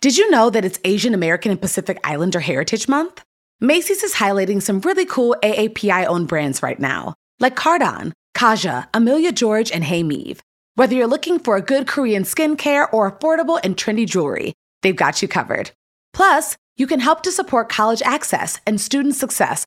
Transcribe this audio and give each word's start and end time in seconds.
Did 0.00 0.16
you 0.16 0.30
know 0.30 0.48
that 0.48 0.64
it's 0.64 0.80
Asian 0.84 1.12
American 1.12 1.50
and 1.50 1.60
Pacific 1.60 2.00
Islander 2.04 2.40
Heritage 2.40 2.88
Month? 2.88 3.22
Macy's 3.60 4.02
is 4.02 4.14
highlighting 4.14 4.62
some 4.62 4.80
really 4.80 5.04
cool 5.04 5.36
AAPI 5.42 6.06
owned 6.06 6.26
brands 6.26 6.62
right 6.62 6.80
now, 6.80 7.12
like 7.38 7.54
Cardon, 7.54 8.14
Kaja, 8.34 8.88
Amelia 8.94 9.30
George, 9.30 9.70
and 9.70 9.84
Hey 9.84 10.02
Meave. 10.02 10.40
Whether 10.74 10.94
you're 10.94 11.06
looking 11.06 11.38
for 11.38 11.56
a 11.56 11.60
good 11.60 11.86
Korean 11.86 12.22
skincare 12.22 12.90
or 12.94 13.12
affordable 13.12 13.60
and 13.62 13.76
trendy 13.76 14.06
jewelry, 14.06 14.54
they've 14.80 14.96
got 14.96 15.20
you 15.20 15.28
covered. 15.28 15.70
Plus, 16.14 16.56
you 16.78 16.86
can 16.86 17.00
help 17.00 17.22
to 17.24 17.30
support 17.30 17.68
college 17.68 18.00
access 18.00 18.58
and 18.66 18.80
student 18.80 19.16
success 19.16 19.66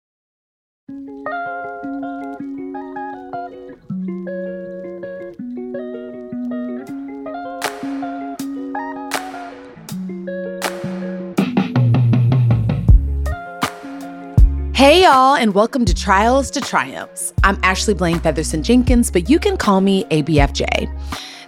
Hey, 14.81 15.03
y'all, 15.03 15.35
and 15.35 15.53
welcome 15.53 15.85
to 15.85 15.93
Trials 15.93 16.49
to 16.49 16.59
Triumphs. 16.59 17.33
I'm 17.43 17.59
Ashley 17.61 17.93
Blaine 17.93 18.19
Featherston 18.19 18.63
Jenkins, 18.63 19.11
but 19.11 19.29
you 19.29 19.37
can 19.37 19.55
call 19.55 19.79
me 19.79 20.05
ABFJ. 20.05 20.89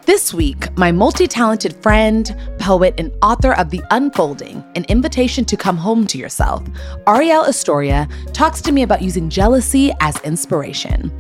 This 0.06 0.36
week, 0.36 0.67
my 0.78 0.92
multi 0.92 1.26
talented 1.26 1.76
friend, 1.78 2.38
poet, 2.59 2.94
and 3.00 3.11
author 3.23 3.54
of 3.54 3.72
The 3.72 3.81
Unfolding 3.89 4.64
An 4.76 4.86
Invitation 4.88 5.45
to 5.45 5.58
Come 5.58 5.78
Home 5.78 6.06
to 6.06 6.20
Yourself, 6.20 6.64
Arielle 7.08 7.48
Estoria, 7.48 8.08
talks 8.34 8.61
to 8.61 8.72
me 8.72 8.84
about 8.84 9.02
using 9.02 9.31
jealousy 9.31 9.92
as 10.00 10.16
inspiration. 10.20 11.11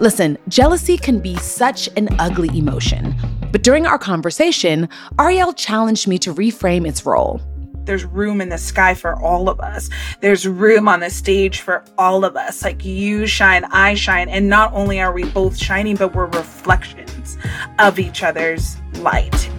Listen, 0.00 0.36
jealousy 0.48 0.98
can 0.98 1.20
be 1.20 1.36
such 1.36 1.88
an 1.96 2.08
ugly 2.18 2.48
emotion, 2.58 3.14
but 3.52 3.62
during 3.62 3.86
our 3.86 3.96
conversation, 3.96 4.88
Arielle 5.20 5.56
challenged 5.56 6.08
me 6.08 6.18
to 6.18 6.34
reframe 6.34 6.84
its 6.84 7.06
role 7.06 7.40
there's 7.84 8.04
room 8.04 8.40
in 8.40 8.48
the 8.48 8.58
sky 8.58 8.94
for 8.94 9.14
all 9.20 9.48
of 9.48 9.60
us. 9.60 9.90
There's 10.20 10.46
room 10.46 10.88
on 10.88 11.00
the 11.00 11.10
stage 11.10 11.60
for 11.60 11.84
all 11.98 12.24
of 12.24 12.36
us. 12.36 12.62
Like 12.62 12.84
you 12.84 13.26
shine, 13.26 13.64
I 13.66 13.94
shine. 13.94 14.28
And 14.28 14.48
not 14.48 14.72
only 14.72 15.00
are 15.00 15.12
we 15.12 15.24
both 15.24 15.56
shining, 15.56 15.96
but 15.96 16.14
we're 16.14 16.26
reflections 16.26 17.36
of 17.78 17.98
each 17.98 18.22
other's 18.22 18.76
light. 19.00 19.50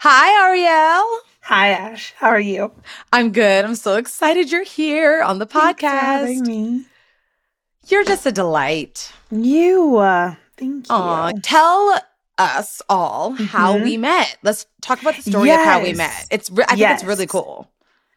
Hi, 0.00 0.28
Arielle. 0.42 1.18
Hi, 1.42 1.68
Ash. 1.70 2.12
How 2.16 2.28
are 2.28 2.40
you? 2.40 2.72
I'm 3.12 3.32
good. 3.32 3.64
I'm 3.64 3.74
so 3.74 3.96
excited 3.96 4.50
you're 4.50 4.64
here 4.64 5.22
on 5.22 5.38
the 5.38 5.46
podcast. 5.46 6.46
Me. 6.46 6.86
You're 7.88 8.04
just 8.04 8.26
a 8.26 8.32
delight. 8.32 9.12
You, 9.30 9.98
uh, 9.98 10.34
thank 10.56 10.88
you. 10.88 10.94
Aw, 10.94 11.32
tell 11.42 12.00
us 12.38 12.82
all 12.88 13.32
mm-hmm. 13.32 13.44
how 13.44 13.76
we 13.76 13.96
met. 13.96 14.36
Let's 14.42 14.66
talk 14.80 15.00
about 15.00 15.16
the 15.16 15.22
story 15.22 15.48
yes. 15.48 15.60
of 15.60 15.66
how 15.66 15.82
we 15.82 15.92
met. 15.92 16.26
It's 16.30 16.50
re- 16.50 16.64
I 16.64 16.68
think 16.68 16.80
yes. 16.80 17.00
it's 17.00 17.08
really 17.08 17.26
cool. 17.26 17.68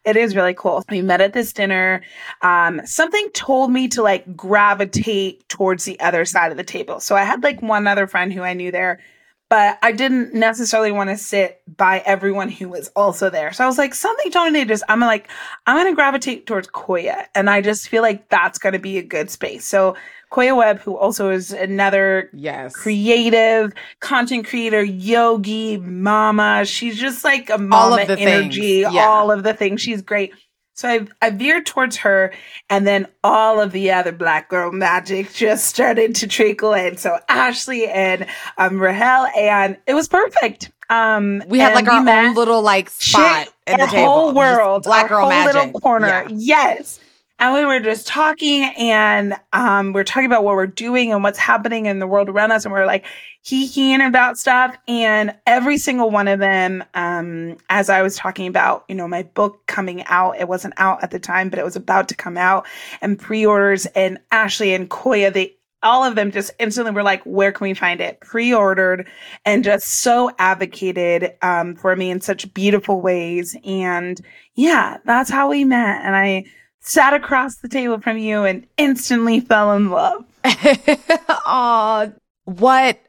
It 0.04 0.16
is 0.16 0.36
really 0.36 0.54
cool. 0.54 0.84
We 0.88 1.02
met 1.02 1.20
at 1.20 1.32
this 1.32 1.52
dinner. 1.52 2.00
Um, 2.40 2.80
something 2.84 3.28
told 3.34 3.72
me 3.72 3.88
to 3.88 4.02
like 4.02 4.36
gravitate 4.36 5.48
towards 5.48 5.84
the 5.84 5.98
other 5.98 6.24
side 6.24 6.52
of 6.52 6.56
the 6.56 6.64
table. 6.64 7.00
So 7.00 7.16
I 7.16 7.24
had 7.24 7.42
like 7.42 7.60
one 7.60 7.88
other 7.88 8.06
friend 8.06 8.32
who 8.32 8.42
I 8.42 8.54
knew 8.54 8.70
there, 8.70 9.00
but 9.48 9.78
I 9.82 9.90
didn't 9.90 10.32
necessarily 10.32 10.92
want 10.92 11.10
to 11.10 11.16
sit 11.16 11.60
by 11.76 12.04
everyone 12.06 12.50
who 12.50 12.68
was 12.68 12.88
also 12.94 13.30
there. 13.30 13.52
So 13.52 13.64
I 13.64 13.66
was 13.66 13.78
like, 13.78 13.94
something 13.94 14.30
told 14.30 14.52
me 14.52 14.60
to 14.60 14.66
just, 14.66 14.84
I'm 14.88 15.00
like, 15.00 15.28
I'm 15.66 15.76
going 15.76 15.90
to 15.90 15.96
gravitate 15.96 16.46
towards 16.46 16.68
Koya. 16.68 17.26
And 17.34 17.50
I 17.50 17.60
just 17.60 17.88
feel 17.88 18.02
like 18.02 18.28
that's 18.28 18.58
going 18.58 18.74
to 18.74 18.78
be 18.78 18.98
a 18.98 19.02
good 19.02 19.28
space. 19.28 19.64
So 19.64 19.96
Koya 20.32 20.56
Webb, 20.56 20.80
who 20.80 20.96
also 20.96 21.30
is 21.30 21.52
another 21.52 22.30
yes 22.32 22.74
creative 22.74 23.72
content 24.00 24.46
creator, 24.46 24.82
yogi, 24.82 25.76
mama. 25.76 26.64
She's 26.64 26.98
just 26.98 27.24
like 27.24 27.48
a 27.48 27.58
mama 27.58 28.02
energy, 28.02 28.78
yeah. 28.80 29.06
all 29.06 29.30
of 29.30 29.42
the 29.44 29.54
things. 29.54 29.80
She's 29.80 30.02
great. 30.02 30.32
So 30.74 30.88
I, 30.88 31.06
I 31.22 31.30
veered 31.30 31.64
towards 31.64 31.96
her, 31.98 32.34
and 32.68 32.86
then 32.86 33.06
all 33.24 33.60
of 33.60 33.72
the 33.72 33.92
other 33.92 34.12
black 34.12 34.50
girl 34.50 34.72
magic 34.72 35.32
just 35.32 35.66
started 35.66 36.16
to 36.16 36.26
trickle 36.26 36.74
in. 36.74 36.96
So 36.98 37.18
Ashley 37.28 37.86
and 37.86 38.26
um, 38.58 38.78
Rahel, 38.78 39.26
and 39.36 39.78
it 39.86 39.94
was 39.94 40.08
perfect. 40.08 40.70
Um, 40.90 41.42
we 41.48 41.60
had 41.60 41.74
like 41.74 41.88
our 41.88 42.06
own 42.06 42.34
little 42.34 42.62
like 42.62 42.90
spot 42.90 43.48
in 43.66 43.78
the 43.78 43.86
table. 43.86 44.06
whole 44.06 44.34
world, 44.34 44.82
black 44.82 45.08
girl 45.08 45.20
whole 45.20 45.30
magic. 45.30 45.54
little 45.54 45.80
corner. 45.80 46.08
Yeah. 46.08 46.28
Yes 46.30 47.00
and 47.38 47.54
we 47.54 47.64
were 47.64 47.80
just 47.80 48.06
talking 48.06 48.64
and 48.78 49.34
um, 49.52 49.92
we 49.92 50.00
are 50.00 50.04
talking 50.04 50.26
about 50.26 50.44
what 50.44 50.54
we're 50.54 50.66
doing 50.66 51.12
and 51.12 51.22
what's 51.22 51.38
happening 51.38 51.86
in 51.86 51.98
the 51.98 52.06
world 52.06 52.28
around 52.28 52.50
us 52.50 52.64
and 52.64 52.72
we 52.72 52.80
are 52.80 52.86
like 52.86 53.04
hee-heeing 53.42 54.00
about 54.00 54.38
stuff 54.38 54.76
and 54.88 55.34
every 55.46 55.76
single 55.78 56.10
one 56.10 56.28
of 56.28 56.38
them 56.38 56.82
um, 56.94 57.56
as 57.68 57.90
i 57.90 58.02
was 58.02 58.16
talking 58.16 58.46
about 58.46 58.84
you 58.88 58.94
know 58.94 59.06
my 59.06 59.22
book 59.22 59.66
coming 59.66 60.02
out 60.06 60.38
it 60.38 60.48
wasn't 60.48 60.74
out 60.78 61.02
at 61.02 61.10
the 61.10 61.18
time 61.18 61.48
but 61.50 61.58
it 61.58 61.64
was 61.64 61.76
about 61.76 62.08
to 62.08 62.14
come 62.14 62.36
out 62.36 62.66
and 63.00 63.18
pre-orders 63.18 63.86
and 63.86 64.18
ashley 64.30 64.74
and 64.74 64.90
koya 64.90 65.32
they 65.32 65.52
all 65.82 66.02
of 66.02 66.16
them 66.16 66.32
just 66.32 66.50
instantly 66.58 66.90
were 66.90 67.02
like, 67.02 67.22
where 67.22 67.52
can 67.52 67.68
we 67.68 67.74
find 67.74 68.00
it? 68.00 68.18
Pre 68.20 68.52
ordered 68.52 69.06
and 69.44 69.62
just 69.62 69.86
so 69.86 70.30
advocated 70.38 71.34
um, 71.42 71.76
for 71.76 71.94
me 71.94 72.10
in 72.10 72.20
such 72.20 72.52
beautiful 72.54 73.00
ways. 73.00 73.56
And 73.64 74.20
yeah, 74.54 74.96
that's 75.04 75.30
how 75.30 75.50
we 75.50 75.64
met. 75.64 76.00
And 76.02 76.16
I 76.16 76.46
sat 76.86 77.14
across 77.14 77.56
the 77.56 77.68
table 77.68 78.00
from 78.00 78.16
you 78.16 78.44
and 78.44 78.66
instantly 78.76 79.40
fell 79.40 79.72
in 79.72 79.90
love. 79.90 80.24
Aw, 80.44 82.08
what 82.44 83.00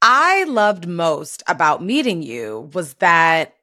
I 0.00 0.44
loved 0.44 0.88
most 0.88 1.42
about 1.46 1.84
meeting 1.84 2.22
you 2.22 2.70
was 2.72 2.94
that 2.94 3.54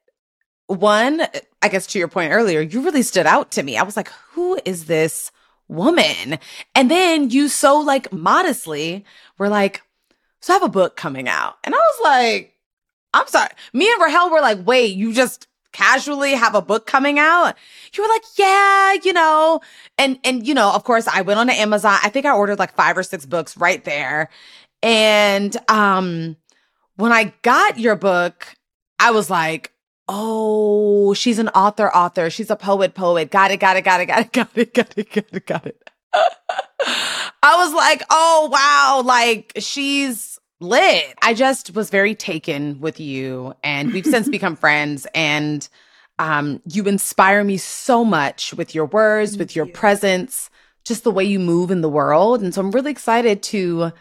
one, 0.68 1.22
I 1.60 1.68
guess 1.68 1.86
to 1.88 1.98
your 1.98 2.08
point 2.08 2.32
earlier, 2.32 2.60
you 2.60 2.82
really 2.82 3.02
stood 3.02 3.26
out 3.26 3.50
to 3.52 3.62
me. 3.62 3.76
I 3.76 3.82
was 3.82 3.96
like, 3.96 4.08
who 4.32 4.58
is 4.64 4.86
this 4.86 5.32
woman? 5.68 6.38
And 6.74 6.90
then 6.90 7.30
you 7.30 7.48
so 7.48 7.78
like 7.78 8.12
modestly 8.12 9.04
were 9.38 9.48
like, 9.48 9.82
so 10.40 10.52
I 10.52 10.56
have 10.56 10.62
a 10.62 10.68
book 10.68 10.96
coming 10.96 11.28
out. 11.28 11.56
And 11.64 11.74
I 11.74 11.78
was 11.78 12.00
like, 12.04 12.54
I'm 13.12 13.26
sorry. 13.26 13.50
Me 13.72 13.90
and 13.90 14.02
Rahel 14.02 14.30
were 14.30 14.40
like, 14.40 14.64
wait, 14.64 14.94
you 14.94 15.12
just 15.12 15.48
casually 15.74 16.32
have 16.32 16.54
a 16.54 16.62
book 16.62 16.86
coming 16.86 17.18
out? 17.18 17.54
You 17.94 18.02
were 18.02 18.08
like, 18.08 18.22
yeah, 18.38 18.94
you 19.04 19.12
know, 19.12 19.60
and, 19.98 20.18
and, 20.24 20.46
you 20.46 20.54
know, 20.54 20.72
of 20.72 20.84
course 20.84 21.06
I 21.06 21.20
went 21.20 21.38
on 21.38 21.48
to 21.48 21.52
Amazon. 21.52 21.98
I 22.02 22.08
think 22.08 22.24
I 22.24 22.34
ordered 22.34 22.58
like 22.58 22.74
five 22.74 22.96
or 22.96 23.02
six 23.02 23.26
books 23.26 23.58
right 23.58 23.84
there. 23.84 24.30
And, 24.82 25.54
um, 25.70 26.36
when 26.96 27.12
I 27.12 27.34
got 27.42 27.78
your 27.78 27.96
book, 27.96 28.54
I 28.98 29.10
was 29.10 29.28
like, 29.28 29.72
oh, 30.08 31.14
she's 31.14 31.38
an 31.38 31.48
author, 31.48 31.94
author. 31.94 32.30
She's 32.30 32.50
a 32.50 32.56
poet, 32.56 32.94
poet. 32.94 33.30
Got 33.30 33.50
it, 33.50 33.58
got 33.58 33.76
it, 33.76 33.82
got 33.82 34.00
it, 34.00 34.06
got 34.06 34.20
it, 34.20 34.32
got 34.32 34.56
it, 34.56 34.74
got 34.74 34.98
it, 34.98 35.12
got 35.12 35.24
it, 35.32 35.46
got 35.46 35.66
it. 35.66 35.90
I 37.42 37.56
was 37.56 37.74
like, 37.74 38.02
oh, 38.10 38.48
wow. 38.50 39.02
Like 39.04 39.52
she's, 39.58 40.38
lit. 40.60 41.14
I 41.22 41.34
just 41.34 41.74
was 41.74 41.90
very 41.90 42.14
taken 42.14 42.80
with 42.80 43.00
you, 43.00 43.54
and 43.62 43.92
we've 43.92 44.06
since 44.06 44.28
become 44.30 44.56
friends. 44.56 45.06
And 45.14 45.68
um, 46.18 46.62
you 46.70 46.84
inspire 46.84 47.44
me 47.44 47.56
so 47.56 48.04
much 48.04 48.54
with 48.54 48.74
your 48.74 48.86
words, 48.86 49.32
Thank 49.32 49.40
with 49.40 49.56
your 49.56 49.66
you. 49.66 49.72
presence, 49.72 50.50
just 50.84 51.04
the 51.04 51.10
way 51.10 51.24
you 51.24 51.38
move 51.38 51.70
in 51.70 51.80
the 51.80 51.88
world. 51.88 52.42
And 52.42 52.54
so 52.54 52.60
I'm 52.60 52.70
really 52.70 52.90
excited 52.90 53.42
to 53.44 53.92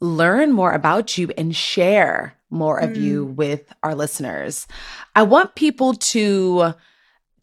learn 0.00 0.52
more 0.52 0.72
about 0.72 1.18
you 1.18 1.30
and 1.36 1.54
share 1.54 2.34
more 2.50 2.78
of 2.78 2.90
mm. 2.90 3.00
you 3.02 3.24
with 3.24 3.72
our 3.82 3.94
listeners. 3.94 4.66
I 5.14 5.22
want 5.22 5.54
people 5.54 5.94
to 5.94 6.74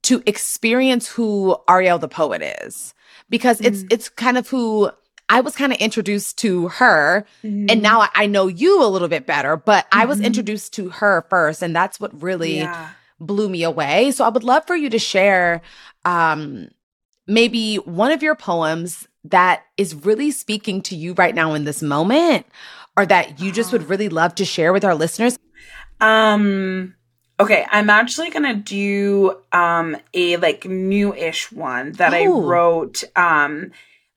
to 0.03 0.21
experience 0.27 1.07
who 1.07 1.57
Arielle 1.67 1.99
the 1.99 2.07
poet 2.07 2.41
is 2.63 2.93
because 3.29 3.59
mm. 3.59 3.65
it's 3.65 3.83
it's 3.89 4.09
kind 4.09 4.37
of 4.37 4.47
who 4.47 4.91
I 5.29 5.41
was 5.41 5.55
kind 5.55 5.71
of 5.71 5.79
introduced 5.79 6.37
to 6.39 6.67
her 6.67 7.25
mm. 7.43 7.49
and 7.49 7.69
mm-hmm. 7.69 7.81
now 7.81 8.07
I 8.13 8.25
know 8.27 8.47
you 8.47 8.83
a 8.83 8.87
little 8.87 9.07
bit 9.07 9.25
better, 9.25 9.57
but 9.57 9.85
mm-hmm. 9.85 9.99
I 9.99 10.05
was 10.05 10.17
mm-hmm. 10.17 10.27
introduced 10.27 10.73
to 10.73 10.89
her 10.89 11.25
first 11.29 11.61
and 11.61 11.75
that's 11.75 11.99
what 11.99 12.21
really 12.21 12.57
yeah. 12.57 12.89
blew 13.19 13.49
me 13.49 13.63
away. 13.63 14.11
So 14.11 14.23
I 14.23 14.29
would 14.29 14.43
love 14.43 14.65
for 14.67 14.75
you 14.75 14.89
to 14.89 14.99
share 14.99 15.61
um 16.03 16.69
maybe 17.27 17.77
one 17.77 18.11
of 18.11 18.21
your 18.21 18.35
poems 18.35 19.07
that 19.23 19.63
is 19.77 19.95
really 19.95 20.29
speaking 20.29 20.81
to 20.83 20.95
you 20.95 21.13
right 21.13 21.33
now 21.33 21.53
in 21.53 21.63
this 21.63 21.81
moment 21.81 22.45
or 22.95 23.05
that 23.07 23.39
you 23.39 23.51
just 23.51 23.71
would 23.71 23.81
uh-huh. 23.81 23.89
really 23.89 24.09
love 24.09 24.35
to 24.35 24.45
share 24.45 24.71
with 24.71 24.85
our 24.85 24.95
listeners? 24.95 25.39
Um 25.99 26.95
okay, 27.39 27.65
I'm 27.69 27.89
actually 27.89 28.29
going 28.29 28.43
to 28.43 28.53
do 28.53 29.37
um 29.51 29.97
a 30.13 30.37
like 30.37 30.65
new-ish 30.65 31.51
one 31.51 31.93
that 31.93 32.13
oh. 32.13 32.17
I 32.17 32.27
wrote 32.27 33.03
um 33.15 33.71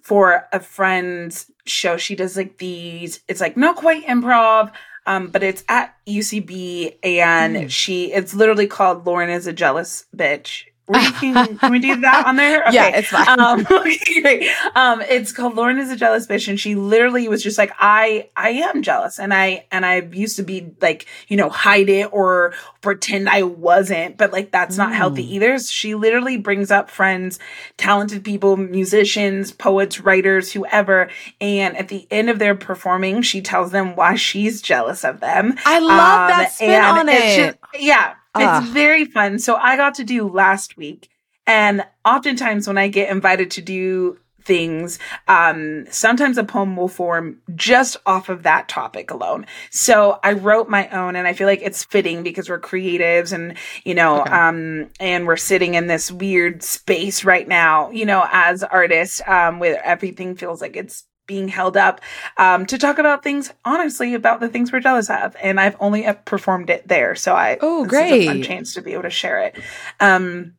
for 0.09 0.49
a 0.55 0.59
friend's 0.59 1.51
show. 1.67 1.99
She 1.99 2.17
does 2.17 2.35
like 2.35 2.57
these 2.57 3.21
it's 3.29 3.43
like 3.43 3.59
not 3.59 3.77
quite 3.77 4.07
improv 4.07 4.73
um, 5.05 5.29
but 5.29 5.43
it's 5.43 5.65
at 5.69 5.95
UCB 6.07 6.97
and 7.03 7.57
mm. 7.57 7.71
she 7.71 8.13
it's 8.13 8.35
literally 8.35 8.67
called 8.67 9.07
Lauren 9.07 9.29
is 9.29 9.47
a 9.47 9.53
jealous 9.53 10.07
bitch 10.17 10.65
can, 11.21 11.59
can 11.59 11.73
we 11.73 11.79
do 11.79 12.01
that 12.01 12.27
on 12.27 12.37
there? 12.37 12.63
Okay. 12.63 12.75
Yeah, 12.75 12.97
it's 12.97 13.09
fine. 13.09 13.39
Um, 13.39 13.61
okay, 13.71 14.21
great. 14.23 14.51
Um, 14.75 15.03
it's 15.03 15.33
called 15.33 15.55
Lauren 15.55 15.79
is 15.79 15.91
a 15.91 15.97
jealous 15.97 16.27
bitch, 16.27 16.49
and 16.49 16.59
she 16.59 16.75
literally 16.75 17.29
was 17.29 17.43
just 17.43 17.59
like, 17.59 17.73
I, 17.79 18.29
I 18.37 18.51
am 18.51 18.83
jealous, 18.83 19.19
and 19.19 19.35
I, 19.35 19.67
and 19.71 19.85
I 19.85 20.01
used 20.01 20.37
to 20.37 20.43
be 20.43 20.73
like, 20.81 21.07
you 21.29 21.37
know, 21.37 21.51
hide 21.51 21.89
it 21.89 22.13
or 22.13 22.55
pretend 22.81 23.29
I 23.29 23.43
wasn't, 23.43 24.17
but 24.17 24.33
like 24.33 24.51
that's 24.51 24.77
not 24.77 24.93
mm. 24.93 24.97
healthy 24.97 25.35
either. 25.35 25.59
So 25.59 25.71
she 25.71 25.95
literally 25.95 26.37
brings 26.37 26.71
up 26.71 26.91
friends, 26.91 27.39
talented 27.77 28.25
people, 28.25 28.57
musicians, 28.57 29.53
poets, 29.53 30.01
writers, 30.01 30.53
whoever, 30.53 31.11
and 31.41 31.77
at 31.77 31.89
the 31.89 32.07
end 32.11 32.31
of 32.31 32.39
their 32.39 32.55
performing, 32.55 33.23
she 33.23 33.43
tells 33.43 33.73
them 33.73 33.95
why 33.97 34.15
she's 34.15 34.63
jealous 34.63 35.05
of 35.05 35.21
them. 35.21 35.55
I 35.67 35.81
love 35.81 35.91
um, 35.91 36.29
that 36.29 36.53
spin 36.53 36.83
on 36.83 37.09
it. 37.09 37.37
Just, 37.37 37.59
yeah, 37.83 38.15
it's 38.41 38.71
very 38.71 39.05
fun. 39.05 39.39
So 39.39 39.57
I 39.57 39.77
got 39.77 39.95
to 39.97 40.05
do 40.05 40.29
last 40.29 40.77
week. 40.77 41.09
And 41.47 41.85
oftentimes 42.05 42.69
when 42.69 42.77
I 42.79 42.89
get 42.89 43.11
invited 43.11 43.51
to 43.53 43.63
do 43.63 44.19
things, 44.43 44.99
um, 45.29 45.85
sometimes 45.91 46.39
a 46.39 46.45
poem 46.45 46.75
will 46.75 46.89
form 46.89 47.39
just 47.55 47.99
off 48.07 48.29
of 48.31 48.45
that 48.45 48.69
topic 48.69 49.11
alone. 49.11 49.47
So 49.71 50.19
I 50.23 50.33
wrote 50.33 50.69
my 50.71 50.89
own 50.89 51.17
and 51.17 51.29
I 51.29 51.35
feel 51.35 51.47
like 51.47 51.61
it's 51.63 51.85
fitting 51.85 52.23
because 52.23 52.49
we're 52.49 52.61
creatives 52.61 53.33
and, 53.33 53.57
you 53.85 53.95
know, 53.95 54.23
okay. 54.23 54.31
um, 54.31 54.91
and 55.01 55.27
we're 55.27 55.37
sitting 55.37 55.75
in 55.75 55.87
this 55.87 56.11
weird 56.11 56.63
space 56.63 57.25
right 57.25 57.47
now, 57.47 57.91
you 57.91 58.07
know, 58.07 58.27
as 58.33 58.63
artists, 58.63 59.21
um, 59.27 59.59
where 59.59 59.85
everything 59.85 60.35
feels 60.35 60.63
like 60.63 60.77
it's 60.77 61.05
being 61.29 61.47
held 61.47 61.77
up 61.77 62.01
um, 62.39 62.67
to 62.67 62.77
talk 62.77 62.99
about 62.99 63.23
things 63.23 63.53
honestly 63.65 64.15
about 64.15 64.41
the 64.41 64.49
things 64.49 64.73
we're 64.73 64.81
jealous 64.81 65.09
of 65.09 65.37
and 65.41 65.61
i've 65.61 65.77
only 65.79 66.05
performed 66.25 66.71
it 66.71 66.89
there 66.89 67.15
so 67.15 67.35
i 67.35 67.57
oh 67.61 67.85
great 67.85 68.27
fun 68.27 68.43
chance 68.43 68.75
to 68.75 68.83
be 68.83 68.95
able 68.95 69.05
to 69.05 69.11
share 69.11 69.39
it. 69.41 69.55
Um, 70.01 70.55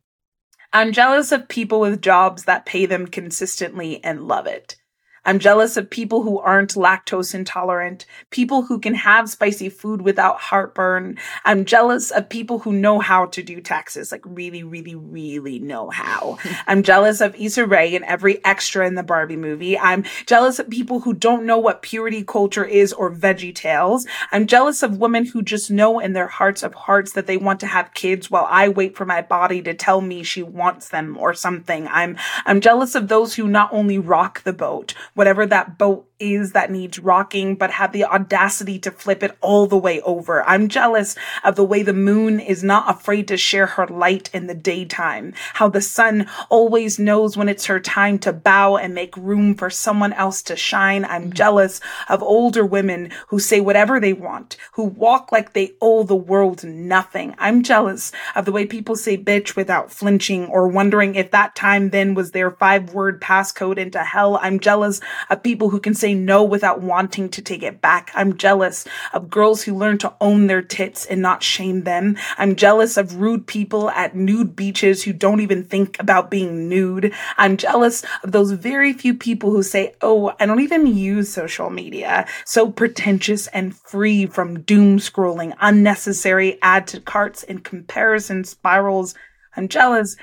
i'm 0.72 0.92
jealous 0.92 1.32
of 1.32 1.48
people 1.48 1.80
with 1.80 2.00
jobs 2.00 2.44
that 2.44 2.64
pay 2.64 2.86
them 2.86 3.06
consistently 3.06 4.02
and 4.02 4.26
love 4.26 4.46
it 4.46 4.76
I'm 5.24 5.38
jealous 5.38 5.76
of 5.76 5.90
people 5.90 6.22
who 6.22 6.38
aren't 6.38 6.74
lactose 6.74 7.34
intolerant, 7.34 8.06
people 8.30 8.62
who 8.62 8.78
can 8.78 8.94
have 8.94 9.28
spicy 9.28 9.68
food 9.68 10.02
without 10.02 10.40
heartburn. 10.40 11.18
I'm 11.44 11.64
jealous 11.64 12.10
of 12.10 12.28
people 12.28 12.60
who 12.60 12.72
know 12.72 13.00
how 13.00 13.26
to 13.26 13.42
do 13.42 13.60
taxes, 13.60 14.12
like 14.12 14.22
really, 14.24 14.62
really, 14.62 14.94
really 14.94 15.58
know 15.58 15.90
how. 15.90 16.38
I'm 16.66 16.82
jealous 16.82 17.20
of 17.20 17.34
Issa 17.34 17.66
Rae 17.66 17.94
and 17.94 18.04
every 18.06 18.42
extra 18.44 18.86
in 18.86 18.94
the 18.94 19.02
Barbie 19.02 19.36
movie. 19.36 19.78
I'm 19.78 20.04
jealous 20.26 20.58
of 20.58 20.70
people 20.70 21.00
who 21.00 21.12
don't 21.12 21.44
know 21.44 21.58
what 21.58 21.82
purity 21.82 22.24
culture 22.24 22.64
is 22.64 22.92
or 22.92 23.10
veggie 23.10 23.54
tales. 23.54 24.06
I'm 24.32 24.46
jealous 24.46 24.82
of 24.82 24.98
women 24.98 25.26
who 25.26 25.42
just 25.42 25.70
know 25.70 25.98
in 25.98 26.14
their 26.14 26.28
hearts 26.28 26.62
of 26.62 26.74
hearts 26.74 27.12
that 27.12 27.26
they 27.26 27.36
want 27.36 27.60
to 27.60 27.66
have 27.66 27.94
kids 27.94 28.30
while 28.30 28.46
I 28.48 28.68
wait 28.68 28.96
for 28.96 29.04
my 29.04 29.20
body 29.20 29.60
to 29.62 29.74
tell 29.74 30.00
me 30.00 30.22
she 30.22 30.42
wants 30.42 30.88
them 30.88 31.16
or 31.18 31.34
something. 31.34 31.86
I'm, 31.88 32.16
I'm 32.46 32.60
jealous 32.60 32.94
of 32.94 33.08
those 33.08 33.34
who 33.34 33.46
not 33.46 33.72
only 33.72 33.98
rock 33.98 34.42
the 34.42 34.52
boat, 34.52 34.94
whatever 35.14 35.46
that 35.46 35.78
boat 35.78 36.09
is 36.20 36.52
that 36.52 36.70
needs 36.70 36.98
rocking, 36.98 37.56
but 37.56 37.72
have 37.72 37.92
the 37.92 38.04
audacity 38.04 38.78
to 38.80 38.90
flip 38.90 39.22
it 39.22 39.36
all 39.40 39.66
the 39.66 39.76
way 39.76 40.00
over. 40.02 40.42
I'm 40.44 40.68
jealous 40.68 41.16
of 41.42 41.56
the 41.56 41.64
way 41.64 41.82
the 41.82 41.92
moon 41.92 42.38
is 42.38 42.62
not 42.62 42.90
afraid 42.90 43.26
to 43.28 43.36
share 43.36 43.66
her 43.66 43.86
light 43.86 44.30
in 44.32 44.46
the 44.46 44.54
daytime, 44.54 45.32
how 45.54 45.68
the 45.68 45.80
sun 45.80 46.28
always 46.48 46.98
knows 46.98 47.36
when 47.36 47.48
it's 47.48 47.66
her 47.66 47.80
time 47.80 48.18
to 48.20 48.32
bow 48.32 48.76
and 48.76 48.94
make 48.94 49.16
room 49.16 49.54
for 49.54 49.70
someone 49.70 50.12
else 50.12 50.42
to 50.42 50.56
shine. 50.56 51.04
I'm 51.04 51.22
mm-hmm. 51.22 51.32
jealous 51.32 51.80
of 52.08 52.22
older 52.22 52.64
women 52.64 53.10
who 53.28 53.38
say 53.38 53.60
whatever 53.60 53.98
they 53.98 54.12
want, 54.12 54.56
who 54.72 54.84
walk 54.84 55.32
like 55.32 55.52
they 55.52 55.72
owe 55.80 56.02
the 56.02 56.14
world 56.14 56.62
nothing. 56.64 57.34
I'm 57.38 57.62
jealous 57.62 58.12
of 58.34 58.44
the 58.44 58.52
way 58.52 58.66
people 58.66 58.96
say 58.96 59.16
bitch 59.16 59.56
without 59.56 59.90
flinching 59.90 60.46
or 60.46 60.68
wondering 60.68 61.14
if 61.14 61.30
that 61.30 61.56
time 61.56 61.90
then 61.90 62.14
was 62.14 62.32
their 62.32 62.50
five 62.50 62.92
word 62.92 63.20
passcode 63.20 63.78
into 63.78 64.02
hell. 64.02 64.38
I'm 64.42 64.60
jealous 64.60 65.00
of 65.28 65.42
people 65.42 65.70
who 65.70 65.80
can 65.80 65.94
say 65.94 66.09
no 66.14 66.42
without 66.42 66.80
wanting 66.80 67.28
to 67.30 67.42
take 67.42 67.62
it 67.62 67.80
back. 67.80 68.10
I'm 68.14 68.36
jealous 68.36 68.86
of 69.12 69.30
girls 69.30 69.62
who 69.62 69.76
learn 69.76 69.98
to 69.98 70.12
own 70.20 70.46
their 70.46 70.62
tits 70.62 71.06
and 71.06 71.22
not 71.22 71.42
shame 71.42 71.82
them. 71.84 72.16
I'm 72.38 72.56
jealous 72.56 72.96
of 72.96 73.16
rude 73.16 73.46
people 73.46 73.90
at 73.90 74.14
nude 74.14 74.56
beaches 74.56 75.02
who 75.02 75.12
don't 75.12 75.40
even 75.40 75.64
think 75.64 75.98
about 76.00 76.30
being 76.30 76.68
nude. 76.68 77.12
I'm 77.36 77.56
jealous 77.56 78.04
of 78.22 78.32
those 78.32 78.52
very 78.52 78.92
few 78.92 79.14
people 79.14 79.50
who 79.50 79.62
say, 79.62 79.94
Oh, 80.02 80.34
I 80.40 80.46
don't 80.46 80.60
even 80.60 80.86
use 80.86 81.32
social 81.32 81.70
media. 81.70 82.26
So 82.44 82.70
pretentious 82.70 83.46
and 83.48 83.76
free 83.76 84.26
from 84.26 84.62
doom 84.62 84.98
scrolling, 84.98 85.54
unnecessary 85.60 86.58
add 86.62 86.86
to 86.88 87.00
carts 87.00 87.42
and 87.42 87.64
comparison 87.64 88.44
spirals. 88.44 89.14
I'm 89.56 89.68
jealous 89.68 90.16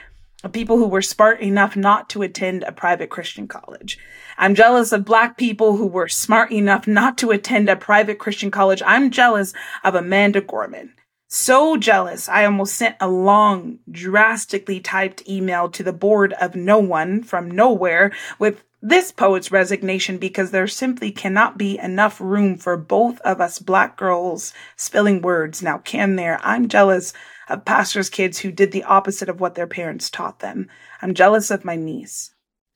people 0.51 0.77
who 0.77 0.87
were 0.87 1.01
smart 1.01 1.41
enough 1.41 1.75
not 1.75 2.09
to 2.09 2.21
attend 2.21 2.63
a 2.63 2.71
private 2.71 3.09
Christian 3.09 3.47
college. 3.47 3.97
I'm 4.37 4.55
jealous 4.55 4.91
of 4.91 5.03
black 5.03 5.37
people 5.37 5.77
who 5.77 5.87
were 5.87 6.07
smart 6.07 6.51
enough 6.51 6.87
not 6.87 7.17
to 7.19 7.31
attend 7.31 7.69
a 7.69 7.75
private 7.75 8.19
Christian 8.19 8.51
college. 8.51 8.81
I'm 8.85 9.09
jealous 9.09 9.53
of 9.83 9.95
Amanda 9.95 10.41
Gorman. 10.41 10.93
So 11.29 11.75
jealous, 11.75 12.29
I 12.29 12.45
almost 12.45 12.75
sent 12.75 12.95
a 13.01 13.09
long, 13.09 13.79
drastically 13.91 14.79
typed 14.79 15.27
email 15.27 15.69
to 15.69 15.83
the 15.83 15.91
board 15.91 16.31
of 16.33 16.55
no 16.55 16.79
one 16.79 17.21
from 17.21 17.51
nowhere 17.51 18.13
with 18.39 18.63
this 18.81 19.11
poet's 19.11 19.51
resignation 19.51 20.19
because 20.19 20.51
there 20.51 20.67
simply 20.67 21.11
cannot 21.11 21.57
be 21.57 21.79
enough 21.79 22.21
room 22.21 22.57
for 22.57 22.77
both 22.77 23.19
of 23.21 23.41
us 23.41 23.57
black 23.57 23.97
girls 23.97 24.53
spilling 24.75 25.21
words. 25.21 25.63
Now, 25.63 25.79
can 25.79 26.15
there? 26.15 26.39
I'm 26.43 26.67
jealous 26.67 27.11
of 27.49 27.65
pastors' 27.65 28.09
kids 28.09 28.39
who 28.39 28.51
did 28.51 28.71
the 28.71 28.83
opposite 28.83 29.29
of 29.29 29.39
what 29.39 29.55
their 29.55 29.67
parents 29.67 30.09
taught 30.11 30.39
them. 30.39 30.69
I'm 31.01 31.15
jealous 31.15 31.49
of 31.49 31.65
my 31.65 31.75
niece. 31.75 32.35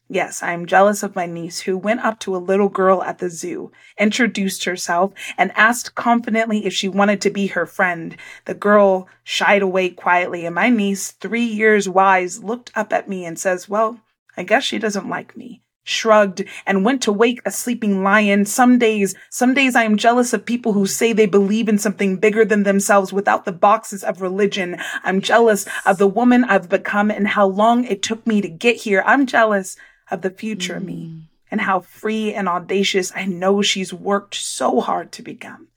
Yes, 0.10 0.43
I 0.43 0.51
am 0.51 0.65
jealous 0.65 1.03
of 1.03 1.15
my 1.15 1.25
niece 1.25 1.62
who 1.62 1.77
went 1.77 2.01
up 2.01 2.20
to 2.22 2.36
a 2.36 2.38
little 2.38 2.67
girl 2.67 3.01
at 3.03 3.20
the 3.20 3.29
zoo, 3.29 3.72
introduced 3.98 4.65
herself, 4.65 5.13
and 5.38 5.53
asked 5.55 5.96
confidently 5.96 6.65
if 6.65 6.74
she 6.74 6.89
wanted 6.89 7.22
to 7.22 7.29
be 7.29 7.48
her 7.48 7.65
friend. 7.65 8.17
The 8.46 8.53
girl 8.53 9.08
shied 9.24 9.62
away 9.62 9.89
quietly, 9.91 10.46
and 10.46 10.55
my 10.55 10.70
niece, 10.70 11.12
three 11.12 11.46
years 11.46 11.88
wise, 11.88 12.43
looked 12.43 12.72
up 12.75 12.91
at 12.91 13.08
me 13.08 13.24
and 13.24 13.39
says, 13.39 13.70
Well, 13.70 14.01
I 14.36 14.43
guess 14.43 14.65
she 14.65 14.79
doesn't 14.79 15.08
like 15.08 15.38
me. 15.38 15.62
Shrugged 15.83 16.45
and 16.65 16.85
went 16.85 17.01
to 17.03 17.11
wake 17.11 17.41
a 17.43 17.51
sleeping 17.51 18.03
lion. 18.03 18.45
Some 18.45 18.77
days, 18.77 19.15
some 19.29 19.53
days 19.53 19.75
I 19.75 19.83
am 19.83 19.97
jealous 19.97 20.31
of 20.31 20.45
people 20.45 20.73
who 20.73 20.85
say 20.85 21.11
they 21.11 21.25
believe 21.25 21.67
in 21.67 21.79
something 21.79 22.17
bigger 22.17 22.45
than 22.45 22.63
themselves 22.63 23.11
without 23.11 23.45
the 23.45 23.51
boxes 23.51 24.03
of 24.03 24.21
religion. 24.21 24.77
I'm 25.03 25.21
jealous 25.21 25.67
of 25.85 25.97
the 25.97 26.07
woman 26.07 26.43
I've 26.43 26.69
become 26.69 27.09
and 27.09 27.27
how 27.27 27.47
long 27.47 27.83
it 27.85 28.03
took 28.03 28.25
me 28.27 28.41
to 28.41 28.47
get 28.47 28.77
here. 28.77 29.03
I'm 29.05 29.25
jealous 29.25 29.75
of 30.11 30.21
the 30.21 30.29
future 30.29 30.79
mm. 30.79 30.85
me 30.85 31.29
and 31.50 31.61
how 31.61 31.81
free 31.81 32.33
and 32.33 32.47
audacious 32.47 33.11
I 33.15 33.25
know 33.25 33.61
she's 33.61 33.93
worked 33.93 34.35
so 34.35 34.79
hard 34.79 35.11
to 35.13 35.21
become. 35.21 35.67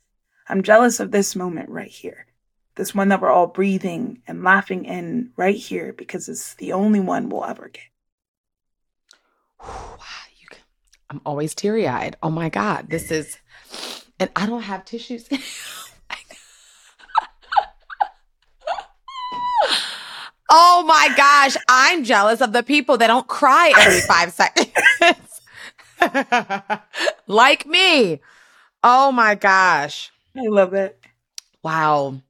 I'm 0.48 0.62
jealous 0.62 1.00
of 1.00 1.10
this 1.10 1.34
moment 1.34 1.70
right 1.70 1.90
here. 1.90 2.26
This 2.76 2.94
one 2.94 3.08
that 3.08 3.20
we're 3.20 3.30
all 3.30 3.46
breathing 3.46 4.22
and 4.26 4.44
laughing 4.44 4.84
in 4.84 5.30
right 5.36 5.56
here 5.56 5.92
because 5.92 6.28
it's 6.28 6.54
the 6.54 6.72
only 6.72 7.00
one 7.00 7.28
we'll 7.28 7.44
ever 7.44 7.68
get. 7.68 7.84
Can, 10.50 10.58
I'm 11.10 11.20
always 11.24 11.54
teary 11.54 11.88
eyed. 11.88 12.16
Oh 12.22 12.30
my 12.30 12.48
God. 12.48 12.88
This 12.88 13.10
is, 13.10 13.38
and 14.20 14.30
I 14.36 14.46
don't 14.46 14.62
have 14.62 14.84
tissues. 14.84 15.28
Oh 20.56 20.84
my 20.86 21.08
gosh, 21.16 21.56
I'm 21.68 22.04
jealous 22.04 22.40
of 22.40 22.52
the 22.52 22.62
people 22.62 22.96
that 22.98 23.08
don't 23.08 23.26
cry 23.26 23.72
every 23.76 24.00
five 24.02 24.32
seconds. 24.32 25.40
like 27.26 27.66
me. 27.66 28.20
Oh 28.82 29.10
my 29.10 29.34
gosh. 29.34 30.12
I 30.36 30.42
love 30.42 30.74
it. 30.74 31.00
Wow. 31.62 32.20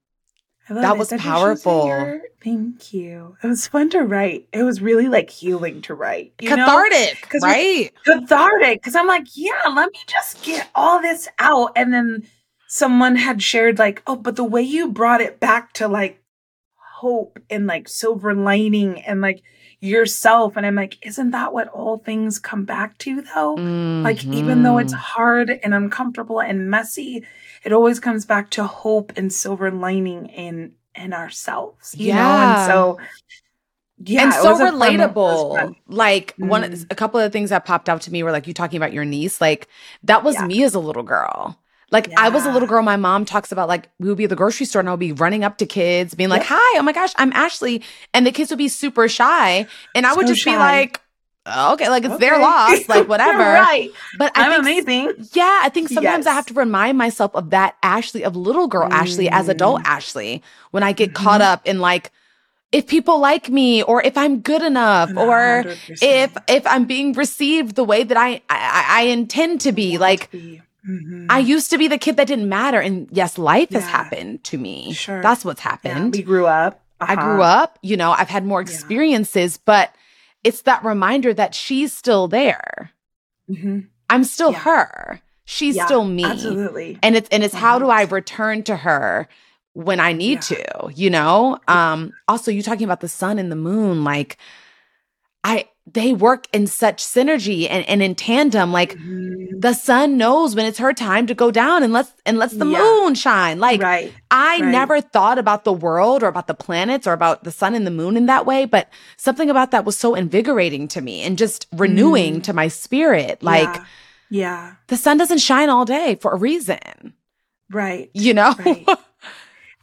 That 0.68 0.94
it. 0.94 0.98
was 0.98 1.08
That 1.10 1.20
just 1.20 1.24
shows 1.24 1.62
that 1.62 1.70
powerful. 1.70 2.20
Thank 2.42 2.92
you. 2.94 3.36
It 3.42 3.46
was 3.46 3.66
fun 3.66 3.90
to 3.90 4.00
write. 4.00 4.48
It 4.52 4.62
was 4.62 4.80
really 4.80 5.08
like 5.08 5.30
healing 5.30 5.82
to 5.82 5.94
write. 5.94 6.32
You 6.40 6.56
know? 6.56 6.64
Cathartic, 6.66 7.28
we- 7.32 7.38
right? 7.42 7.90
cathartic 8.04 8.80
because 8.80 8.94
I'm 8.94 9.06
like, 9.06 9.26
yeah, 9.34 9.62
let 9.74 9.90
me 9.92 9.98
just 10.06 10.42
get 10.42 10.68
all 10.74 11.00
this 11.02 11.28
out. 11.38 11.72
And 11.76 11.92
then 11.92 12.26
someone 12.68 13.16
had 13.16 13.42
shared, 13.42 13.78
like, 13.78 14.02
oh, 14.06 14.16
but 14.16 14.36
the 14.36 14.44
way 14.44 14.62
you 14.62 14.88
brought 14.90 15.20
it 15.20 15.38
back 15.40 15.72
to 15.74 15.88
like 15.88 16.20
hope 16.76 17.38
and 17.50 17.66
like 17.66 17.88
silver 17.88 18.34
lining 18.34 19.00
and 19.02 19.20
like 19.20 19.42
yourself. 19.80 20.56
And 20.56 20.64
I'm 20.64 20.74
like, 20.76 20.96
isn't 21.06 21.32
that 21.32 21.52
what 21.52 21.68
all 21.68 21.98
things 21.98 22.38
come 22.38 22.64
back 22.64 22.96
to 22.98 23.20
though? 23.34 23.54
Like, 23.54 24.24
even 24.24 24.62
though 24.62 24.78
it's 24.78 24.94
Mhm. 24.94 24.98
hard 24.98 25.50
and 25.62 25.74
uncomfortable 25.74 26.40
and 26.40 26.70
messy, 26.70 27.22
it 27.64 27.72
always 27.72 27.98
comes 28.00 28.24
back 28.26 28.50
to 28.50 28.64
hope 28.64 29.12
and 29.16 29.32
silver 29.32 29.70
lining 29.70 30.26
in 30.26 30.72
in 30.94 31.12
ourselves. 31.12 31.94
You 31.96 32.12
know? 32.12 32.18
Yeah. 32.20 32.58
And 32.62 32.70
so 32.70 32.98
yeah, 34.04 34.22
and 34.24 34.32
so 34.34 34.50
was 34.50 34.60
a 34.60 34.70
fun- 34.72 34.74
it 35.00 35.14
was 35.14 35.14
relatable. 35.14 35.74
Like 35.88 36.34
one, 36.36 36.62
Mm. 36.62 36.86
a 36.90 36.94
couple 36.94 37.20
of 37.20 37.24
the 37.24 37.30
things 37.30 37.50
that 37.50 37.64
popped 37.64 37.88
out 37.88 38.02
to 38.02 38.12
me 38.12 38.22
were 38.22 38.32
like 38.32 38.46
you 38.46 38.54
talking 38.54 38.76
about 38.76 38.92
your 38.92 39.04
niece. 39.04 39.40
Like 39.40 39.68
that 40.02 40.22
was 40.24 40.34
Yeah. 40.34 40.46
me 40.46 40.62
as 40.64 40.74
a 40.74 40.80
little 40.80 41.02
girl. 41.04 41.58
Like 41.90 42.10
I 42.18 42.28
was 42.28 42.44
a 42.44 42.50
little 42.50 42.66
girl. 42.66 42.82
My 42.82 42.96
mom 42.96 43.24
talks 43.24 43.52
about 43.52 43.68
like 43.68 43.88
we 44.00 44.08
would 44.08 44.18
be 44.18 44.24
at 44.24 44.30
the 44.30 44.36
grocery 44.36 44.66
store 44.66 44.80
and 44.80 44.88
I 44.88 44.92
would 44.92 45.00
be 45.00 45.12
running 45.12 45.44
up 45.44 45.58
to 45.58 45.66
kids, 45.66 46.14
being 46.14 46.28
like, 46.28 46.40
Yep. 46.40 46.48
"Hi, 46.54 46.78
oh 46.78 46.82
my 46.82 46.92
gosh, 46.92 47.12
I'm 47.16 47.32
Ashley," 47.34 47.82
and 48.12 48.26
the 48.26 48.32
kids 48.32 48.50
would 48.50 48.58
be 48.58 48.66
super 48.68 49.08
shy, 49.08 49.66
and 49.94 50.04
I 50.04 50.12
would 50.14 50.26
So 50.26 50.34
just 50.34 50.44
be 50.44 50.56
like, 50.56 51.00
"Okay, 51.46 51.88
like 51.88 52.04
it's 52.04 52.18
their 52.18 52.34
Okay. 52.34 52.42
loss, 52.42 52.88
like 52.88 53.08
whatever." 53.08 53.38
right. 53.52 53.90
But 54.18 54.32
I 54.36 54.44
I'm 54.46 54.64
think 54.64 54.86
amazing. 54.86 55.28
Yeah, 55.32 55.60
I 55.62 55.68
think 55.68 55.88
sometimes 55.88 56.26
I 56.26 56.32
have 56.32 56.46
to 56.46 56.54
remind 56.54 56.96
myself 56.98 57.34
of 57.34 57.50
that 57.50 57.76
Ashley, 57.82 58.24
of 58.24 58.36
little 58.36 58.66
girl 58.68 58.88
Ashley 58.90 59.28
as 59.30 59.48
adult 59.48 59.80
Mm. 59.82 59.86
Ashley, 59.86 60.42
when 60.70 60.82
I 60.82 60.92
get 60.92 61.14
caught 61.14 61.40
Mhm. 61.40 61.44
up 61.52 61.60
in 61.66 61.80
like, 61.80 62.10
if 62.72 62.86
people 62.86 63.20
like 63.20 63.48
me 63.50 63.82
or 63.82 64.02
if 64.02 64.16
I'm 64.16 64.40
good 64.40 64.62
enough 64.62 65.10
or 65.16 65.64
100%. 65.64 66.02
if 66.02 66.30
if 66.48 66.66
I'm 66.66 66.84
being 66.86 67.12
received 67.12 67.76
the 67.76 67.84
way 67.84 68.02
that 68.04 68.16
I 68.16 68.40
I, 68.50 68.84
I 68.88 69.02
intend 69.02 69.60
to 69.62 69.72
be. 69.72 69.98
Like 69.98 70.30
to 70.30 70.36
be. 70.38 70.60
Mhm. 70.88 71.26
I 71.30 71.38
used 71.38 71.70
to 71.70 71.78
be 71.78 71.88
the 71.88 71.96
kid 71.98 72.16
that 72.18 72.26
didn't 72.26 72.48
matter, 72.48 72.80
and 72.80 73.06
yes, 73.10 73.38
life 73.38 73.70
has 73.72 73.86
happened 73.86 74.44
to 74.44 74.58
me. 74.58 74.92
Sure. 74.92 75.22
That's 75.22 75.44
what's 75.44 75.62
Yeah, 75.64 75.70
happened. 75.70 76.14
we 76.14 76.22
grew 76.22 76.46
up. 76.46 76.82
I 77.00 77.16
grew 77.16 77.40
Uh-huh. 77.42 77.62
up, 77.62 77.78
you 77.82 77.96
know, 77.96 78.12
I've 78.12 78.28
had 78.28 78.44
more 78.44 78.60
Yeah. 78.60 78.68
experiences, 78.68 79.56
but 79.56 79.94
it's 80.44 80.62
that 80.62 80.84
reminder 80.84 81.34
that 81.34 81.54
she's 81.54 81.92
still 81.92 82.28
there. 82.28 82.90
Mhm. 83.50 83.88
I'm 84.10 84.24
still 84.24 84.52
Yeah. 84.52 84.58
her. 84.60 85.20
She's 85.46 85.76
Yeah, 85.76 85.84
still 85.86 86.04
me 86.04 86.24
Absolutely. 86.24 86.98
and 87.02 87.16
it's 87.16 87.28
and 87.30 87.42
it's 87.44 87.52
how 87.54 87.78
do 87.78 87.90
i 87.90 88.02
return 88.04 88.62
to 88.62 88.76
her 88.76 89.28
when 89.74 90.00
i 90.00 90.10
need 90.12 90.36
Yeah. 90.50 90.56
to 90.56 90.90
you 90.94 91.10
know 91.10 91.58
um 91.68 92.14
also 92.28 92.50
you 92.50 92.62
talking 92.62 92.84
about 92.84 93.00
the 93.00 93.08
sun 93.08 93.38
and 93.38 93.52
the 93.52 93.56
moon 93.56 94.04
like 94.04 94.38
i 95.42 95.68
they 95.86 96.12
work 96.14 96.46
in 96.52 96.66
such 96.66 97.04
synergy 97.04 97.68
and, 97.70 97.86
and 97.88 98.02
in 98.02 98.14
tandem 98.14 98.72
like 98.72 98.94
Mhm. 98.96 99.60
the 99.60 99.74
sun 99.74 100.16
knows 100.16 100.54
when 100.56 100.64
it's 100.64 100.78
her 100.78 100.94
time 100.94 101.26
to 101.26 101.34
go 101.34 101.50
down 101.50 101.82
and 101.82 101.92
let's 101.92 102.10
and 102.24 102.38
lets 102.38 102.54
the 102.54 102.64
Yeah. 102.66 102.78
moon 102.78 103.14
shine 103.14 103.60
like 103.60 103.82
right. 103.82 104.10
I 104.30 104.60
right. 104.60 104.64
never 104.64 105.00
thought 105.02 105.38
about 105.38 105.64
the 105.64 105.72
world 105.74 106.22
or 106.22 106.26
about 106.28 106.46
the 106.46 106.54
planets 106.54 107.06
or 107.06 107.12
about 107.12 107.44
the 107.44 107.50
sun 107.50 107.74
and 107.74 107.86
the 107.86 107.90
moon 107.90 108.16
in 108.16 108.26
that 108.26 108.46
way, 108.46 108.64
but 108.64 108.88
something 109.18 109.50
about 109.50 109.72
that 109.72 109.84
was 109.84 109.98
so 109.98 110.14
invigorating 110.14 110.88
to 110.88 111.02
me 111.02 111.20
and 111.22 111.36
just 111.36 111.66
renewing 111.72 112.36
Mm. 112.40 112.44
to 112.44 112.52
my 112.54 112.68
spirit. 112.68 113.42
Like 113.42 113.68
yeah. 113.74 113.84
yeah. 114.30 114.72
the 114.88 114.96
sun 114.96 115.18
doesn't 115.18 115.38
shine 115.38 115.68
all 115.68 115.84
day 115.84 116.16
for 116.20 116.32
a 116.32 116.36
reason, 116.38 117.12
Right. 117.70 118.10
you 118.14 118.32
know? 118.32 118.54
Right. 118.64 118.86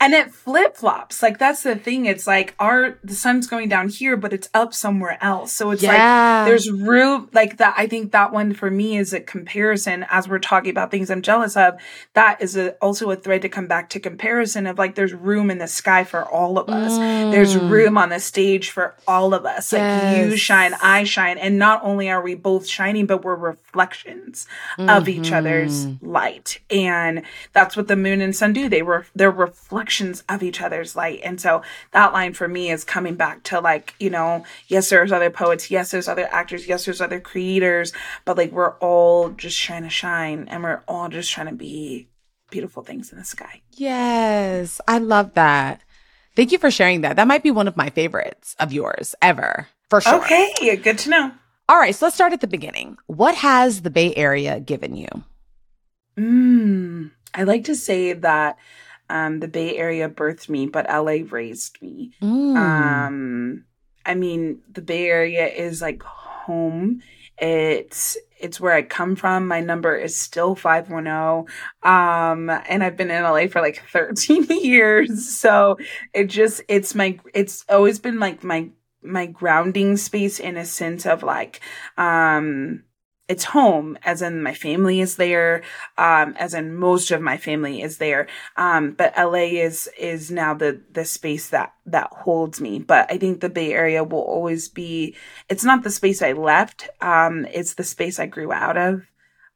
and 0.01 0.13
it 0.13 0.34
flip 0.34 0.75
flops. 0.75 1.22
Like 1.24 1.38
that's 1.38 1.63
the 1.63 1.75
thing. 1.75 2.05
It's 2.08 2.27
like 2.27 2.53
our 2.60 2.98
the 3.03 3.13
sun's 3.13 3.48
going 3.48 3.70
down 3.70 3.88
here, 3.89 4.17
but 4.17 4.34
it's 4.34 4.50
up 4.53 4.74
somewhere 4.74 5.17
else. 5.22 5.53
So 5.53 5.72
it's 5.72 5.84
like 5.84 6.48
there's 6.48 6.70
room 6.72 7.29
like 7.34 7.58
that 7.58 7.74
i 7.77 7.86
think 7.88 8.12
that 8.12 8.34
one 8.34 8.53
for 8.53 8.70
me 8.72 8.98
is 8.98 9.13
a 9.13 9.20
comparison 9.20 10.05
as 10.10 10.27
we're 10.27 10.39
talking 10.39 10.72
about 10.72 10.89
things 10.91 11.10
i'm 11.12 11.22
jealous 11.22 11.55
of 11.55 11.75
that 12.13 12.41
is 12.41 12.58
a, 12.58 12.72
also 12.75 13.10
a 13.12 13.15
thread 13.15 13.41
to 13.41 13.50
come 13.50 13.67
back 13.67 13.89
to 13.89 14.00
comparison 14.00 14.65
of 14.65 14.77
like 14.77 14.96
there's 14.96 15.13
room 15.13 15.51
in 15.51 15.58
the 15.60 15.67
sky 15.67 16.03
for 16.03 16.24
all 16.25 16.58
of 16.58 16.67
us 16.70 16.98
there's 16.98 17.51
Mm. 17.55 17.70
room 17.70 17.98
on 17.98 18.10
the 18.10 18.20
stage 18.20 18.70
for 18.72 18.96
all 19.08 19.34
of 19.34 19.46
us 19.46 19.72
like 19.74 20.17
you 20.17 20.36
shine 20.38 20.74
i 20.81 21.03
shine 21.03 21.38
and 21.38 21.60
not 21.60 21.84
only 21.84 22.10
are 22.10 22.22
we 22.22 22.34
both 22.34 22.65
shining 22.67 23.05
but 23.05 23.24
we're 23.24 23.36
reflections 23.36 24.48
of 24.77 25.08
each 25.10 25.31
other's 25.31 25.86
Mhm. 25.86 25.98
light 26.01 26.60
and 26.72 27.22
that's 27.53 27.75
what 27.77 27.88
the 27.88 27.96
moon 27.96 28.22
and 28.22 28.36
sun 28.36 28.53
do 28.53 28.70
they 28.70 28.81
were 28.81 29.05
they're 29.15 29.29
reflections 29.31 29.90
of 30.29 30.41
each 30.43 30.62
other's 30.62 30.95
light 30.95 31.19
and 31.24 31.39
so 31.41 31.62
that 31.91 32.13
line 32.13 32.33
for 32.33 32.48
me 32.48 32.69
is 32.71 32.83
coming 32.83 33.15
back 33.15 33.43
to 33.43 33.60
like 33.60 33.93
you 34.00 34.10
know 34.10 34.43
yes 34.67 34.89
there's 34.89 35.12
other 35.12 35.29
poets 35.29 35.69
yes 35.69 35.91
there's 35.91 36.07
other 36.07 36.27
actors 36.31 36.67
yes 36.67 36.86
there's 36.86 37.01
other 37.01 37.19
creators 37.19 37.91
but 38.25 38.38
like 38.38 38.51
we're 38.51 38.75
all 38.77 39.29
just 39.29 39.60
trying 39.60 39.83
to 39.83 39.89
shine 39.89 40.48
and 40.50 40.63
we're 40.63 40.81
all 40.88 41.10
just 41.10 41.29
trying 41.31 41.48
to 41.48 41.53
be 41.53 42.07
beautiful 42.50 42.83
things 42.83 43.12
in 43.12 43.17
the 43.17 43.25
sky 43.25 43.62
Yes, 43.74 44.79
I 44.88 44.98
love 45.00 45.33
that. 45.33 45.81
Thank 46.36 46.51
you 46.51 46.57
for 46.57 46.69
sharing 46.71 47.01
that. 47.01 47.15
That 47.17 47.27
might 47.27 47.43
be 47.43 47.51
one 47.51 47.67
of 47.67 47.75
my 47.77 47.89
favorites 47.89 48.55
of 48.60 48.71
yours 48.71 49.15
ever, 49.21 49.67
for 49.89 50.00
sure. 50.01 50.21
okay 50.21 50.75
good 50.77 50.98
to 51.00 51.10
know 51.10 51.31
All 51.69 51.77
right, 51.79 51.93
so 51.95 52.05
let's 52.05 52.15
start 52.15 52.33
at 52.33 52.41
the 52.41 52.48
beginning. 52.48 52.98
What 53.07 53.36
has 53.36 53.81
the 53.81 53.89
Bay 53.89 54.13
Area 54.15 54.60
given 54.60 54.95
you? 54.95 55.07
mm, 56.17 57.10
i 57.33 57.43
like 57.43 57.63
to 57.65 57.75
say 57.75 58.13
that 58.13 58.57
um, 59.12 59.39
the 59.39 59.48
bay 59.48 59.77
area 59.77 60.10
birthed 60.10 60.50
me 60.50 60.65
but 60.65 60.88
la 60.89 61.18
raised 61.30 61.82
me 61.82 62.12
Mm. 62.22 62.58
Um, 62.58 63.65
I 64.06 64.15
mean, 64.15 64.62
the 64.72 64.82
Bay 64.82 65.08
Area 65.08 65.48
is 65.48 65.82
like 65.82 66.03
home. 66.03 67.01
It's 67.38 68.18
it's 68.39 68.60
where 68.60 68.74
I 68.74 68.82
come 68.82 69.15
from. 69.15 69.48
My 69.48 69.62
number 69.62 69.96
is 69.96 70.15
still 70.15 70.56
510. 70.56 71.53
Um, 71.84 72.50
and 72.50 72.84
I've 72.84 72.98
been 72.98 73.12
in 73.12 73.24
LA 73.24 73.48
for 73.48 73.62
like 73.62 73.84
13 73.91 74.46
years. 74.50 75.30
So 75.36 75.77
it 76.13 76.25
just 76.25 76.62
it's 76.68 76.96
my 76.96 77.20
it's 77.34 77.65
always 77.70 78.00
been 78.00 78.20
like 78.20 78.44
my 78.44 78.70
my 79.03 79.25
grounding 79.25 79.98
space 79.98 80.39
in 80.39 80.58
a 80.58 80.65
sense 80.65 81.08
of 81.08 81.24
like 81.24 81.60
um 81.98 82.84
it's 83.31 83.45
home 83.45 83.97
as 84.03 84.21
in 84.21 84.43
my 84.43 84.53
family 84.53 85.00
is 85.00 85.15
there 85.15 85.63
um 85.97 86.35
as 86.38 86.53
in 86.53 86.75
most 86.75 87.11
of 87.11 87.21
my 87.21 87.38
family 87.38 87.81
is 87.81 87.97
there. 87.97 88.27
Um 88.57 88.91
but 88.91 89.13
la 89.17 89.45
is 89.67 89.89
is 89.97 90.29
now 90.29 90.53
the 90.53 90.81
the 90.91 91.05
space 91.05 91.47
that 91.50 91.73
that 91.85 92.09
holds 92.11 92.59
me. 92.59 92.73
But 92.79 93.09
i 93.09 93.17
think 93.17 93.39
the 93.39 93.50
bay 93.57 93.71
area 93.73 94.03
will 94.03 94.27
always 94.35 94.67
be 94.67 95.15
it's 95.50 95.63
not 95.63 95.83
the 95.83 95.89
space 96.00 96.21
i 96.21 96.33
left 96.33 96.89
um 97.00 97.45
it's 97.53 97.75
the 97.75 97.85
space 97.85 98.19
i 98.19 98.25
grew 98.25 98.51
out 98.51 98.77
of. 98.77 98.93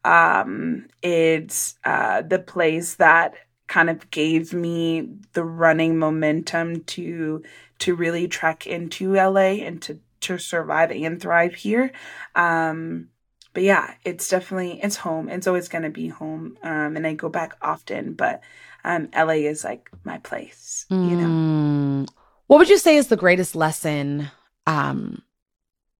Um 0.05 0.87
it's 1.01 1.75
uh 1.83 2.21
the 2.21 2.39
place 2.39 2.95
that 2.95 3.33
kind 3.67 3.89
of 3.89 4.09
gave 4.11 4.53
me 4.53 5.09
the 5.33 5.43
running 5.43 5.97
momentum 5.99 6.83
to 6.95 7.43
to 7.79 7.95
really 7.95 8.27
trek 8.29 8.65
into 8.67 9.15
la 9.15 9.49
and 9.67 9.81
to 9.81 9.99
to 10.21 10.37
survive 10.37 10.91
and 10.91 11.21
thrive 11.21 11.55
here. 11.55 11.91
Um 12.35 13.09
but 13.55 13.63
yeah, 13.63 13.95
it's 14.03 14.29
definitely 14.29 14.79
it's 14.83 14.97
home. 14.97 15.29
It's 15.29 15.47
always 15.47 15.67
gonna 15.69 15.89
be 15.89 16.09
home. 16.09 16.57
Um, 16.61 16.95
and 16.95 17.07
I 17.07 17.13
go 17.15 17.29
back 17.29 17.55
often, 17.61 18.13
but 18.13 18.41
um, 18.83 19.09
LA 19.15 19.47
is 19.49 19.63
like 19.63 19.89
my 20.03 20.19
place. 20.19 20.85
You 21.01 21.15
know, 21.15 21.23
Mm. 21.25 22.07
What 22.47 22.59
would 22.59 22.69
you 22.69 22.77
say 22.77 22.97
is 22.97 23.07
the 23.07 23.17
greatest 23.17 23.55
lesson 23.55 24.29
um, 24.67 25.23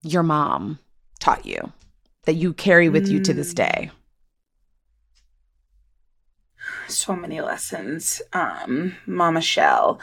your 0.03 0.21
mom 0.21 0.77
taught 1.19 1.45
you 1.45 1.71
that 2.25 2.35
you 2.35 2.53
carry 2.53 2.89
with 2.89 3.09
you 3.09 3.19
to 3.21 3.33
this 3.33 3.53
Mm. 3.53 3.55
day? 3.55 3.91
so 6.87 7.15
many 7.15 7.41
lessons. 7.41 8.21
Um, 8.33 8.95
Mama 9.05 9.41
Shell. 9.41 9.99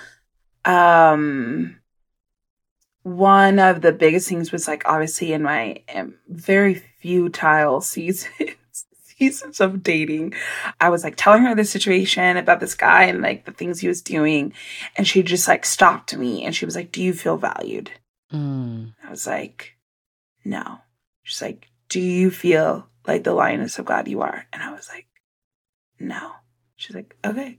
Um, 0.64 1.76
one 3.02 3.58
of 3.58 3.80
the 3.80 3.92
biggest 3.92 4.28
things 4.28 4.52
was 4.52 4.68
like 4.68 4.82
obviously 4.86 5.32
in 5.32 5.42
my 5.42 5.82
um, 5.94 6.14
very 6.28 6.74
futile 6.74 7.80
seasons 7.80 8.30
seasons 9.18 9.60
of 9.60 9.82
dating 9.82 10.32
i 10.80 10.88
was 10.88 11.04
like 11.04 11.14
telling 11.16 11.42
her 11.42 11.54
the 11.54 11.64
situation 11.64 12.36
about 12.36 12.60
this 12.60 12.74
guy 12.74 13.04
and 13.04 13.20
like 13.20 13.44
the 13.44 13.52
things 13.52 13.80
he 13.80 13.88
was 13.88 14.02
doing 14.02 14.52
and 14.96 15.06
she 15.06 15.22
just 15.22 15.46
like 15.46 15.64
stopped 15.64 16.16
me 16.16 16.44
and 16.44 16.54
she 16.54 16.64
was 16.64 16.74
like 16.74 16.90
do 16.92 17.02
you 17.02 17.12
feel 17.12 17.36
valued? 17.36 17.90
Mm. 18.32 18.94
i 19.04 19.10
was 19.10 19.26
like 19.26 19.76
no. 20.44 20.78
She's 21.22 21.42
like 21.42 21.68
do 21.88 22.00
you 22.00 22.30
feel 22.30 22.88
like 23.06 23.22
the 23.22 23.34
lioness 23.34 23.78
of 23.78 23.84
god 23.84 24.08
you 24.08 24.22
are? 24.22 24.46
And 24.52 24.62
i 24.62 24.72
was 24.72 24.88
like 24.88 25.06
no. 26.00 26.32
She's 26.76 26.96
like 26.96 27.16
okay 27.24 27.58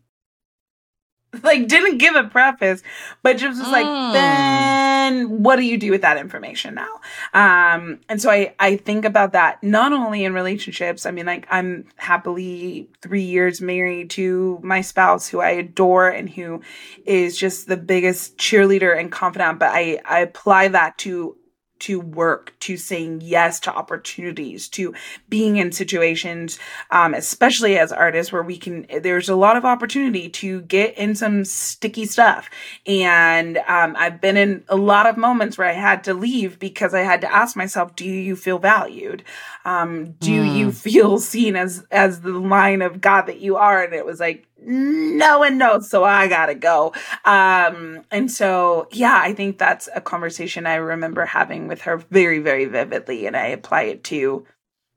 like 1.43 1.67
didn't 1.67 1.97
give 1.97 2.15
a 2.15 2.25
preface 2.25 2.83
but 3.23 3.37
just 3.37 3.59
was 3.59 3.71
like 3.71 3.85
Mm. 3.85 4.13
then 4.13 5.43
what 5.43 5.55
do 5.55 5.63
you 5.63 5.77
do 5.77 5.91
with 5.91 6.01
that 6.01 6.17
information 6.17 6.75
now? 6.75 7.01
Um, 7.33 7.99
and 8.07 8.21
so 8.21 8.29
I, 8.29 8.53
I 8.59 8.77
think 8.77 9.05
about 9.05 9.33
that 9.33 9.61
not 9.63 9.91
only 9.91 10.23
in 10.23 10.33
relationships. 10.33 11.05
I 11.05 11.11
mean, 11.11 11.25
like 11.25 11.47
I'm 11.49 11.85
happily 11.95 12.87
three 13.01 13.23
years 13.23 13.59
married 13.61 14.09
to 14.11 14.59
my 14.63 14.81
spouse 14.81 15.27
who 15.27 15.41
I 15.41 15.49
adore 15.51 16.09
and 16.09 16.29
who 16.29 16.61
is 17.05 17.37
just 17.37 17.67
the 17.67 17.77
biggest 17.77 18.37
cheerleader 18.37 18.97
and 18.97 19.11
confidant, 19.11 19.59
but 19.59 19.71
I, 19.73 19.99
I 20.05 20.19
apply 20.19 20.69
that 20.69 20.97
to 20.99 21.35
to 21.83 21.99
work, 21.99 22.53
to 22.59 22.77
saying 22.77 23.21
yes 23.21 23.59
to 23.59 23.73
opportunities, 23.73 24.69
to 24.69 24.93
being 25.27 25.57
in 25.57 25.71
situations, 25.71 26.57
um, 26.91 27.13
especially 27.13 27.77
as 27.77 27.91
artists 27.91 28.31
where 28.31 28.41
we 28.41 28.57
can, 28.57 28.85
there's 29.01 29.27
a 29.27 29.35
lot 29.35 29.57
of 29.57 29.65
opportunity 29.65 30.29
to 30.29 30.61
get 30.61 30.97
in 30.97 31.13
some 31.13 31.43
sticky 31.43 32.05
stuff. 32.05 32.49
And, 32.87 33.57
um, 33.67 33.95
I've 33.97 34.21
been 34.21 34.37
in 34.37 34.63
a 34.69 34.77
lot 34.77 35.07
of 35.07 35.17
moments 35.17 35.57
where 35.57 35.67
I 35.67 35.73
had 35.73 36.05
to 36.05 36.13
leave 36.13 36.57
because 36.57 36.93
I 36.93 37.01
had 37.01 37.21
to 37.21 37.33
ask 37.33 37.55
myself, 37.57 37.95
do 37.95 38.05
you 38.05 38.35
feel 38.35 38.59
valued? 38.59 39.23
Um, 39.65 40.11
do 40.13 40.41
mm. 40.41 40.55
you 40.55 40.71
feel 40.71 41.19
seen 41.19 41.55
as, 41.55 41.85
as 41.91 42.21
the 42.21 42.31
line 42.31 42.81
of 42.81 43.01
God 43.01 43.23
that 43.23 43.39
you 43.39 43.57
are? 43.57 43.83
And 43.83 43.93
it 43.93 44.05
was 44.05 44.19
like, 44.19 44.47
no 44.65 45.39
one 45.39 45.57
knows, 45.57 45.89
so 45.89 46.03
I 46.03 46.27
gotta 46.27 46.55
go. 46.55 46.93
Um, 47.25 48.03
and 48.11 48.31
so, 48.31 48.87
yeah, 48.91 49.19
I 49.21 49.33
think 49.33 49.57
that's 49.57 49.89
a 49.95 50.01
conversation 50.01 50.65
I 50.65 50.75
remember 50.75 51.25
having 51.25 51.67
with 51.67 51.81
her 51.81 51.97
very, 51.97 52.39
very 52.39 52.65
vividly, 52.65 53.25
and 53.25 53.35
I 53.35 53.47
apply 53.47 53.83
it 53.83 54.03
to 54.05 54.45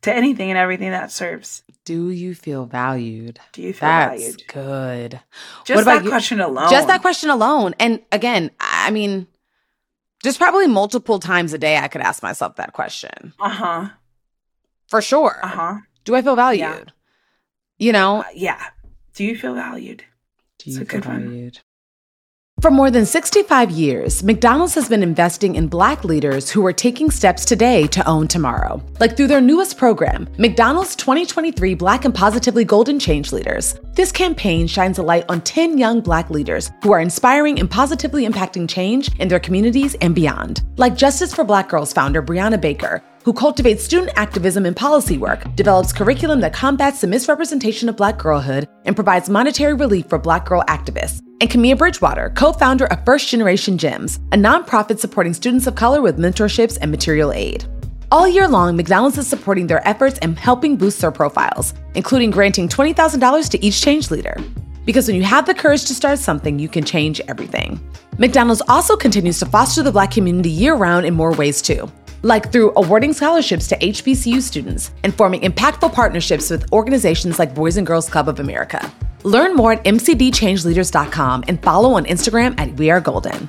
to 0.03 0.15
anything 0.15 0.51
and 0.51 0.59
everything 0.59 0.91
that 0.91 1.11
serves. 1.11 1.63
Do 1.85 2.11
you 2.11 2.35
feel 2.35 2.67
valued? 2.67 3.41
Do 3.53 3.63
you 3.63 3.73
feel 3.73 3.89
that's 3.89 4.21
valued? 4.21 4.47
good. 4.49 5.21
Just 5.65 5.85
that 5.85 6.05
you? 6.05 6.11
question 6.11 6.41
alone. 6.41 6.71
Just 6.71 6.89
that 6.89 7.01
question 7.01 7.31
alone. 7.31 7.75
And 7.81 8.01
again, 8.13 8.51
I 8.61 8.91
mean, 8.91 9.27
just 10.23 10.39
probably 10.39 10.67
multiple 10.67 11.19
times 11.19 11.53
a 11.53 11.59
day 11.59 11.79
I 11.79 11.89
could 11.89 12.01
ask 12.01 12.23
myself 12.23 12.57
that 12.57 12.73
question. 12.73 13.33
Uh 13.41 13.49
huh. 13.49 13.89
For 14.89 15.03
sure. 15.03 15.39
Uh 15.43 15.49
huh. 15.49 15.75
Do 16.05 16.15
I 16.15 16.23
feel 16.23 16.37
valued? 16.37 16.61
Yeah. 16.61 16.85
You 17.79 17.93
know? 17.93 18.21
Uh, 18.21 18.25
yeah. 18.35 18.65
Do 19.17 19.25
you 19.25 19.35
feel 19.35 19.55
valued? 19.55 20.05
Do 20.59 20.71
you 20.71 20.85
feel 20.85 21.01
valued? 21.01 21.55
One. 21.55 21.63
For 22.61 22.71
more 22.71 22.91
than 22.91 23.07
65 23.07 23.71
years, 23.71 24.23
McDonald's 24.23 24.75
has 24.75 24.91
been 24.91 25.03
investing 25.03 25.55
in 25.55 25.69
Black 25.69 26.05
leaders 26.05 26.51
who 26.51 26.67
are 26.67 26.73
taking 26.73 27.11
steps 27.11 27.47
today 27.47 27.87
to 27.87 28.07
own 28.07 28.29
tomorrow. 28.29 28.83
Like 29.01 29.17
through 29.17 29.29
their 29.29 29.41
newest 29.41 29.79
program, 29.79 30.29
McDonald's 30.37 30.95
2023 30.97 31.73
Black 31.75 32.05
and 32.05 32.15
Positively 32.15 32.67
Golden 32.67 32.99
Change 32.99 33.33
Leaders. 33.33 33.81
This 33.95 34.13
campaign 34.13 34.67
shines 34.67 34.99
a 34.99 35.03
light 35.03 35.25
on 35.31 35.41
10 35.41 35.79
young 35.79 36.03
Black 36.03 36.29
leaders 36.29 36.71
who 36.83 36.93
are 36.93 37.01
inspiring 37.01 37.59
and 37.59 37.71
positively 37.71 38.27
impacting 38.27 38.69
change 38.69 39.19
in 39.19 39.29
their 39.29 39.41
communities 39.41 39.95
and 40.03 40.15
beyond. 40.15 40.63
Like 40.77 40.95
Justice 40.95 41.35
for 41.35 41.43
Black 41.43 41.71
Girls 41.71 41.95
founder 41.95 42.23
Brianna 42.23 42.61
Baker, 42.61 43.03
who 43.27 43.33
cultivates 43.33 43.83
student 43.83 44.13
activism 44.15 44.65
and 44.67 44.77
policy 44.77 45.19
work, 45.19 45.53
develops 45.57 45.93
curriculum 45.93 46.39
that 46.39 46.53
combats 46.53 47.01
the 47.01 47.09
misrepresentation 47.09 47.89
of 47.89 47.97
Black 47.97 48.19
girlhood, 48.19 48.69
and 48.85 48.95
provides 48.95 49.29
monetary 49.29 49.75
relief 49.75 50.09
for 50.09 50.17
Black 50.17 50.47
girl 50.47 50.63
activists. 50.69 51.21
And 51.41 51.51
Camilla 51.51 51.75
Bridgewater, 51.75 52.31
co 52.37 52.53
founder 52.53 52.87
of 52.87 53.05
First 53.05 53.29
Generation 53.29 53.79
Gems, 53.79 54.21
a 54.31 54.37
nonprofit 54.37 55.01
supporting 55.01 55.35
students 55.35 55.67
of 55.67 55.75
color 55.75 56.01
with 56.01 56.19
mentorships 56.19 56.79
and 56.81 56.89
material 56.89 57.33
aid. 57.33 57.65
All 58.13 58.29
year 58.29 58.47
long, 58.47 58.77
McDonald's 58.77 59.19
is 59.19 59.27
supporting 59.27 59.67
their 59.67 59.87
efforts 59.87 60.21
and 60.21 60.39
helping 60.39 60.77
boost 60.77 61.01
their 61.01 61.11
profiles, 61.11 61.75
including 61.97 62.31
granting 62.31 62.69
$20,000 62.69 63.51
to 63.51 63.65
each 63.65 63.83
change 63.83 64.13
leader. 64.13 64.37
Because 64.85 65.09
when 65.09 65.17
you 65.17 65.25
have 65.25 65.47
the 65.47 65.55
courage 65.55 65.85
to 65.87 65.97
start 65.97 66.21
something, 66.21 66.61
you 66.61 66.69
can 66.69 66.85
change 66.85 67.21
everything. 67.23 67.81
McDonald's 68.19 68.63
also 68.69 68.97
continues 68.97 69.41
to 69.41 69.47
foster 69.47 69.83
the 69.83 69.91
Black 69.91 70.13
community 70.13 70.49
year 70.49 70.77
round 70.77 71.05
in 71.05 71.15
more 71.15 71.33
ways, 71.33 71.61
too 71.61 71.91
like 72.23 72.53
through 72.53 72.73
awarding 72.77 73.13
scholarships 73.13 73.69
to 73.69 73.77
HBCU 73.79 74.41
students 74.41 74.93
and 75.05 75.15
forming 75.15 75.43
impactful 75.43 75.93
partnerships 75.93 76.51
with 76.51 76.73
organizations 76.73 77.39
like 77.39 77.55
Boys 77.55 77.77
and 77.77 77.87
Girls 77.87 78.09
Club 78.09 78.29
of 78.29 78.41
America. 78.41 78.93
Learn 79.25 79.55
more 79.55 79.73
at 79.73 79.85
mcbchangeleaders.com 79.85 81.45
and 81.49 81.63
follow 81.63 81.93
on 81.93 82.05
Instagram 82.07 82.59
at 82.59 82.75
We 82.75 82.91
Are 82.91 83.01
Golden. 83.01 83.49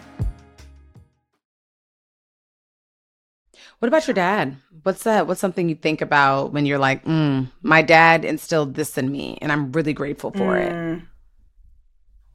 What 3.80 3.88
about 3.90 4.08
your 4.08 4.16
dad? 4.16 4.58
What's 4.84 5.04
that? 5.04 5.28
What's 5.28 5.40
something 5.40 5.70
you 5.70 5.76
think 5.76 6.02
about 6.02 6.52
when 6.52 6.66
you're 6.66 6.80
like, 6.80 7.06
mm, 7.06 7.48
my 7.62 7.82
dad 7.82 8.26
instilled 8.26 8.74
this 8.74 8.98
in 8.98 9.12
me, 9.12 9.38
and 9.42 9.52
I'm 9.52 9.72
really 9.72 9.94
grateful 9.94 10.32
for 10.32 10.56
mm. 10.56 10.98
it? 10.98 11.04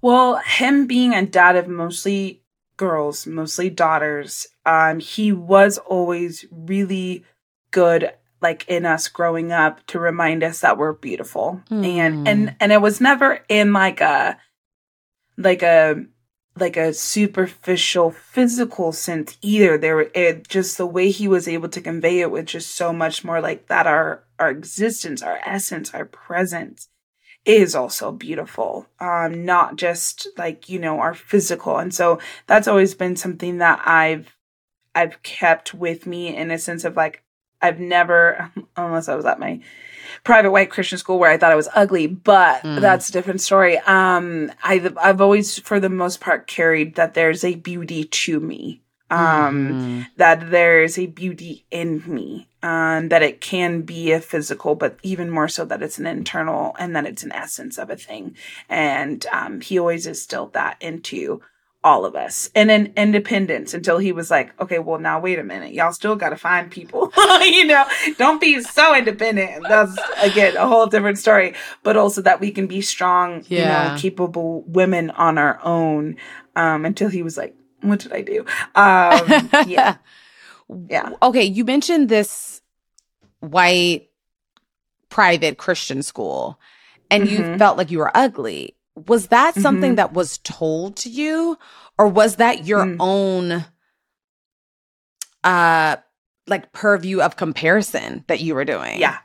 Well, 0.03 0.37
him 0.37 0.87
being 0.87 1.15
a 1.15 1.27
dad 1.27 1.57
of 1.57 1.67
mostly 1.69 2.43
girls, 2.77 3.27
mostly 3.27 3.71
daughters. 3.71 4.47
Um, 4.65 5.01
he 5.01 5.33
was 5.33 5.79
always 5.79 6.45
really 6.51 7.25
good 7.71 8.13
like 8.41 8.69
in 8.69 8.85
us 8.85 9.09
growing 9.09 9.53
up 9.53 9.87
to 9.87 9.99
remind 9.99 10.43
us 10.43 10.61
that 10.61 10.77
we're 10.77 10.93
beautiful. 10.93 11.63
Mm. 11.71 11.87
And 11.87 12.29
and 12.29 12.51
hmm. 12.51 12.57
and 12.61 12.73
it 12.73 12.83
was 12.83 13.01
never 13.01 13.41
in 13.49 13.73
like 13.73 14.01
a 14.01 14.39
like 15.37 15.63
a 15.63 16.05
like 16.59 16.77
a 16.77 16.93
superficial 16.93 18.11
physical 18.11 18.93
sense 18.93 19.39
either. 19.43 19.79
There 19.79 20.01
it 20.01 20.49
just 20.49 20.77
the 20.77 20.87
way 20.87 21.11
he 21.11 21.29
was 21.29 21.49
able 21.49 21.69
to 21.71 21.81
convey 21.81 22.21
it 22.21 22.31
was 22.31 22.45
just 22.45 22.75
so 22.75 22.93
much 22.93 23.25
more 23.25 23.41
like 23.41 23.69
that 23.69 23.87
our 23.87 24.25
our 24.39 24.51
existence, 24.51 25.23
our 25.23 25.39
essence, 25.45 25.95
our 25.95 26.05
presence 26.05 26.89
is 27.45 27.75
also 27.75 28.13
beautiful. 28.13 28.87
Um, 29.01 29.45
not 29.45 29.77
just 29.77 30.29
like, 30.37 30.69
you 30.69 30.79
know, 30.79 31.01
our 31.01 31.15
physical. 31.15 31.79
And 31.79 31.93
so 31.93 32.19
that's 32.47 32.69
always 32.69 32.95
been 32.95 33.17
something 33.17 33.59
that 33.59 33.81
I've, 33.85 34.37
I've 34.95 35.23
kept 35.23 35.75
with 35.75 36.07
me 36.07 36.35
in 36.37 36.51
a 36.51 36.59
sense 36.59 36.85
of 36.85 36.97
like, 36.97 37.23
I've 37.61 37.81
never, 37.81 38.51
unless 38.77 39.09
I 39.09 39.15
was 39.15 39.25
at 39.25 39.39
my 39.39 39.61
private 40.25 40.51
white 40.51 40.71
Christian 40.71 40.99
school 40.99 41.19
where 41.19 41.31
I 41.31 41.39
thought 41.39 41.53
I 41.53 41.57
was 41.57 41.69
ugly, 41.75 42.07
but 42.07 42.63
mm. 42.63 42.81
that's 42.81 43.09
a 43.09 43.13
different 43.13 43.41
story. 43.41 43.79
Um, 43.79 44.53
I've, 44.63 44.97
I've 44.99 45.21
always, 45.21 45.59
for 45.59 45.81
the 45.81 45.89
most 45.89 46.21
part, 46.21 46.47
carried 46.47 46.97
that 46.97 47.15
there's 47.15 47.45
a 47.45 47.55
beauty 47.55 48.05
to 48.05 48.41
me. 48.41 48.81
Um, 49.11 49.69
mm. 49.69 50.07
that 50.17 50.51
there's 50.51 50.99
a 50.99 51.05
beauty 51.05 51.67
in 51.71 52.03
me 52.07 52.49
um, 52.63 53.09
that 53.09 53.23
it 53.23 53.41
can 53.41 53.83
be 53.83 54.13
a 54.13 54.21
physical, 54.21 54.75
but 54.75 54.99
even 55.03 55.29
more 55.29 55.49
so 55.49 55.65
that 55.65 55.83
it's 55.83 55.99
an 55.99 56.07
internal 56.07 56.75
and 56.79 56.95
that 56.95 57.07
it's 57.07 57.23
an 57.23 57.33
essence 57.33 57.77
of 57.77 57.91
a 57.91 57.97
thing. 57.97 58.37
And 58.69 59.27
um, 59.27 59.61
he 59.61 59.79
always 59.79 60.07
instilled 60.07 60.55
that 60.55 60.77
into 60.81 61.43
all 61.85 62.05
of 62.05 62.15
us 62.15 62.49
and 62.55 62.71
then 62.71 62.93
independence 62.97 63.75
until 63.75 63.99
he 63.99 64.13
was 64.13 64.31
like, 64.31 64.59
okay, 64.61 64.79
well, 64.79 65.01
now 65.01 65.19
wait 65.21 65.39
a 65.39 65.45
minute. 65.45 65.73
Y'all 65.73 65.93
still 65.93 66.15
got 66.15 66.31
to 66.31 66.37
find 66.37 66.71
people, 66.71 67.13
you 67.43 67.65
know, 67.65 67.85
don't 68.19 68.41
be 68.41 68.61
so 68.61 68.95
independent. 68.95 69.65
That's 69.69 69.97
again 70.23 70.57
a 70.57 70.67
whole 70.67 70.87
different 70.87 71.19
story, 71.19 71.55
but 71.83 71.97
also 71.97 72.23
that 72.23 72.41
we 72.41 72.51
can 72.51 72.67
be 72.67 72.81
strong, 72.81 73.45
yeah. 73.49 73.59
you 73.59 73.95
know, 73.95 74.01
capable 74.01 74.63
women 74.63 75.11
on 75.11 75.39
our 75.39 75.59
own. 75.65 76.17
Um, 76.55 76.85
until 76.85 77.09
he 77.09 77.23
was 77.23 77.39
like, 77.39 77.57
what 77.81 78.01
did 78.01 78.13
I 78.13 78.23
do? 78.23 78.41
Um, 78.75 79.49
yeah. 79.67 79.97
yeah. 80.89 81.11
Okay. 81.23 81.45
You 81.45 81.65
mentioned 81.65 82.09
this 82.09 82.61
white 83.41 84.09
private 85.09 85.59
Christian 85.59 86.03
school 86.03 86.59
and 87.11 87.25
mm-hmm. 87.25 87.53
you 87.53 87.59
felt 87.59 87.77
like 87.77 87.91
you 87.91 87.99
were 87.99 88.17
ugly. 88.17 88.77
Was 88.95 89.29
that 89.29 89.55
something 89.55 89.91
mm-hmm. 89.91 89.97
that 89.97 90.13
was 90.13 90.39
told 90.39 90.97
to 90.97 91.11
you 91.11 91.59
or 91.99 92.09
was 92.09 92.37
that 92.37 92.67
your 92.67 92.85
mm. 92.85 92.97
own 93.01 93.65
uh 95.45 95.97
like 96.47 96.73
purview 96.73 97.21
of 97.21 97.37
comparison 97.37 98.25
that 98.27 98.41
you 98.41 98.55
were 98.55 98.65
doing? 98.65 99.01
Yeah. 99.01 99.19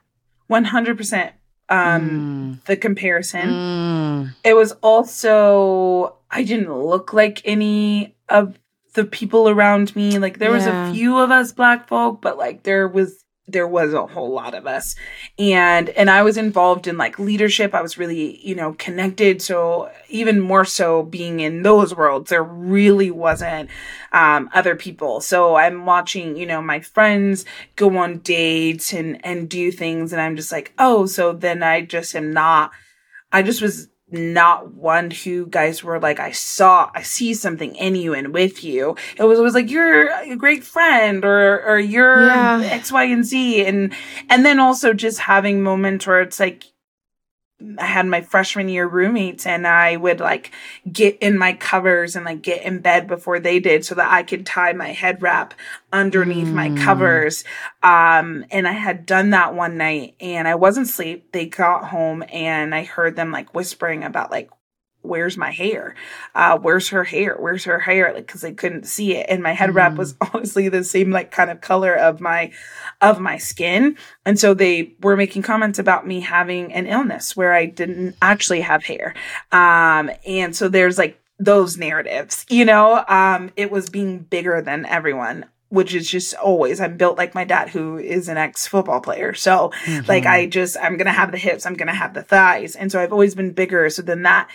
100% 0.49 1.31
um 1.69 2.59
mm. 2.59 2.65
the 2.65 2.77
comparison. 2.77 3.49
Mm. 3.49 4.35
It 4.43 4.53
was 4.53 4.71
also 4.81 6.17
I 6.31 6.43
didn't 6.43 6.73
look 6.73 7.13
like 7.13 7.41
any 7.43 8.15
of 8.29 8.57
the 8.93 9.05
people 9.05 9.47
around 9.47 9.95
me. 9.95 10.17
Like 10.17 10.39
there 10.39 10.49
yeah. 10.49 10.55
was 10.55 10.65
a 10.65 10.93
few 10.93 11.17
of 11.17 11.31
us 11.31 11.51
black 11.51 11.87
folk, 11.87 12.21
but 12.21 12.37
like 12.37 12.63
there 12.63 12.87
was 12.87 13.23
there 13.47 13.67
was 13.67 13.93
a 13.93 14.05
whole 14.07 14.31
lot 14.31 14.53
of 14.53 14.67
us. 14.67 14.95
And 15.39 15.89
and 15.89 16.09
i 16.09 16.21
was 16.21 16.37
involved 16.37 16.87
in 16.87 16.97
like 16.97 17.17
leadership. 17.17 17.73
I 17.73 17.81
was 17.81 17.97
really 17.97 18.45
you 18.45 18.55
know 18.55 18.73
connected. 18.73 19.41
So 19.41 19.91
even 20.09 20.39
more 20.39 20.65
so 20.65 21.03
being 21.03 21.39
in 21.39 21.63
those 21.63 21.95
worlds 21.95 22.29
there 22.29 22.43
really 22.43 23.11
wasn't 23.11 23.69
um, 24.11 24.49
other 24.53 24.75
people. 24.75 25.21
So 25.21 25.55
i'm 25.55 25.85
watching 25.85 26.35
you 26.35 26.45
know 26.45 26.61
my 26.61 26.79
friends 26.79 27.45
go 27.75 27.97
on 27.97 28.19
dates 28.19 28.93
and 28.93 29.23
and 29.25 29.49
do 29.49 29.71
things. 29.71 30.11
And 30.11 30.21
i'm 30.21 30.35
just 30.35 30.51
like 30.51 30.73
oh 30.77 31.05
so 31.05 31.33
then 31.33 31.63
i 31.63 31.81
just 31.81 32.15
am 32.15 32.31
not 32.31 32.71
i 33.31 33.41
just 33.41 33.61
was 33.61 33.89
not 34.09 34.73
one 34.73 35.11
who 35.11 35.45
guys 35.47 35.83
were 35.83 35.99
like, 35.99 36.19
I 36.19 36.31
saw, 36.31 36.89
I 36.93 37.01
see 37.01 37.33
something 37.33 37.75
in 37.75 37.95
you 37.95 38.13
and 38.13 38.33
with 38.33 38.63
you. 38.63 38.95
It 39.17 39.23
was, 39.23 39.39
it 39.39 39.41
was 39.41 39.53
like, 39.53 39.69
you're 39.69 40.09
a 40.09 40.35
great 40.35 40.63
friend 40.63 41.25
or, 41.25 41.63
or 41.65 41.79
you're 41.79 42.27
yeah. 42.27 42.61
X, 42.63 42.91
Y, 42.91 43.03
and 43.03 43.25
Z. 43.25 43.65
And, 43.65 43.93
and 44.29 44.45
then 44.45 44.59
also 44.59 44.93
just 44.93 45.19
having 45.19 45.61
moments 45.61 46.07
where 46.07 46.21
it's 46.21 46.39
like, 46.39 46.63
I 47.79 47.85
had 47.85 48.05
my 48.05 48.21
freshman 48.21 48.69
year 48.69 48.87
roommates 48.87 49.47
and 49.47 49.65
I 49.65 49.97
would 49.97 50.19
like 50.19 50.51
get 50.91 51.17
in 51.19 51.39
my 51.39 51.53
covers 51.53 52.15
and 52.15 52.23
like 52.23 52.43
get 52.43 52.61
in 52.61 52.79
bed 52.79 53.07
before 53.07 53.39
they 53.39 53.59
did 53.59 53.83
so 53.83 53.95
that 53.95 54.11
I 54.11 54.21
could 54.21 54.45
tie 54.45 54.73
my 54.73 54.89
head 54.89 55.23
wrap 55.23 55.55
underneath 55.91 56.49
mm. 56.49 56.53
my 56.53 56.69
covers. 56.83 57.43
Um, 57.81 58.45
and 58.51 58.67
I 58.67 58.73
had 58.73 59.07
done 59.07 59.31
that 59.31 59.55
one 59.55 59.75
night 59.75 60.15
and 60.19 60.47
I 60.47 60.53
wasn't 60.53 60.87
asleep. 60.87 61.31
They 61.31 61.47
got 61.47 61.85
home 61.85 62.23
and 62.31 62.75
I 62.75 62.83
heard 62.83 63.15
them 63.15 63.31
like 63.31 63.55
whispering 63.55 64.03
about 64.03 64.29
like 64.29 64.51
where's 65.01 65.37
my 65.37 65.51
hair? 65.51 65.95
Uh, 66.35 66.57
where's 66.57 66.89
her 66.89 67.03
hair? 67.03 67.35
Where's 67.39 67.63
her 67.63 67.79
hair? 67.79 68.13
Like, 68.13 68.27
cause 68.27 68.41
they 68.41 68.53
couldn't 68.53 68.85
see 68.85 69.15
it. 69.15 69.27
And 69.29 69.41
my 69.41 69.53
head 69.53 69.73
wrap 69.73 69.93
mm. 69.93 69.97
was 69.97 70.15
honestly 70.33 70.69
the 70.69 70.83
same, 70.83 71.11
like 71.11 71.31
kind 71.31 71.49
of 71.49 71.61
color 71.61 71.95
of 71.95 72.19
my, 72.19 72.51
of 73.01 73.19
my 73.19 73.37
skin. 73.37 73.97
And 74.25 74.39
so 74.39 74.53
they 74.53 74.93
were 75.01 75.17
making 75.17 75.43
comments 75.43 75.79
about 75.79 76.07
me 76.07 76.19
having 76.21 76.73
an 76.73 76.87
illness 76.87 77.35
where 77.35 77.53
I 77.53 77.65
didn't 77.65 78.15
actually 78.21 78.61
have 78.61 78.83
hair. 78.83 79.13
Um, 79.51 80.11
and 80.25 80.55
so 80.55 80.67
there's 80.67 80.97
like 80.97 81.19
those 81.39 81.77
narratives, 81.77 82.45
you 82.49 82.65
know, 82.65 83.03
um, 83.07 83.51
it 83.55 83.71
was 83.71 83.89
being 83.89 84.19
bigger 84.19 84.61
than 84.61 84.85
everyone 84.85 85.45
which 85.69 85.93
is 85.93 86.09
just 86.09 86.33
always 86.35 86.79
I'm 86.79 86.97
built 86.97 87.17
like 87.17 87.35
my 87.35 87.43
dad 87.43 87.69
who 87.69 87.97
is 87.97 88.29
an 88.29 88.37
ex 88.37 88.67
football 88.67 89.01
player. 89.01 89.33
So 89.33 89.71
mm-hmm. 89.83 90.05
like 90.07 90.25
I 90.25 90.45
just 90.45 90.77
I'm 90.77 90.97
going 90.97 91.07
to 91.07 91.11
have 91.11 91.31
the 91.31 91.37
hips, 91.37 91.65
I'm 91.65 91.75
going 91.75 91.87
to 91.87 91.93
have 91.93 92.13
the 92.13 92.23
thighs. 92.23 92.75
And 92.75 92.91
so 92.91 93.01
I've 93.01 93.11
always 93.11 93.35
been 93.35 93.51
bigger 93.51 93.89
so 93.89 94.01
then 94.01 94.23
that 94.23 94.49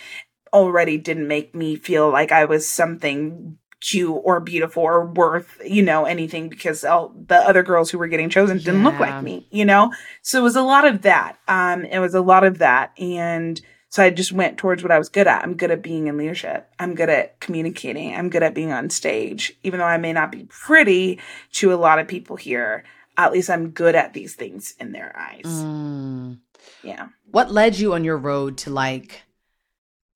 already 0.53 0.97
didn't 0.97 1.27
make 1.27 1.53
me 1.55 1.75
feel 1.75 2.09
like 2.09 2.31
I 2.31 2.45
was 2.45 2.67
something 2.67 3.57
cute 3.81 4.21
or 4.23 4.39
beautiful 4.39 4.83
or 4.83 5.05
worth, 5.05 5.59
you 5.65 5.83
know, 5.83 6.05
anything 6.05 6.47
because 6.47 6.85
all 6.85 7.13
the 7.27 7.35
other 7.35 7.63
girls 7.63 7.89
who 7.91 7.97
were 7.97 8.07
getting 8.07 8.29
chosen 8.29 8.57
didn't 8.57 8.81
yeah. 8.81 8.89
look 8.89 8.99
like 8.99 9.21
me, 9.21 9.45
you 9.51 9.65
know? 9.65 9.91
So 10.21 10.39
it 10.39 10.43
was 10.43 10.55
a 10.55 10.61
lot 10.61 10.87
of 10.87 11.01
that. 11.01 11.37
Um, 11.49 11.83
it 11.83 11.99
was 11.99 12.15
a 12.15 12.21
lot 12.21 12.45
of 12.45 12.59
that. 12.59 12.97
And 12.97 13.59
so 13.89 14.01
I 14.01 14.09
just 14.09 14.31
went 14.31 14.57
towards 14.57 14.81
what 14.81 14.91
I 14.91 14.97
was 14.97 15.09
good 15.09 15.27
at. 15.27 15.43
I'm 15.43 15.55
good 15.55 15.69
at 15.69 15.81
being 15.81 16.07
in 16.07 16.17
leadership. 16.17 16.69
I'm 16.79 16.95
good 16.95 17.09
at 17.09 17.41
communicating. 17.41 18.15
I'm 18.15 18.29
good 18.29 18.41
at 18.41 18.55
being 18.55 18.71
on 18.71 18.89
stage. 18.89 19.53
Even 19.63 19.79
though 19.79 19.85
I 19.85 19.97
may 19.97 20.13
not 20.13 20.31
be 20.31 20.45
pretty 20.45 21.19
to 21.53 21.73
a 21.73 21.75
lot 21.75 21.99
of 21.99 22.07
people 22.07 22.37
here, 22.37 22.85
at 23.17 23.33
least 23.33 23.49
I'm 23.49 23.71
good 23.71 23.95
at 23.95 24.13
these 24.13 24.33
things 24.33 24.75
in 24.79 24.93
their 24.93 25.13
eyes. 25.17 25.43
Mm. 25.45 26.39
Yeah. 26.83 27.09
What 27.31 27.51
led 27.51 27.77
you 27.77 27.93
on 27.93 28.03
your 28.05 28.17
road 28.17 28.57
to 28.59 28.69
like 28.69 29.23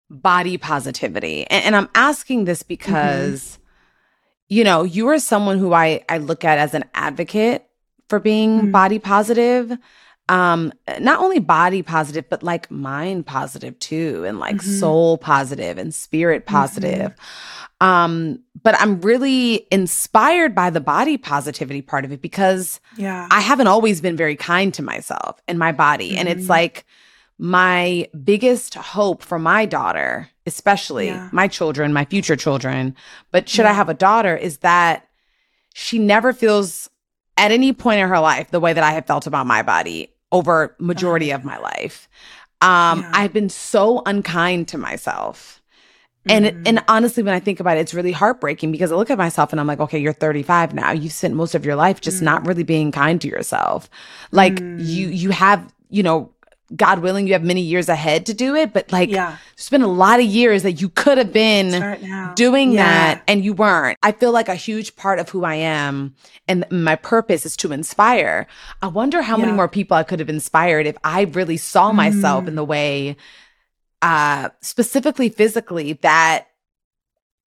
body 0.10 0.58
positivity. 0.58 1.46
And, 1.48 1.66
and 1.66 1.76
I'm 1.76 1.90
asking 1.96 2.46
this 2.46 2.64
mm-hmm. 2.64 2.68
because, 2.68 3.42
mm-hmm. 3.42 3.62
you 4.50 4.64
know, 4.64 4.84
you 4.84 5.08
are 5.10 5.20
someone 5.20 5.60
who 5.60 5.74
I, 5.74 6.04
I 6.10 6.18
look 6.18 6.46
at 6.46 6.58
as 6.58 6.74
an 6.74 6.86
advocate 6.94 7.68
for 8.10 8.20
being 8.20 8.58
mm-hmm. 8.58 8.72
body 8.72 9.00
positive. 9.00 9.78
Um, 10.30 10.74
not 11.00 11.20
only 11.20 11.40
body 11.40 11.82
positive, 11.84 12.30
but 12.30 12.44
like 12.44 12.70
mind 12.70 13.26
positive 13.26 13.80
too, 13.80 14.26
and 14.28 14.40
like 14.40 14.58
mm-hmm. 14.58 14.80
soul 14.80 15.18
positive 15.18 15.78
and 15.78 15.94
spirit 15.94 16.46
mm-hmm. 16.46 16.56
positive. 16.56 17.14
Um, 17.80 18.44
but 18.64 18.76
I'm 18.82 19.00
really 19.02 19.68
inspired 19.72 20.56
by 20.56 20.70
the 20.70 20.82
body 20.82 21.18
positivity 21.18 21.82
part 21.82 22.06
of 22.06 22.12
it 22.12 22.22
because 22.22 22.82
yeah. 22.98 23.28
I 23.30 23.40
haven't 23.40 23.68
always 23.68 24.02
been 24.02 24.18
very 24.18 24.36
kind 24.36 24.74
to 24.74 24.82
myself 24.82 25.40
and 25.48 25.60
my 25.60 25.72
body. 25.72 26.18
And 26.18 26.28
it's 26.28 26.42
mm-hmm. 26.42 26.52
like, 26.52 26.86
my 27.38 28.10
biggest 28.24 28.74
hope 28.76 29.22
for 29.22 29.38
my 29.38 29.66
daughter, 29.66 30.30
especially 30.46 31.08
yeah. 31.08 31.30
my 31.32 31.48
children, 31.48 31.94
my 31.94 32.06
future 32.06 32.36
children, 32.36 32.96
but 33.32 33.48
should 33.48 33.64
yeah. 33.64 33.72
I 33.72 33.74
have 33.74 33.90
a 33.90 33.94
daughter, 33.94 34.36
is 34.36 34.60
that 34.60 35.08
she 35.74 36.00
never 36.00 36.34
feels 36.34 36.90
at 37.38 37.52
any 37.52 37.74
point 37.74 38.00
in 38.00 38.10
her 38.10 38.20
life 38.20 38.50
the 38.50 38.60
way 38.60 38.74
that 38.74 38.84
I 38.84 38.92
have 38.92 39.06
felt 39.06 39.28
about 39.28 39.46
my 39.46 39.62
body 39.62 40.12
over 40.32 40.76
majority 40.80 41.32
of 41.32 41.46
my 41.46 41.58
life. 41.58 42.10
Um, 42.62 43.02
yeah. 43.02 43.12
I've 43.14 43.34
been 43.34 43.50
so 43.50 44.02
unkind 44.06 44.68
to 44.70 44.78
myself. 44.78 45.62
And 46.30 46.46
mm-hmm. 46.46 46.64
and 46.66 46.84
honestly, 46.90 47.24
when 47.24 47.34
I 47.34 47.40
think 47.40 47.60
about 47.60 47.78
it, 47.78 47.82
it's 47.82 47.94
really 47.94 48.12
heartbreaking 48.12 48.72
because 48.72 48.92
I 48.92 48.96
look 48.96 49.10
at 49.10 49.18
myself 49.18 49.54
and 49.54 49.62
I'm 49.62 49.68
like, 49.68 49.80
okay, 49.80 50.00
you're 50.00 50.12
35 50.12 50.74
now. 50.74 50.92
You've 50.92 51.14
spent 51.14 51.36
most 51.36 51.56
of 51.56 51.66
your 51.66 51.76
life 51.76 52.02
just 52.02 52.18
mm-hmm. 52.18 52.26
not 52.26 52.44
mm. 52.44 52.48
really 52.48 52.64
being 52.64 52.92
kind 52.92 53.22
to 53.22 53.28
yourself. 53.30 53.90
Like 54.32 54.56
mm-hmm. 54.56 54.80
you 54.80 55.08
you 55.08 55.30
have, 55.30 55.74
you 55.90 56.04
know, 56.04 56.34
God 56.76 57.00
willing, 57.00 57.28
you 57.28 57.34
have 57.34 57.44
many 57.44 57.62
years 57.62 57.88
ahead 57.88 58.26
to 58.26 58.34
do 58.34 58.56
it, 58.56 58.74
but 58.74 58.92
like, 58.92 59.10
yeah. 59.10 59.38
there's 59.56 59.70
been 59.70 59.82
a 59.82 59.88
lot 59.88 60.20
of 60.20 60.26
years 60.26 60.64
that 60.64 60.74
you 60.74 60.90
could 60.90 61.18
have 61.18 61.32
been 61.32 62.34
doing 62.36 62.74
yeah. 62.74 62.84
that 62.84 63.24
and 63.28 63.44
you 63.44 63.54
weren't. 63.54 63.98
I 64.04 64.12
feel 64.12 64.32
like 64.32 64.50
a 64.50 64.56
huge 64.56 64.96
part 64.98 65.20
of 65.20 65.30
who 65.30 65.46
I 65.46 65.56
am 65.56 66.16
and 66.48 66.66
my 66.70 66.96
purpose 66.96 67.46
is 67.46 67.56
to 67.58 67.72
inspire. 67.72 68.48
I 68.82 68.88
wonder 68.88 69.22
how 69.22 69.38
yeah. 69.38 69.46
many 69.46 69.56
more 69.56 69.70
people 69.70 69.96
I 69.96 70.04
could 70.04 70.20
have 70.20 70.30
inspired 70.30 70.88
if 70.88 70.98
I 71.04 71.22
really 71.22 71.58
saw 71.58 71.92
myself 71.92 72.46
mm. 72.46 72.48
in 72.50 72.56
the 72.56 72.66
way, 72.66 73.16
uh, 74.02 74.50
specifically 74.62 75.30
physically 75.30 75.94
that 75.94 76.48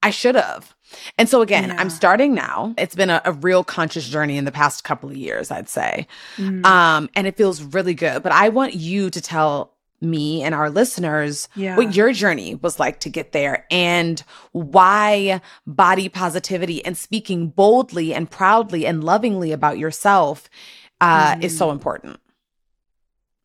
I 0.03 0.11
should 0.11 0.35
have. 0.35 0.75
And 1.19 1.29
so 1.29 1.43
again, 1.43 1.69
yeah. 1.69 1.77
I'm 1.79 1.91
starting 1.91 2.35
now. 2.35 2.75
It's 2.79 2.95
been 2.95 3.11
a, 3.11 3.23
a, 3.25 3.33
real 3.33 3.63
conscious 3.63 4.09
journey 4.09 4.37
in 4.37 4.45
the 4.45 4.53
past 4.53 4.83
couple 4.83 5.09
of 5.09 5.17
years, 5.17 5.51
I'd 5.51 5.69
say. 5.69 6.07
Mm. 6.37 6.65
Um, 6.67 7.09
and 7.15 7.27
it 7.27 7.37
feels 7.37 7.63
really 7.63 7.95
good. 7.95 8.23
But 8.23 8.33
I 8.33 8.49
want 8.49 8.75
you 8.75 9.11
to 9.11 9.21
tell 9.21 9.77
me 10.01 10.43
and 10.43 10.55
our 10.55 10.71
listeners 10.71 11.49
yeah. 11.55 11.77
what 11.77 11.95
your 11.95 12.13
journey 12.13 12.55
was 12.55 12.81
like 12.81 13.01
to 13.01 13.11
get 13.11 13.33
there 13.33 13.67
and 13.71 14.23
why 14.53 15.41
body 15.67 16.09
positivity 16.09 16.85
and 16.85 16.97
speaking 16.97 17.49
boldly 17.49 18.15
and 18.15 18.31
proudly 18.31 18.87
and 18.87 19.05
lovingly 19.05 19.53
about 19.53 19.79
yourself 19.79 20.49
uh, 21.01 21.35
mm. 21.35 21.45
is 21.45 21.57
so 21.57 21.69
mm. 21.69 21.73
important. 21.73 22.19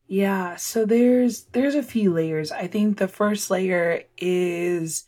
Yeah, 0.08 0.54
so 0.56 0.84
there's 0.86 1.44
there's 1.46 1.74
a 1.74 1.82
few 1.82 2.12
layers. 2.12 2.52
I 2.52 2.68
think 2.68 2.96
the 2.96 3.08
first 3.08 3.50
layer 3.50 4.04
is 4.16 5.04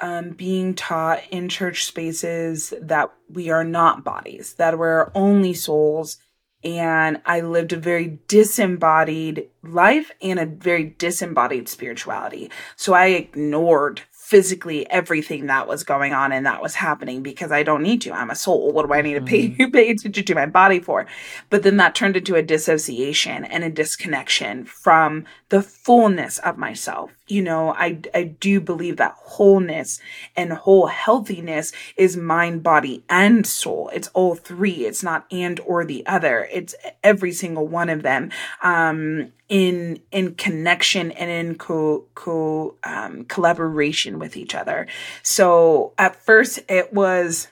um, 0.00 0.30
being 0.30 0.74
taught 0.74 1.22
in 1.30 1.48
church 1.48 1.84
spaces 1.84 2.72
that 2.80 3.12
we 3.28 3.50
are 3.50 3.64
not 3.64 4.04
bodies, 4.04 4.54
that 4.54 4.78
we're 4.78 5.10
only 5.14 5.54
souls. 5.54 6.18
And 6.62 7.22
I 7.24 7.40
lived 7.40 7.72
a 7.72 7.78
very 7.78 8.18
disembodied 8.28 9.48
life 9.62 10.10
and 10.20 10.38
a 10.38 10.46
very 10.46 10.94
disembodied 10.98 11.68
spirituality. 11.68 12.50
So 12.76 12.92
I 12.92 13.06
ignored 13.06 14.02
physically 14.30 14.88
everything 14.90 15.46
that 15.46 15.66
was 15.66 15.82
going 15.82 16.12
on 16.12 16.30
and 16.30 16.46
that 16.46 16.62
was 16.62 16.76
happening 16.76 17.20
because 17.20 17.50
I 17.50 17.64
don't 17.64 17.82
need 17.82 18.00
to. 18.02 18.12
I'm 18.12 18.30
a 18.30 18.36
soul. 18.36 18.70
What 18.70 18.86
do 18.86 18.92
I 18.92 19.02
need 19.02 19.14
to 19.14 19.22
pay, 19.22 19.48
mm-hmm. 19.48 19.70
pay 19.72 19.90
attention 19.90 20.24
to 20.24 20.34
my 20.36 20.46
body 20.46 20.78
for? 20.78 21.06
But 21.48 21.64
then 21.64 21.78
that 21.78 21.96
turned 21.96 22.16
into 22.16 22.36
a 22.36 22.42
dissociation 22.42 23.44
and 23.44 23.64
a 23.64 23.70
disconnection 23.70 24.66
from 24.66 25.24
the 25.48 25.62
fullness 25.62 26.38
of 26.38 26.58
myself. 26.58 27.10
You 27.30 27.42
know, 27.42 27.72
I, 27.72 28.00
I 28.14 28.24
do 28.24 28.60
believe 28.60 28.96
that 28.96 29.14
wholeness 29.16 30.00
and 30.36 30.52
whole 30.52 30.86
healthiness 30.86 31.72
is 31.96 32.16
mind, 32.16 32.62
body, 32.62 33.04
and 33.08 33.46
soul. 33.46 33.90
It's 33.94 34.08
all 34.08 34.34
three. 34.34 34.86
It's 34.86 35.02
not 35.02 35.26
and 35.30 35.60
or 35.60 35.84
the 35.84 36.06
other. 36.06 36.48
It's 36.52 36.74
every 37.02 37.32
single 37.32 37.66
one 37.66 37.88
of 37.88 38.02
them. 38.02 38.30
Um, 38.62 39.32
in 39.48 40.00
in 40.12 40.34
connection 40.36 41.10
and 41.10 41.28
in 41.28 41.56
co 41.56 42.04
co 42.14 42.76
um, 42.84 43.24
collaboration 43.24 44.18
with 44.18 44.36
each 44.36 44.54
other. 44.54 44.86
So 45.22 45.92
at 45.98 46.16
first 46.24 46.60
it 46.68 46.92
was 46.92 47.48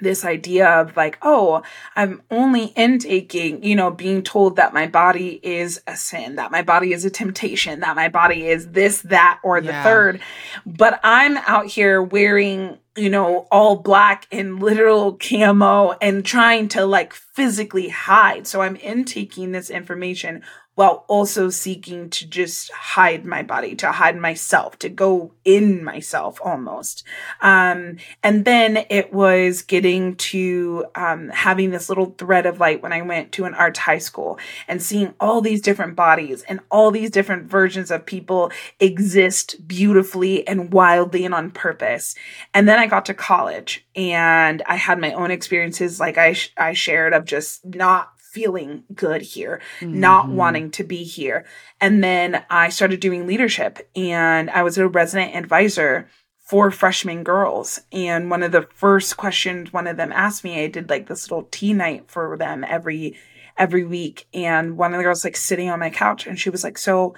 this 0.00 0.24
idea 0.24 0.68
of 0.68 0.96
like, 0.96 1.18
oh, 1.22 1.62
I'm 1.96 2.22
only 2.30 2.66
intaking, 2.76 3.62
you 3.62 3.74
know, 3.74 3.90
being 3.90 4.22
told 4.22 4.56
that 4.56 4.74
my 4.74 4.86
body 4.86 5.40
is 5.42 5.80
a 5.86 5.96
sin, 5.96 6.36
that 6.36 6.50
my 6.50 6.62
body 6.62 6.92
is 6.92 7.04
a 7.04 7.10
temptation, 7.10 7.80
that 7.80 7.96
my 7.96 8.08
body 8.08 8.46
is 8.46 8.68
this, 8.70 9.02
that, 9.02 9.40
or 9.42 9.60
the 9.60 9.68
yeah. 9.68 9.82
third. 9.82 10.20
But 10.64 11.00
I'm 11.02 11.36
out 11.38 11.66
here 11.66 12.02
wearing, 12.02 12.78
you 12.96 13.10
know, 13.10 13.46
all 13.50 13.76
black 13.76 14.26
and 14.30 14.60
literal 14.60 15.14
camo 15.14 15.92
and 16.00 16.24
trying 16.24 16.68
to 16.68 16.84
like 16.86 17.12
physically 17.12 17.88
hide. 17.88 18.46
So 18.46 18.62
I'm 18.62 18.76
intaking 18.76 19.52
this 19.52 19.70
information 19.70 20.42
while 20.78 21.04
also 21.08 21.50
seeking 21.50 22.08
to 22.08 22.24
just 22.24 22.70
hide 22.70 23.24
my 23.24 23.42
body, 23.42 23.74
to 23.74 23.90
hide 23.90 24.16
myself, 24.16 24.78
to 24.78 24.88
go 24.88 25.32
in 25.44 25.82
myself 25.82 26.38
almost. 26.40 27.02
Um, 27.40 27.96
and 28.22 28.44
then 28.44 28.84
it 28.88 29.12
was 29.12 29.62
getting 29.62 30.14
to 30.14 30.86
um, 30.94 31.30
having 31.30 31.72
this 31.72 31.88
little 31.88 32.14
thread 32.16 32.46
of 32.46 32.60
light 32.60 32.80
when 32.80 32.92
I 32.92 33.02
went 33.02 33.32
to 33.32 33.44
an 33.44 33.54
arts 33.54 33.80
high 33.80 33.98
school 33.98 34.38
and 34.68 34.80
seeing 34.80 35.14
all 35.18 35.40
these 35.40 35.62
different 35.62 35.96
bodies 35.96 36.44
and 36.44 36.60
all 36.70 36.92
these 36.92 37.10
different 37.10 37.50
versions 37.50 37.90
of 37.90 38.06
people 38.06 38.52
exist 38.78 39.66
beautifully 39.66 40.46
and 40.46 40.72
wildly 40.72 41.24
and 41.24 41.34
on 41.34 41.50
purpose. 41.50 42.14
And 42.54 42.68
then 42.68 42.78
I 42.78 42.86
got 42.86 43.06
to 43.06 43.14
college 43.14 43.84
and 43.96 44.62
I 44.64 44.76
had 44.76 45.00
my 45.00 45.12
own 45.12 45.32
experiences, 45.32 45.98
like 45.98 46.18
I, 46.18 46.34
sh- 46.34 46.52
I 46.56 46.74
shared, 46.74 47.14
of 47.14 47.24
just 47.24 47.66
not 47.66 48.12
feeling 48.32 48.84
good 48.94 49.22
here, 49.22 49.60
mm-hmm. 49.80 50.00
not 50.00 50.28
wanting 50.28 50.70
to 50.72 50.84
be 50.84 51.02
here. 51.04 51.44
And 51.80 52.02
then 52.04 52.44
I 52.50 52.68
started 52.68 53.00
doing 53.00 53.26
leadership 53.26 53.88
and 53.96 54.50
I 54.50 54.62
was 54.62 54.78
a 54.78 54.88
resident 54.88 55.34
advisor 55.34 56.08
for 56.38 56.70
freshman 56.70 57.24
girls. 57.24 57.80
And 57.92 58.30
one 58.30 58.42
of 58.42 58.52
the 58.52 58.68
first 58.74 59.16
questions 59.16 59.72
one 59.72 59.86
of 59.86 59.96
them 59.96 60.12
asked 60.12 60.44
me, 60.44 60.62
I 60.62 60.68
did 60.68 60.90
like 60.90 61.06
this 61.06 61.30
little 61.30 61.48
tea 61.50 61.72
night 61.72 62.04
for 62.08 62.36
them 62.36 62.64
every 62.64 63.16
every 63.56 63.84
week. 63.84 64.26
And 64.32 64.76
one 64.76 64.92
of 64.94 64.98
the 64.98 65.04
girls 65.04 65.24
like 65.24 65.36
sitting 65.36 65.70
on 65.70 65.80
my 65.80 65.90
couch 65.90 66.26
and 66.26 66.38
she 66.38 66.50
was 66.50 66.64
like, 66.64 66.78
So 66.78 67.14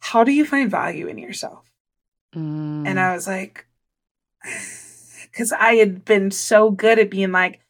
how 0.00 0.24
do 0.24 0.32
you 0.32 0.44
find 0.44 0.70
value 0.70 1.06
in 1.06 1.18
yourself? 1.18 1.70
Mm. 2.34 2.86
And 2.86 2.98
I 2.98 3.14
was 3.14 3.26
like, 3.26 3.66
because 5.30 5.52
I 5.52 5.74
had 5.74 6.04
been 6.04 6.30
so 6.30 6.70
good 6.70 6.98
at 6.98 7.10
being 7.10 7.32
like, 7.32 7.60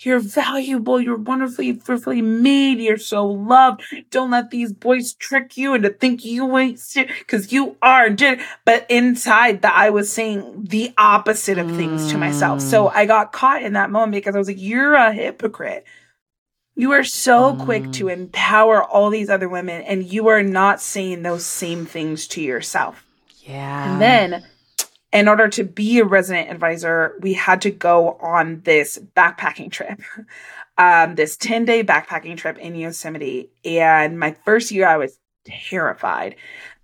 you're 0.00 0.20
valuable. 0.20 1.00
You're 1.00 1.16
wonderfully, 1.16 1.72
fearfully 1.72 2.22
made. 2.22 2.78
You're 2.78 2.98
so 2.98 3.26
loved. 3.26 3.82
Don't 4.10 4.30
let 4.30 4.50
these 4.50 4.72
boys 4.72 5.14
trick 5.14 5.56
you 5.56 5.74
into 5.74 5.90
think 5.90 6.24
you 6.24 6.56
ain't 6.56 6.80
because 7.18 7.52
you 7.52 7.76
are. 7.82 8.08
But 8.64 8.86
inside 8.88 9.62
that 9.62 9.74
I 9.74 9.90
was 9.90 10.12
saying 10.12 10.66
the 10.68 10.92
opposite 10.96 11.58
of 11.58 11.70
things 11.70 12.06
to 12.12 12.18
myself. 12.18 12.60
So 12.62 12.88
Mm. 12.88 12.92
I 12.94 13.06
got 13.06 13.32
caught 13.32 13.62
in 13.62 13.72
that 13.72 13.90
moment 13.90 14.12
because 14.12 14.34
I 14.36 14.38
was 14.38 14.48
like, 14.48 14.60
you're 14.60 14.94
a 14.94 15.12
hypocrite. 15.12 15.84
You 16.76 16.92
are 16.92 17.02
so 17.02 17.56
quick 17.56 17.90
to 17.92 18.04
Mm. 18.04 18.12
empower 18.12 18.82
all 18.84 19.10
these 19.10 19.28
other 19.28 19.48
women 19.48 19.82
and 19.82 20.04
you 20.04 20.28
are 20.28 20.44
not 20.44 20.80
saying 20.80 21.22
those 21.22 21.44
same 21.44 21.86
things 21.86 22.28
to 22.28 22.40
yourself. 22.40 23.04
yeah. 23.44 23.92
And 23.94 24.00
then, 24.00 24.44
in 25.12 25.28
order 25.28 25.48
to 25.48 25.64
be 25.64 25.98
a 25.98 26.04
resident 26.04 26.50
advisor, 26.50 27.14
we 27.20 27.32
had 27.32 27.62
to 27.62 27.70
go 27.70 28.18
on 28.20 28.60
this 28.64 28.98
backpacking 29.16 29.70
trip, 29.70 30.00
um, 30.78 31.14
this 31.14 31.36
10 31.36 31.64
day 31.64 31.82
backpacking 31.82 32.36
trip 32.36 32.58
in 32.58 32.74
Yosemite. 32.74 33.50
And 33.64 34.18
my 34.18 34.32
first 34.44 34.70
year, 34.70 34.86
I 34.86 34.98
was 34.98 35.18
terrified. 35.44 36.36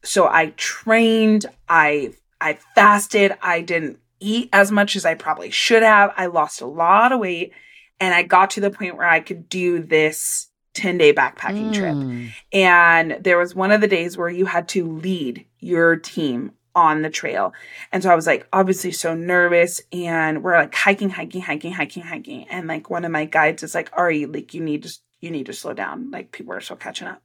So 0.03 0.27
I 0.27 0.53
trained, 0.57 1.47
I, 1.69 2.13
I 2.41 2.59
fasted, 2.75 3.37
I 3.43 3.61
didn't 3.61 3.99
eat 4.21 4.49
as 4.53 4.71
much 4.73 4.97
as 4.97 5.05
I 5.05 5.15
probably 5.15 5.51
should 5.51 5.83
have. 5.83 6.13
I 6.17 6.27
lost 6.27 6.61
a 6.61 6.67
lot 6.67 7.13
of 7.13 7.21
weight 7.21 7.53
and 8.01 8.15
I 8.15 8.23
got 8.23 8.51
to 8.51 8.61
the 8.61 8.71
point 8.71 8.97
where 8.97 9.09
I 9.09 9.21
could 9.21 9.49
do 9.49 9.83
this 9.83 10.49
10 10.75 10.99
day 10.99 11.13
backpacking 11.13 11.73
trip. 11.73 11.95
Mm. 11.95 12.31
And 12.53 13.19
there 13.21 13.39
was 13.39 13.55
one 13.55 13.71
of 13.71 13.81
the 13.81 13.89
days 13.89 14.17
where 14.17 14.29
you 14.29 14.47
had 14.47 14.69
to 14.69 14.91
lead 14.91 15.47
your 15.61 15.97
team 15.97 16.53
on 16.75 17.03
the 17.03 17.11
trail. 17.11 17.53
And 17.93 18.03
so 18.03 18.11
I 18.11 18.15
was 18.15 18.27
like, 18.27 18.47
obviously 18.53 18.93
so 18.93 19.15
nervous. 19.15 19.81
And 19.93 20.43
we're 20.43 20.57
like 20.57 20.75
hiking, 20.75 21.11
hiking, 21.11 21.43
hiking, 21.43 21.73
hiking, 21.73 22.03
hiking. 22.03 22.49
And 22.49 22.67
like 22.67 22.91
one 22.91 23.05
of 23.05 23.13
my 23.13 23.25
guides 23.25 23.63
is 23.63 23.75
like, 23.75 23.91
Ari, 23.93 24.27
like 24.27 24.55
you 24.55 24.61
need 24.63 24.83
to, 24.85 24.99
you 25.21 25.31
need 25.31 25.47
to 25.47 25.53
slow 25.53 25.73
down. 25.73 26.11
Like 26.11 26.33
people 26.33 26.53
are 26.53 26.61
still 26.61 26.77
catching 26.77 27.09
up. 27.09 27.23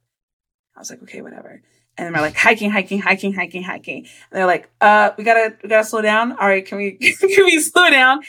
I 0.76 0.80
was 0.80 0.90
like, 0.90 1.02
okay, 1.02 1.22
whatever. 1.22 1.62
And 1.98 2.06
then 2.06 2.12
we're 2.14 2.20
like 2.20 2.36
hiking, 2.36 2.70
hiking, 2.70 3.00
hiking, 3.00 3.34
hiking, 3.34 3.62
hiking. 3.62 3.98
And 3.98 4.38
they're 4.38 4.46
like, 4.46 4.70
uh, 4.80 5.10
we 5.18 5.24
gotta, 5.24 5.56
we 5.62 5.68
gotta 5.68 5.84
slow 5.84 6.00
down. 6.00 6.32
All 6.32 6.48
right, 6.48 6.64
can 6.64 6.78
we, 6.78 6.92
can 6.98 7.44
we 7.44 7.60
slow 7.60 7.90
down? 7.90 8.20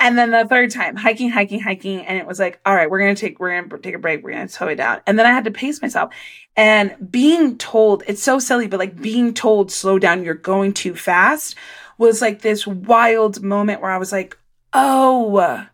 And 0.00 0.16
then 0.16 0.30
the 0.30 0.44
third 0.46 0.70
time, 0.70 0.94
hiking, 0.94 1.28
hiking, 1.30 1.58
hiking, 1.60 2.06
and 2.06 2.16
it 2.18 2.26
was 2.26 2.38
like, 2.38 2.60
all 2.64 2.74
right, 2.74 2.88
we're 2.88 3.00
gonna 3.00 3.16
take, 3.16 3.40
we're 3.40 3.60
gonna 3.60 3.82
take 3.82 3.94
a 3.96 3.98
break, 3.98 4.22
we're 4.22 4.30
gonna 4.32 4.48
slow 4.48 4.68
it 4.68 4.76
down. 4.76 5.00
And 5.06 5.18
then 5.18 5.26
I 5.26 5.30
had 5.32 5.44
to 5.44 5.50
pace 5.50 5.82
myself. 5.82 6.14
And 6.56 6.94
being 7.10 7.58
told, 7.58 8.04
it's 8.06 8.22
so 8.22 8.38
silly, 8.38 8.68
but 8.68 8.78
like 8.78 9.00
being 9.00 9.34
told, 9.34 9.72
slow 9.72 9.98
down, 9.98 10.22
you're 10.24 10.34
going 10.34 10.72
too 10.72 10.94
fast, 10.94 11.56
was 11.98 12.20
like 12.22 12.42
this 12.42 12.64
wild 12.66 13.42
moment 13.42 13.80
where 13.82 13.90
I 13.90 13.98
was 13.98 14.12
like, 14.12 14.38
oh, 14.72 15.66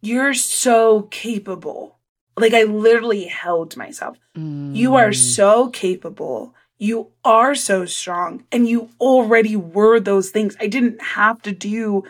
you're 0.00 0.34
so 0.34 1.02
capable. 1.10 1.98
Like 2.38 2.54
I 2.54 2.62
literally 2.62 3.26
held 3.26 3.76
myself. 3.76 4.16
You 4.34 4.94
are 4.94 5.10
Mm. 5.10 5.14
so 5.34 5.68
capable. 5.68 6.54
You 6.78 7.08
are 7.24 7.54
so 7.54 7.84
strong. 7.84 8.44
And 8.50 8.66
you 8.66 8.88
already 8.98 9.56
were 9.56 10.00
those 10.00 10.30
things. 10.30 10.56
I 10.58 10.66
didn't 10.66 11.00
have 11.02 11.42
to 11.42 11.52
do 11.52 12.04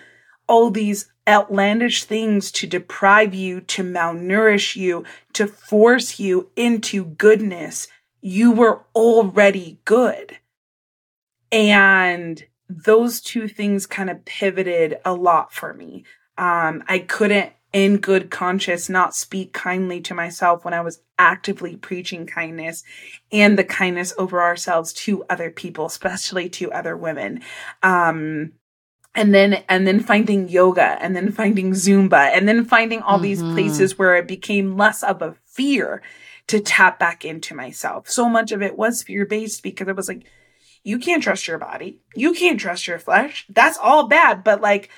all 0.48 0.70
these 0.70 1.10
outlandish 1.28 2.04
things 2.04 2.50
to 2.52 2.66
deprive 2.66 3.34
you, 3.34 3.60
to 3.60 3.82
malnourish 3.82 4.76
you, 4.76 5.04
to 5.34 5.46
force 5.46 6.18
you 6.18 6.50
into 6.56 7.04
goodness. 7.04 7.88
You 8.20 8.52
were 8.52 8.82
already 8.94 9.78
good. 9.84 10.38
And 11.50 12.42
those 12.68 13.20
two 13.20 13.48
things 13.48 13.86
kind 13.86 14.10
of 14.10 14.24
pivoted 14.24 14.98
a 15.04 15.12
lot 15.12 15.52
for 15.52 15.74
me. 15.74 16.04
Um, 16.38 16.82
I 16.88 17.00
couldn't, 17.00 17.52
in 17.72 17.98
good 17.98 18.30
conscience, 18.30 18.88
not 18.88 19.14
speak 19.14 19.52
kindly 19.52 20.00
to 20.02 20.14
myself 20.14 20.64
when 20.64 20.74
I 20.74 20.80
was 20.80 21.00
actively 21.18 21.76
preaching 21.76 22.26
kindness 22.26 22.84
and 23.30 23.58
the 23.58 23.64
kindness 23.64 24.12
over 24.18 24.42
ourselves 24.42 24.92
to 24.92 25.24
other 25.30 25.50
people, 25.50 25.86
especially 25.86 26.48
to 26.50 26.72
other 26.72 26.96
women. 26.96 27.42
Um, 27.82 28.52
and 29.14 29.34
then, 29.34 29.62
and 29.68 29.86
then 29.86 30.00
finding 30.00 30.48
yoga 30.48 30.96
and 31.02 31.14
then 31.14 31.30
finding 31.32 31.72
Zumba 31.72 32.30
and 32.34 32.48
then 32.48 32.64
finding 32.64 33.02
all 33.02 33.18
these 33.18 33.42
Mhm. 33.42 33.52
places 33.52 33.98
where 33.98 34.16
it 34.16 34.26
became 34.26 34.76
less 34.76 35.02
of 35.02 35.20
a 35.22 35.36
fear 35.46 36.02
to 36.46 36.60
tap 36.60 36.98
back 36.98 37.24
into 37.24 37.54
myself. 37.54 38.08
So 38.10 38.28
much 38.28 38.52
of 38.52 38.62
it 38.62 38.76
was 38.76 39.02
fear 39.02 39.24
based 39.26 39.62
because 39.62 39.88
it 39.88 39.96
was 39.96 40.08
like, 40.08 40.24
you 40.82 40.98
can't 40.98 41.22
trust 41.22 41.46
your 41.46 41.58
body. 41.58 42.00
You 42.16 42.32
can't 42.32 42.58
trust 42.58 42.86
your 42.86 42.98
flesh. 42.98 43.46
That's 43.48 43.78
all 43.78 44.08
bad. 44.08 44.42
But 44.42 44.60
like, 44.60 44.88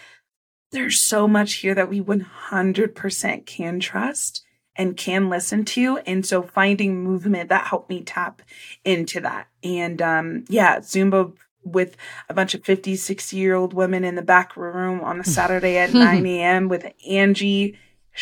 there's 0.72 0.98
so 0.98 1.28
much 1.28 1.54
here 1.54 1.74
that 1.74 1.88
we 1.90 2.00
100% 2.00 3.46
can 3.46 3.80
trust 3.80 4.44
and 4.76 4.96
can 4.96 5.28
listen 5.28 5.64
to. 5.64 5.98
And 5.98 6.24
so 6.26 6.42
finding 6.42 7.04
movement 7.04 7.48
that 7.50 7.66
helped 7.66 7.90
me 7.90 8.02
tap 8.02 8.42
into 8.84 9.20
that. 9.20 9.48
And 9.62 10.00
um, 10.02 10.44
yeah, 10.48 10.78
Zumba 10.80 11.32
with 11.64 11.96
a 12.28 12.34
bunch 12.34 12.54
of 12.54 12.64
50, 12.64 12.96
60 12.96 13.36
year 13.36 13.54
old 13.54 13.74
women 13.74 14.04
in 14.04 14.14
the 14.14 14.22
back 14.22 14.56
room 14.56 15.00
on 15.00 15.20
a 15.20 15.24
Saturday 15.24 15.76
at 15.78 15.94
9 15.94 16.26
a.m. 16.26 16.68
with 16.68 16.92
Angie, 17.08 17.78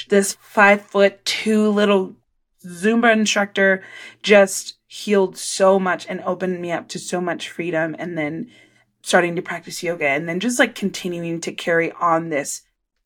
this 0.09 0.37
five 0.41 0.83
foot 0.83 1.25
two 1.25 1.69
little 1.69 2.15
Zumba 2.65 3.13
instructor, 3.13 3.83
just 4.23 4.75
healed 4.87 5.37
so 5.37 5.79
much 5.79 6.07
and 6.09 6.21
opened 6.23 6.61
me 6.61 6.71
up 6.71 6.89
to 6.89 6.99
so 6.99 7.21
much 7.21 7.49
freedom. 7.49 7.97
And 7.99 8.17
then 8.17 8.51
starting 9.03 9.37
to 9.37 9.43
practice 9.43 9.83
yoga 9.83 10.07
and 10.07 10.29
then 10.29 10.41
just 10.41 10.59
like 10.59 10.75
continuing 10.75 11.41
to 11.41 11.53
carry 11.53 11.93
on 11.93 12.29
this 12.29 12.63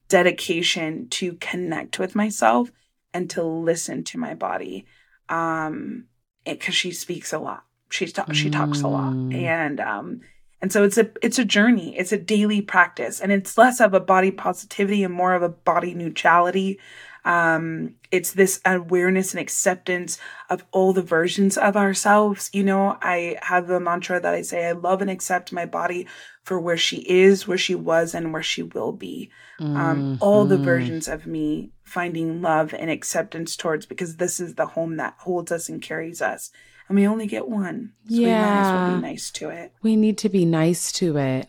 dedication 0.09 1.09
to 1.09 1.33
connect 1.35 1.99
with 1.99 2.14
myself 2.14 2.70
and 3.12 3.29
to 3.31 3.42
listen 3.42 4.05
to 4.05 4.18
my 4.18 4.35
body 4.35 4.87
um 5.29 6.05
because 6.44 6.75
she 6.75 6.92
speaks 6.92 7.33
a 7.33 7.38
lot 7.38 7.64
she's 7.90 8.12
ta- 8.12 8.33
she 8.33 8.51
talks 8.51 8.83
a 8.83 8.88
lot. 8.88 9.12
Mm. 9.14 9.35
and 9.35 9.81
um 9.81 10.20
and 10.62 10.72
so 10.72 10.85
it's 10.85 10.96
a 10.99 11.11
it's 11.22 11.38
a 11.38 11.44
journey. 11.44 11.96
It's 11.99 12.12
a 12.12 12.18
daily 12.18 12.62
practice 12.62 13.20
and 13.20 13.31
it's 13.31 13.59
less 13.59 13.79
of 13.81 13.92
a 13.94 14.01
body 14.01 14.31
positivity 14.31 15.05
and 15.05 15.12
more 15.14 15.35
of 15.35 15.42
a 15.42 15.49
body 15.51 15.94
neutrality. 15.94 16.79
Um 17.25 17.94
it's 18.12 18.33
this 18.33 18.61
awareness 18.64 19.33
and 19.33 19.40
acceptance 19.40 20.18
of 20.49 20.64
all 20.70 20.92
the 20.92 21.03
versions 21.03 21.59
of 21.59 21.77
ourselves. 21.77 22.49
You 22.53 22.62
know 22.64 22.96
i 23.03 23.37
have 23.42 23.68
a 23.70 23.81
mantra 23.81 24.20
that 24.20 24.35
i 24.35 24.42
say 24.42 24.66
i 24.66 24.72
love 24.72 25.03
and 25.03 25.11
accept 25.11 25.53
my 25.53 25.66
body 25.66 26.07
for 26.42 26.61
where 26.61 26.77
she 26.77 26.99
is 26.99 27.46
where 27.49 27.59
she 27.59 27.75
was 27.75 28.14
and 28.14 28.33
where 28.33 28.42
she 28.42 28.62
will 28.62 28.92
be. 28.92 29.31
Um 29.61 30.18
all 30.20 30.46
the 30.46 30.59
Mhm. 30.59 30.64
versions 30.64 31.09
of 31.09 31.27
me 31.27 31.72
finding 31.83 32.40
love 32.42 32.72
and 32.75 32.90
acceptance 32.90 33.57
towards 33.57 33.85
because 33.87 34.16
this 34.16 34.40
is 34.40 34.55
the 34.55 34.66
home 34.66 34.96
that 34.96 35.14
holds 35.18 35.51
us 35.53 35.68
and 35.68 35.83
carries 35.83 36.22
us 36.22 36.51
and 36.88 36.96
we 36.96 37.07
only 37.07 37.27
get 37.27 37.49
one 37.49 37.92
so 38.09 38.14
we 38.16 38.25
might 38.27 38.61
as 38.61 38.72
well 38.72 38.85
be 38.85 38.96
nice 39.03 39.31
to 39.31 39.49
it 39.51 39.72
We 39.83 39.96
need 39.96 40.18
to 40.18 40.29
be 40.29 40.44
nice 40.44 40.92
to 40.92 41.16
it. 41.16 41.49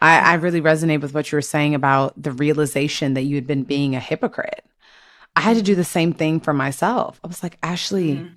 I, 0.00 0.18
I 0.18 0.34
really 0.34 0.60
resonate 0.60 1.00
with 1.00 1.12
what 1.12 1.30
you 1.30 1.36
were 1.36 1.42
saying 1.42 1.74
about 1.74 2.20
the 2.20 2.30
realization 2.32 3.14
that 3.14 3.22
you 3.22 3.34
had 3.34 3.46
been 3.46 3.64
being 3.64 3.94
a 3.94 4.00
hypocrite. 4.00 4.64
I 5.34 5.40
had 5.40 5.56
to 5.56 5.62
do 5.62 5.74
the 5.74 5.84
same 5.84 6.12
thing 6.12 6.40
for 6.40 6.54
myself. 6.54 7.20
I 7.22 7.26
was 7.26 7.42
like, 7.42 7.58
Ashley, 7.62 8.14
Mhm. 8.14 8.36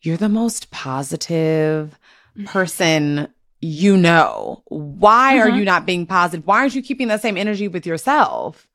you're 0.00 0.16
the 0.16 0.28
most 0.28 0.70
positive 0.70 1.98
person 2.46 3.28
you 3.60 3.96
know. 3.96 4.62
Why 4.66 5.38
are 5.40 5.50
Mhm. 5.50 5.58
you 5.58 5.64
not 5.64 5.84
being 5.84 6.06
positive? 6.06 6.46
Why 6.46 6.60
aren't 6.60 6.76
you 6.76 6.82
keeping 6.82 7.08
that 7.08 7.20
same 7.20 7.36
energy 7.36 7.66
with 7.66 7.84
yourself? 7.86 8.68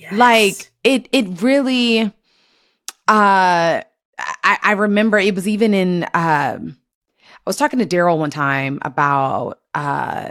Yes. 0.00 0.12
Like 0.12 0.72
it 0.82 1.08
it 1.12 1.40
really 1.40 2.12
uh 3.06 3.82
I, 4.18 4.58
I 4.62 4.72
remember 4.72 5.18
it 5.18 5.34
was 5.34 5.48
even 5.48 5.74
in 5.74 6.04
um 6.14 6.76
I 7.28 7.50
was 7.50 7.56
talking 7.56 7.78
to 7.78 7.86
Daryl 7.86 8.18
one 8.18 8.30
time 8.30 8.78
about 8.82 9.60
uh 9.74 10.30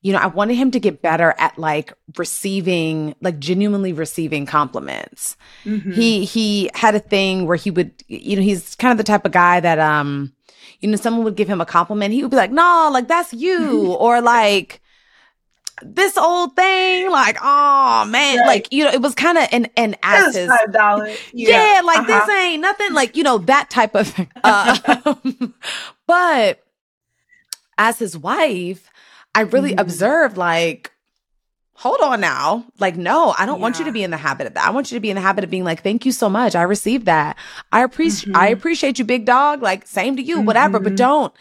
you 0.00 0.12
know, 0.12 0.20
I 0.20 0.26
wanted 0.26 0.54
him 0.54 0.70
to 0.70 0.80
get 0.80 1.02
better 1.02 1.34
at 1.38 1.58
like 1.58 1.92
receiving, 2.16 3.16
like 3.20 3.40
genuinely 3.40 3.92
receiving 3.92 4.46
compliments. 4.46 5.36
Mhm. 5.64 5.92
He 5.92 6.24
he 6.24 6.70
had 6.74 6.94
a 6.94 7.00
thing 7.00 7.46
where 7.46 7.56
he 7.56 7.70
would, 7.72 7.92
you 8.06 8.36
know, 8.36 8.42
he's 8.42 8.76
kind 8.76 8.92
of 8.92 8.98
the 8.98 9.04
type 9.04 9.24
of 9.26 9.32
guy 9.32 9.58
that 9.58 9.78
um, 9.80 10.32
you 10.80 10.88
know, 10.88 10.96
someone 10.96 11.24
would 11.24 11.34
give 11.34 11.48
him 11.48 11.60
a 11.60 11.66
compliment, 11.66 12.14
he 12.14 12.22
would 12.22 12.30
be 12.30 12.36
like, 12.36 12.52
"No, 12.52 12.90
like 12.92 13.08
that's 13.08 13.32
you," 13.32 13.92
or 13.98 14.20
like 14.20 14.80
this 15.82 16.16
old 16.16 16.54
thing, 16.56 17.10
like, 17.10 17.36
"Oh 17.42 18.04
man," 18.06 18.38
Right. 18.38 18.46
like 18.46 18.72
you 18.72 18.84
know, 18.84 18.90
it 18.90 19.00
was 19.00 19.14
kind 19.14 19.38
of 19.38 19.48
an, 19.52 19.66
an 19.76 19.96
as 20.02 20.34
That's 20.34 20.58
five 20.60 20.72
dollars 20.72 21.18
yeah, 21.32 21.80
like 21.84 21.98
uh-huh. 21.98 22.26
this 22.26 22.28
ain't 22.36 22.62
nothing 22.62 22.92
like 22.94 23.16
you 23.16 23.22
know 23.22 23.38
that 23.38 23.70
type 23.70 23.94
of 23.94 24.08
thing. 24.08 24.28
Uh, 24.42 25.14
but 26.06 26.64
as 27.76 27.98
his 27.98 28.16
wife 28.18 28.90
i 29.34 29.40
really 29.40 29.72
Mhm. 29.72 29.80
observed 29.80 30.36
like 30.36 30.90
hold 31.74 32.00
on 32.00 32.20
now 32.20 32.64
like 32.80 32.96
no 32.96 33.34
i 33.38 33.46
don't 33.46 33.60
want 33.60 33.78
you 33.78 33.84
to 33.84 33.92
be 33.92 34.02
in 34.02 34.10
the 34.10 34.16
habit 34.16 34.46
of 34.48 34.54
that 34.54 34.66
i 34.66 34.70
want 34.70 34.90
you 34.90 34.96
to 34.96 35.00
be 35.00 35.10
in 35.10 35.14
the 35.14 35.20
habit 35.20 35.44
of 35.44 35.50
being 35.50 35.62
like 35.64 35.82
thank 35.82 36.04
you 36.04 36.10
so 36.10 36.28
much 36.28 36.56
i 36.56 36.62
received 36.62 37.06
that 37.06 37.36
i 37.70 37.82
appreciate 37.84 38.34
i 38.34 38.48
Mhm. 38.48 38.52
appreciate 38.52 38.98
you 38.98 39.04
big 39.04 39.24
dog 39.26 39.62
like 39.62 39.86
same 39.86 40.16
to 40.16 40.22
you 40.22 40.40
whatever 40.40 40.80
but 40.80 40.94
Mhm. 40.94 40.96
don't 40.96 41.34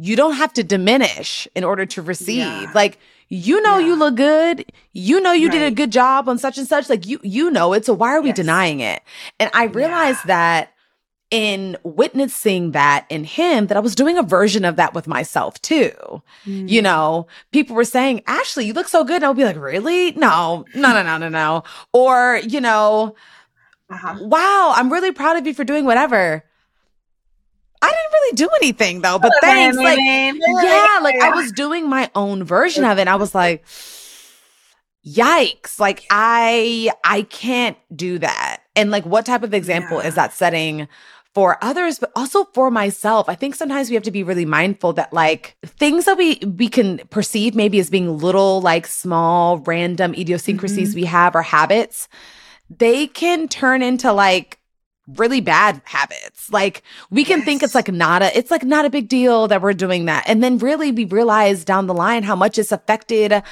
you 0.00 0.16
don't 0.16 0.34
have 0.34 0.52
to 0.54 0.62
diminish 0.64 1.48
in 1.56 1.64
order 1.64 1.84
to 1.84 2.02
receive. 2.02 2.36
Yeah. 2.36 2.72
Like 2.72 2.98
you 3.28 3.60
know 3.62 3.78
Yeah. 3.78 3.86
you 3.86 3.96
look 3.96 4.14
good. 4.16 4.64
You 4.92 5.20
know 5.20 5.32
you 5.32 5.50
did 5.50 5.62
a 5.62 5.70
good 5.70 5.92
job 5.92 6.28
on 6.28 6.38
such 6.38 6.58
and 6.58 6.66
such. 6.66 6.88
Like 6.88 7.06
you 7.06 7.20
you 7.22 7.50
know 7.50 7.72
it. 7.72 7.84
So 7.86 7.92
why 7.92 8.10
are 8.14 8.20
we 8.20 8.28
Yes. 8.28 8.36
denying 8.36 8.80
it? 8.80 9.02
And 9.38 9.50
I 9.54 9.64
realized 9.64 10.26
that 10.26 10.72
in 11.30 11.76
witnessing 11.82 12.70
that 12.72 13.04
in 13.10 13.22
him 13.24 13.66
that 13.66 13.76
I 13.76 13.80
was 13.80 13.94
doing 13.94 14.16
a 14.16 14.22
version 14.22 14.64
of 14.64 14.76
that 14.76 14.94
with 14.94 15.06
myself 15.06 15.60
too. 15.60 15.90
Mm. 16.46 16.70
You 16.70 16.80
know, 16.80 17.26
people 17.52 17.76
were 17.76 17.84
saying, 17.84 18.22
Ashley, 18.26 18.64
you 18.64 18.72
look 18.72 18.88
so 18.88 19.04
good. 19.04 19.16
And 19.16 19.26
I 19.26 19.28
would 19.28 19.36
be 19.36 19.44
like, 19.44 19.56
really? 19.58 20.12
No, 20.12 20.64
no, 20.74 20.94
no, 20.94 21.02
no, 21.02 21.18
no, 21.18 21.28
no. 21.28 21.64
Or, 21.92 22.40
you 22.48 22.62
know, 22.62 23.14
Uh-huh. 23.90 24.16
wow, 24.22 24.72
I'm 24.74 24.90
really 24.90 25.12
proud 25.12 25.36
of 25.36 25.46
you 25.46 25.52
for 25.52 25.64
doing 25.64 25.84
whatever. 25.84 26.44
I 27.80 27.86
didn't 27.86 28.12
really 28.12 28.36
do 28.36 28.48
anything 28.62 29.00
though, 29.02 29.18
but 29.18 29.32
thanks. 29.40 29.76
Like, 29.76 29.98
yeah, 29.98 30.98
like 31.02 31.20
I 31.20 31.30
was 31.34 31.52
doing 31.52 31.88
my 31.88 32.10
own 32.14 32.44
version 32.44 32.84
of 32.84 32.98
it. 32.98 33.02
And 33.02 33.10
I 33.10 33.16
was 33.16 33.34
like, 33.34 33.64
yikes. 35.06 35.78
Like 35.78 36.04
I 36.10 36.90
I 37.04 37.22
can't 37.22 37.76
do 37.94 38.18
that. 38.18 38.62
And 38.76 38.90
like 38.90 39.04
what 39.06 39.26
type 39.26 39.42
of 39.42 39.54
example 39.54 39.98
Yeah. 39.98 40.08
is 40.08 40.14
that 40.16 40.32
setting 40.32 40.88
for 41.34 41.62
others, 41.62 41.98
but 41.98 42.10
also 42.16 42.44
for 42.54 42.70
myself? 42.70 43.28
I 43.28 43.34
think 43.34 43.54
sometimes 43.54 43.88
we 43.90 43.94
have 43.94 44.02
to 44.04 44.10
be 44.10 44.22
really 44.22 44.44
mindful 44.46 44.92
that 44.94 45.12
like 45.12 45.56
things 45.64 46.04
that 46.06 46.18
we 46.18 46.40
we 46.56 46.68
can 46.68 46.98
perceive 47.10 47.54
maybe 47.54 47.78
as 47.78 47.90
being 47.90 48.18
little, 48.18 48.60
like 48.60 48.86
small, 48.86 49.58
random 49.58 50.14
idiosyncrasies 50.14 50.94
we 50.94 51.04
have 51.04 51.34
or 51.36 51.42
habits, 51.42 52.08
they 52.70 53.06
can 53.06 53.48
turn 53.48 53.82
into 53.82 54.12
like 54.12 54.57
really 55.16 55.40
bad 55.40 55.80
habits. 55.84 56.50
Like 56.52 56.82
we 57.10 57.24
can 57.24 57.42
think 57.42 57.62
it's 57.62 57.74
like 57.74 57.90
not 57.90 58.20
a 58.22 58.36
it's 58.36 58.50
like 58.50 58.62
not 58.64 58.84
a 58.84 58.90
big 58.90 59.08
deal 59.08 59.48
that 59.48 59.62
we're 59.62 59.72
doing 59.72 60.04
that. 60.04 60.24
And 60.26 60.42
then 60.42 60.58
really 60.58 60.92
we 60.92 61.04
realize 61.06 61.64
down 61.64 61.86
the 61.86 61.94
line 61.94 62.22
how 62.22 62.36
much 62.36 62.58
it's 62.58 62.72
affected 62.72 63.42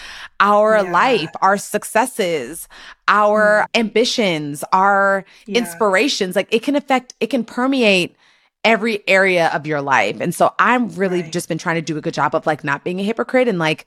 our 0.40 0.76
Yeah. 0.84 0.90
life, 0.92 1.30
our 1.40 1.56
successes, 1.56 2.68
our 3.08 3.66
ambitions, 3.74 4.64
our 4.72 5.24
Yeah. 5.46 5.58
inspirations. 5.60 6.36
Like 6.36 6.48
it 6.52 6.62
can 6.62 6.76
affect 6.76 7.14
it 7.20 7.28
can 7.28 7.42
permeate 7.44 8.16
every 8.64 9.02
area 9.08 9.48
of 9.54 9.66
your 9.66 9.80
life. 9.80 10.20
And 10.20 10.34
so 10.34 10.52
I'm 10.58 10.88
really 10.90 11.22
Right. 11.22 11.32
just 11.32 11.48
been 11.48 11.58
trying 11.58 11.76
to 11.76 11.82
do 11.82 11.96
a 11.96 12.00
good 12.00 12.14
job 12.14 12.34
of 12.34 12.46
like 12.46 12.64
not 12.64 12.84
being 12.84 13.00
a 13.00 13.02
hypocrite 13.04 13.48
and 13.48 13.58
like 13.58 13.86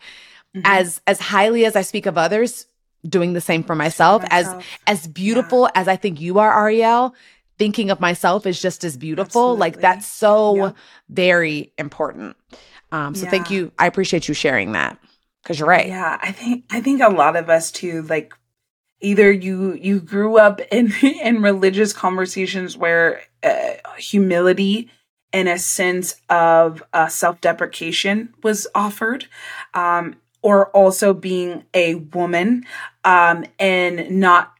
Mhm. 0.55 0.61
as 0.65 1.01
as 1.05 1.19
highly 1.19 1.65
as 1.65 1.75
I 1.75 1.81
speak 1.83 2.05
of 2.07 2.17
others, 2.17 2.65
doing 3.07 3.33
the 3.33 3.41
same 3.41 3.63
for 3.63 3.75
myself, 3.75 4.23
as 4.31 4.47
myself. 4.47 4.65
as 4.87 5.05
beautiful 5.07 5.69
as 5.75 5.87
I 5.87 5.95
think 5.95 6.19
you 6.19 6.39
are, 6.39 6.51
Arielle, 6.51 7.13
thinking 7.59 7.91
of 7.91 7.99
myself 7.99 8.47
is 8.47 8.59
just 8.59 8.83
as 8.83 8.97
beautiful. 8.97 9.55
Like 9.55 9.79
that's 9.79 10.07
so 10.07 10.55
Yeah. 10.55 10.71
very 11.09 11.73
important. 11.77 12.35
Um, 12.91 13.13
so 13.13 13.27
thank 13.27 13.51
you. 13.51 13.71
I 13.77 13.85
appreciate 13.85 14.27
you 14.27 14.33
sharing 14.33 14.71
that 14.71 14.97
because 15.43 15.59
you're 15.59 15.67
right. 15.67 15.87
Yeah, 15.87 16.17
I 16.21 16.31
think 16.31 16.65
I 16.71 16.81
think 16.81 17.01
a 17.03 17.09
lot 17.09 17.35
of 17.35 17.49
us 17.49 17.71
too 17.71 18.01
like 18.03 18.33
either 19.01 19.31
you 19.31 19.73
you 19.73 19.99
grew 19.99 20.37
up 20.39 20.59
in 20.71 20.91
in 21.03 21.41
religious 21.41 21.93
conversations 21.93 22.75
where 22.77 23.21
uh, 23.43 23.73
humility 23.97 24.89
and 25.31 25.47
a 25.47 25.59
sense 25.59 26.15
of 26.29 26.81
uh, 26.91 27.07
self-deprecation 27.07 28.33
was 28.41 28.67
offered 28.73 29.27
um 29.75 30.15
or 30.41 30.69
also 30.71 31.13
being 31.13 31.63
a 31.73 31.95
woman 31.95 32.65
um 33.05 33.45
and 33.59 34.09
not 34.09 34.53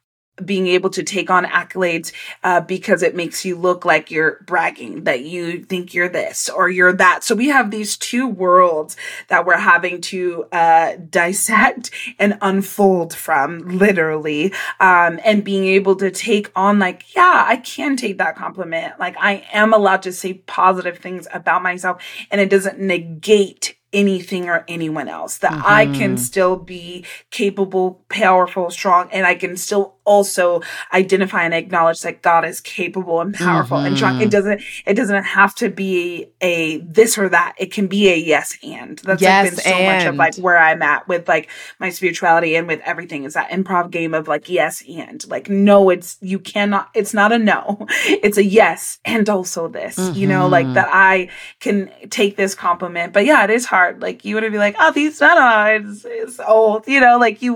being 0.45 0.67
able 0.67 0.89
to 0.91 1.03
take 1.03 1.29
on 1.29 1.45
accolades 1.45 2.11
uh, 2.43 2.61
because 2.61 3.03
it 3.03 3.15
makes 3.15 3.45
you 3.45 3.55
look 3.55 3.85
like 3.85 4.11
you're 4.11 4.39
bragging 4.45 5.03
that 5.03 5.21
you 5.21 5.63
think 5.63 5.93
you're 5.93 6.09
this 6.09 6.49
or 6.49 6.69
you're 6.69 6.93
that. 6.93 7.23
So 7.23 7.35
we 7.35 7.49
have 7.49 7.71
these 7.71 7.97
two 7.97 8.27
worlds 8.27 8.95
that 9.27 9.45
we're 9.45 9.57
having 9.57 10.01
to 10.01 10.45
uh, 10.51 10.93
dissect 11.09 11.91
and 12.17 12.37
unfold 12.41 13.13
from, 13.13 13.59
literally, 13.77 14.53
um, 14.79 15.19
and 15.23 15.43
being 15.43 15.65
able 15.65 15.95
to 15.97 16.11
take 16.11 16.51
on, 16.55 16.79
like, 16.79 17.15
yeah, 17.15 17.45
I 17.47 17.57
can 17.57 17.95
take 17.95 18.17
that 18.17 18.35
compliment. 18.35 18.99
Like, 18.99 19.15
I 19.19 19.45
am 19.51 19.73
allowed 19.73 20.03
to 20.03 20.11
say 20.11 20.33
positive 20.33 20.97
things 20.99 21.27
about 21.33 21.63
myself, 21.63 22.01
and 22.31 22.41
it 22.41 22.49
doesn't 22.49 22.79
negate 22.79 23.75
anything 23.91 24.47
or 24.47 24.63
anyone 24.67 25.07
else 25.07 25.39
that 25.39 25.59
I 25.65 25.87
can 25.87 26.15
Mhm. 26.15 26.19
still 26.19 26.55
be 26.57 27.03
capable, 27.31 28.03
powerful, 28.07 28.69
strong, 28.69 29.09
and 29.11 29.25
I 29.25 29.33
can 29.33 29.57
still 29.57 29.95
also 30.09 30.61
identify 30.91 31.43
and 31.43 31.53
acknowledge 31.53 32.01
that 32.01 32.21
God 32.21 32.43
is 32.45 32.59
capable 32.59 33.21
and 33.21 33.33
powerful 33.35 33.77
and 33.77 33.95
strong. 33.95 34.19
It 34.19 34.31
doesn't 34.31 34.61
it 34.85 34.95
doesn't 34.95 35.23
have 35.23 35.53
to 35.55 35.69
be 35.69 36.27
a 36.41 36.77
this 36.79 37.17
or 37.17 37.29
that. 37.29 37.53
It 37.57 37.71
can 37.71 37.87
be 37.87 38.09
a 38.09 38.15
yes 38.15 38.57
and. 38.63 38.97
That's 38.99 39.21
Yes, 39.21 39.45
like 39.45 39.55
been 39.55 39.63
so 39.73 39.83
much 39.85 40.05
of 40.05 40.15
like 40.15 40.35
where 40.37 40.57
I'm 40.57 40.81
at 40.81 41.07
with 41.07 41.27
like 41.27 41.49
my 41.79 41.89
spirituality 41.91 42.55
and 42.55 42.67
with 42.67 42.81
everything 42.83 43.23
is 43.23 43.35
that 43.35 43.51
improv 43.51 43.91
game 43.91 44.13
of 44.13 44.27
like 44.27 44.49
yes 44.49 44.83
and. 44.89 45.19
Like 45.29 45.47
no, 45.49 45.89
it's 45.89 46.17
you 46.21 46.39
cannot 46.39 46.89
it's 46.95 47.13
not 47.13 47.31
a 47.31 47.37
no. 47.39 47.85
It's 48.25 48.37
a 48.37 48.43
yes 48.43 48.99
and 49.05 49.29
also 49.29 49.67
this. 49.67 49.97
You 50.15 50.27
know, 50.27 50.47
like 50.47 50.65
Mhm. 50.67 50.73
that 50.73 50.89
I 50.91 51.29
can 51.59 51.91
take 52.09 52.35
this 52.35 52.55
compliment. 52.55 53.13
But 53.13 53.25
yeah, 53.25 53.43
it 53.43 53.49
is 53.51 53.65
hard. 53.65 54.01
Like 54.01 54.25
you 54.25 54.35
would 54.35 54.51
be 54.51 54.57
like, 54.57 54.75
oh, 54.79 54.91
these 54.91 55.21
no, 55.21 55.33
no, 55.35 55.65
it's, 55.75 56.05
it's 56.05 56.39
old. 56.39 56.87
You 56.87 56.99
know, 56.99 57.17
like 57.17 57.41
you 57.41 57.53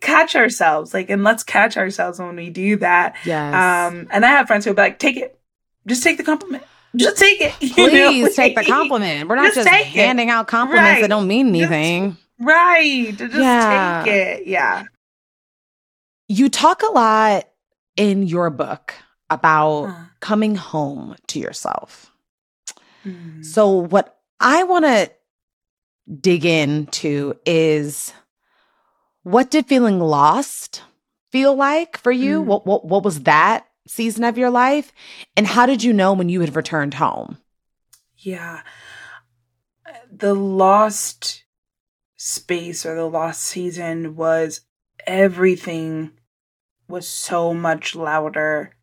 catch 0.00 0.34
ourselves. 0.36 0.92
Like, 0.94 1.10
and 1.10 1.22
let's 1.24 1.42
catch 1.42 1.76
ourselves 1.76 2.18
when 2.18 2.36
we 2.36 2.50
do 2.50 2.76
that. 2.76 3.16
Yes. 3.24 3.54
Um, 3.54 4.08
and 4.10 4.24
I 4.24 4.28
have 4.28 4.46
friends 4.46 4.64
who 4.64 4.70
will 4.70 4.76
be 4.76 4.82
like, 4.82 4.98
take 4.98 5.16
it, 5.16 5.38
just 5.86 6.02
take 6.02 6.16
the 6.16 6.24
compliment, 6.24 6.62
just 6.96 7.18
take 7.18 7.40
it. 7.40 7.52
Please 7.74 8.22
know? 8.22 8.28
take 8.34 8.54
the 8.56 8.64
compliment. 8.64 9.28
We're 9.28 9.36
not 9.36 9.46
Just 9.54 9.56
just, 9.56 9.68
take 9.68 9.86
it. 9.88 9.98
handing 10.04 10.30
out 10.30 10.46
compliments 10.48 10.88
Right. 10.94 11.00
that 11.02 11.08
don't 11.08 11.26
mean 11.26 11.54
Just- 11.54 11.72
anything. 11.72 12.16
right? 12.40 13.14
Just 13.16 13.34
Yeah. 13.34 14.02
take 14.04 14.12
it. 14.14 14.46
Yeah. 14.46 14.84
You 16.28 16.48
talk 16.48 16.82
a 16.82 16.92
lot 16.92 17.48
in 17.96 18.22
your 18.22 18.50
book 18.50 18.94
about 19.28 19.84
Uh, 19.86 19.94
coming 20.20 20.54
home 20.54 21.16
to 21.28 21.38
yourself. 21.38 22.10
mm, 23.04 23.44
So, 23.44 23.68
what 23.68 24.18
I 24.40 24.62
want 24.64 24.84
to 24.84 25.10
dig 26.20 26.44
into 26.44 27.34
is 27.46 28.12
what 29.22 29.50
did 29.50 29.66
feeling 29.66 30.00
lost 30.00 30.82
feel 31.30 31.54
like 31.54 31.96
for 31.96 32.12
you? 32.12 32.42
Mm. 32.42 32.44
What, 32.46 32.66
what 32.66 32.84
what 32.84 33.04
was 33.04 33.22
that 33.22 33.66
season 33.86 34.24
of 34.24 34.38
your 34.38 34.50
life, 34.50 34.92
and 35.36 35.46
how 35.46 35.66
did 35.66 35.82
you 35.82 35.92
know 35.92 36.12
when 36.12 36.28
you 36.28 36.40
had 36.40 36.56
returned 36.56 36.94
home? 36.94 37.38
yeah. 38.22 38.62
The 40.10 40.34
lost 40.34 41.44
space 42.16 42.86
or 42.86 42.94
the 42.94 43.06
lost 43.06 43.42
season 43.42 44.14
was 44.14 44.60
everything 45.06 46.12
was 46.88 47.08
so 47.08 47.52
much 47.52 47.96
louder 47.96 48.76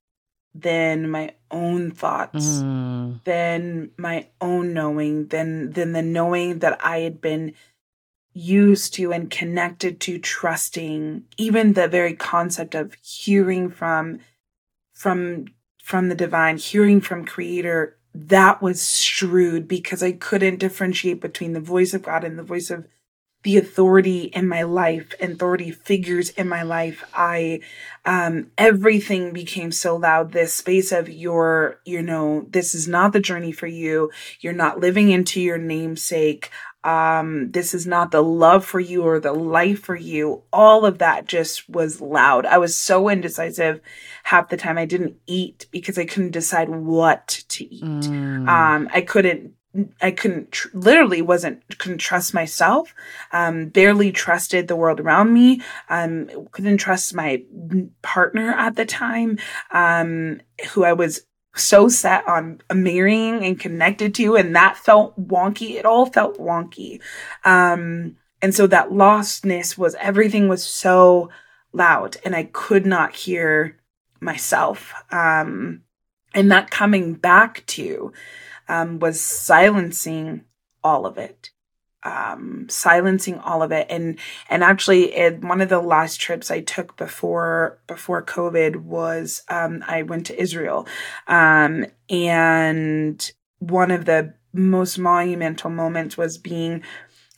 than 0.54 1.10
my 1.10 1.36
own 1.52 1.92
thoughts. 1.92 2.62
Mm. 2.62 3.24
than 3.24 3.92
my 3.98 4.28
own 4.42 4.74
knowing 4.74 5.28
than 5.28 5.72
than 5.72 5.94
the 5.94 6.02
knowing 6.02 6.60
that 6.60 6.84
I 6.84 7.00
had 7.00 7.22
been 7.22 7.54
used 8.34 8.94
to 8.94 9.12
and 9.12 9.30
connected 9.30 10.00
to 10.00 10.20
trusting 10.20 11.24
even 11.38 11.74
the 11.74 11.88
very 11.88 12.14
concept 12.14 12.76
of 12.76 12.94
hearing 13.02 13.70
from 13.70 14.20
from 14.94 15.46
from 15.84 16.10
the 16.10 16.16
divine 16.16 16.58
hearing 16.58 17.02
from 17.02 17.26
creator 17.26 17.98
that 18.14 18.62
was 18.62 18.98
shrewd 18.98 19.68
because 19.68 20.02
I 20.02 20.12
couldn't 20.12 20.58
differentiate 20.60 21.22
between 21.22 21.54
the 21.54 21.60
voice 21.60 21.94
of 21.94 22.04
God 22.04 22.24
and 22.24 22.38
the 22.38 22.44
voice 22.44 22.70
of 22.70 22.86
the 23.44 23.58
authority 23.58 24.24
in 24.24 24.48
my 24.48 24.64
life 24.64 25.14
and 25.20 25.32
authority 25.34 25.72
figures 25.72 26.30
in 26.32 26.50
my 26.50 26.62
life. 26.62 27.06
I 27.14 27.62
um 28.06 28.52
everything 28.58 29.32
became 29.32 29.72
so 29.72 29.96
loud. 29.96 30.34
This 30.34 30.54
space 30.54 30.92
of 30.92 31.10
your 31.10 31.80
you 31.86 32.02
know 32.02 32.46
this 32.50 32.76
is 32.76 32.88
not 32.88 33.14
the 33.14 33.22
journey 33.22 33.54
for 33.54 33.68
you. 33.68 34.12
You're 34.42 34.54
not 34.54 34.80
living 34.80 35.10
into 35.10 35.40
your 35.40 35.58
namesake 35.58 36.50
um 36.84 37.52
this 37.52 37.74
is 37.74 37.86
not 37.86 38.12
the 38.12 38.24
love 38.24 38.64
for 38.64 38.80
you 38.80 39.04
or 39.04 39.20
the 39.20 39.34
life 39.34 39.82
for 39.82 39.96
you. 39.96 40.44
All 40.54 40.86
of 40.86 41.00
that 41.00 41.26
just 41.26 41.70
was 41.70 42.00
loud. 42.00 42.46
I 42.46 42.58
was 42.58 42.76
so 42.76 43.10
indecisive 43.10 43.82
half 44.24 44.50
the 44.50 44.58
time. 44.58 44.78
I 44.78 44.86
didn't 44.86 45.18
eat 45.28 45.66
because 45.72 45.98
i 45.98 46.06
couldn't 46.06 46.32
decide 46.32 46.70
what 46.70 47.28
to 47.50 47.66
eat. 47.66 47.84
Mm. 47.84 48.48
um 48.48 48.90
i 48.94 49.02
couldn't 49.02 49.54
i 50.02 50.10
couldn't 50.10 50.52
tr- 50.52 50.70
literally 50.74 51.22
wasn't 51.22 51.62
couldn't 51.78 52.00
trust 52.00 52.34
myself 52.34 52.96
um 53.34 53.68
barely 53.68 54.12
trusted 54.12 54.68
the 54.68 54.76
world 54.76 55.00
around 55.00 55.34
me. 55.34 55.62
Um 55.90 56.30
couldn't 56.52 56.78
trust 56.78 57.14
my 57.14 57.44
partner 58.02 58.52
at 58.52 58.76
the 58.76 58.86
time 58.86 59.38
um 59.72 60.42
who 60.70 60.84
i 60.86 60.94
was 60.94 61.22
so 61.60 61.90
set 61.90 62.28
on 62.28 62.62
marrying 62.74 63.44
and 63.44 63.60
connected 63.60 64.16
to 64.16 64.36
and 64.36 64.56
that 64.56 64.78
felt 64.78 65.20
wonky. 65.28 65.76
It 65.76 65.86
all 65.86 66.06
felt 66.06 66.38
wonky. 66.40 67.02
Um 67.46 68.18
and 68.42 68.56
so 68.56 68.68
that 68.68 68.90
lostness 68.90 69.78
was 69.78 69.96
everything 69.96 70.48
was 70.48 70.64
so 70.64 71.30
loud 71.74 72.18
and 72.24 72.36
i 72.36 72.44
could 72.44 72.86
not 72.86 73.16
hear 73.16 73.78
myself. 74.22 74.94
Um 75.12 75.84
and 76.34 76.52
that 76.52 76.70
coming 76.70 77.14
back 77.14 77.66
to 77.68 78.14
um, 78.68 79.00
was 79.00 79.20
silencing 79.20 80.46
all 80.84 81.06
of 81.06 81.18
it 81.18 81.50
um, 82.04 82.68
silencing 82.70 83.40
all 83.40 83.62
of 83.62 83.72
it. 83.72 83.88
And, 83.90 84.20
and 84.50 84.64
actually 84.64 85.14
it, 85.16 85.44
one 85.44 85.62
of 85.62 85.70
the 85.70 85.80
last 85.80 86.20
trips 86.20 86.52
I 86.52 86.62
took 86.62 86.98
before, 86.98 87.80
before 87.88 88.24
COVID 88.24 88.78
was, 88.78 89.44
um, 89.50 89.84
I 89.88 90.04
went 90.04 90.26
to 90.28 90.42
Israel. 90.42 90.88
Um, 91.28 91.86
and 92.10 93.32
one 93.60 93.92
of 93.92 94.06
the 94.06 94.34
most 94.54 94.98
monumental 94.98 95.70
moments 95.70 96.18
was 96.18 96.38
being 96.38 96.84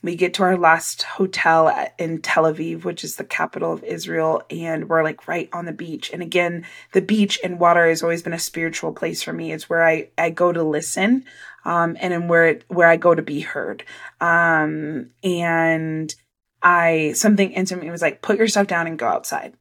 we 0.02 0.16
get 0.16 0.34
to 0.34 0.42
our 0.42 0.58
last 0.58 1.04
hotel 1.04 1.88
in 1.96 2.20
Tel 2.20 2.44
Aviv, 2.44 2.84
which 2.84 3.04
is 3.04 3.16
the 3.16 3.24
capital 3.24 3.72
of 3.72 3.84
Israel, 3.84 4.42
and 4.50 4.88
we're 4.88 5.04
like 5.04 5.28
right 5.28 5.48
on 5.52 5.64
the 5.64 5.72
beach. 5.72 6.10
And 6.12 6.22
again, 6.22 6.66
the 6.92 7.00
beach 7.00 7.38
and 7.44 7.60
water 7.60 7.88
has 7.88 8.02
always 8.02 8.22
been 8.22 8.32
a 8.32 8.38
spiritual 8.38 8.92
place 8.92 9.22
for 9.22 9.32
me. 9.32 9.52
It's 9.52 9.70
where 9.70 9.86
I, 9.86 10.08
I 10.18 10.30
go 10.30 10.52
to 10.52 10.62
listen, 10.62 11.24
um, 11.64 11.96
and 12.00 12.28
where 12.28 12.46
it, 12.46 12.64
where 12.68 12.88
I 12.88 12.96
go 12.96 13.14
to 13.14 13.22
be 13.22 13.40
heard. 13.40 13.84
Um, 14.20 15.10
and 15.22 16.14
I 16.62 17.12
something 17.14 17.52
into 17.52 17.76
me 17.76 17.90
was 17.90 18.02
like, 18.02 18.22
put 18.22 18.38
yourself 18.38 18.66
down 18.66 18.86
and 18.86 18.98
go 18.98 19.08
outside. 19.08 19.54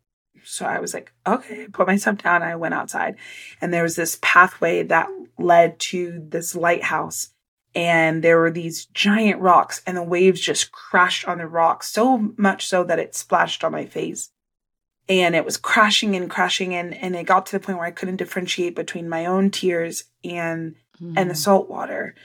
So 0.43 0.65
I 0.65 0.79
was 0.79 0.93
like, 0.93 1.13
okay, 1.25 1.67
put 1.67 1.87
myself 1.87 2.17
down. 2.19 2.41
I 2.41 2.55
went 2.55 2.73
outside, 2.73 3.15
and 3.61 3.73
there 3.73 3.83
was 3.83 3.95
this 3.95 4.17
pathway 4.21 4.83
that 4.83 5.07
led 5.37 5.79
to 5.79 6.23
this 6.27 6.55
lighthouse 6.55 7.29
and 7.73 8.23
there 8.23 8.37
were 8.37 8.51
these 8.51 8.85
giant 8.87 9.39
rocks 9.39 9.81
and 9.85 9.95
the 9.95 10.03
waves 10.03 10.41
just 10.41 10.71
crashed 10.71 11.25
on 11.27 11.37
the 11.37 11.47
rocks 11.47 11.91
so 11.91 12.33
much 12.37 12.67
so 12.67 12.83
that 12.83 12.99
it 12.99 13.15
splashed 13.15 13.63
on 13.63 13.71
my 13.71 13.85
face 13.85 14.29
and 15.07 15.35
it 15.35 15.45
was 15.45 15.57
crashing 15.57 16.15
and 16.15 16.29
crashing 16.29 16.73
and 16.75 16.93
and 16.93 17.15
it 17.15 17.25
got 17.25 17.45
to 17.45 17.51
the 17.53 17.59
point 17.59 17.77
where 17.77 17.87
I 17.87 17.91
couldn't 17.91 18.17
differentiate 18.17 18.75
between 18.75 19.09
my 19.09 19.25
own 19.25 19.51
tears 19.51 20.05
and 20.23 20.75
mm. 21.01 21.13
and 21.17 21.29
the 21.29 21.33
mm. 21.33 21.37
salt 21.37 21.69
water 21.69 22.15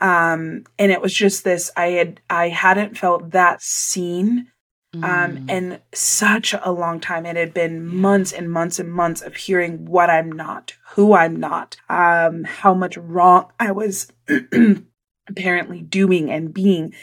um 0.00 0.64
and 0.78 0.90
it 0.90 1.00
was 1.00 1.14
just 1.14 1.44
this 1.44 1.70
I 1.76 1.86
had 1.88 2.20
I 2.28 2.48
hadn't 2.48 2.98
felt 2.98 3.30
that 3.30 3.62
seen 3.62 4.48
um 4.94 5.02
mm. 5.02 5.50
in 5.50 5.80
such 5.92 6.54
a 6.60 6.72
long 6.72 7.00
time 7.00 7.26
it 7.26 7.36
had 7.36 7.54
been 7.54 7.86
months 7.86 8.32
and 8.32 8.50
months 8.50 8.78
and 8.78 8.92
months 8.92 9.22
of 9.22 9.36
hearing 9.36 9.86
what 9.86 10.10
I'm 10.10 10.30
not 10.32 10.74
who 10.94 11.14
I'm 11.14 11.36
not 11.36 11.76
um 11.88 12.44
how 12.44 12.74
much 12.74 12.96
wrong 12.96 13.50
I 13.60 13.72
was 13.72 14.12
apparently 15.28 15.80
doing 15.80 16.30
and 16.30 16.52
being. 16.52 16.94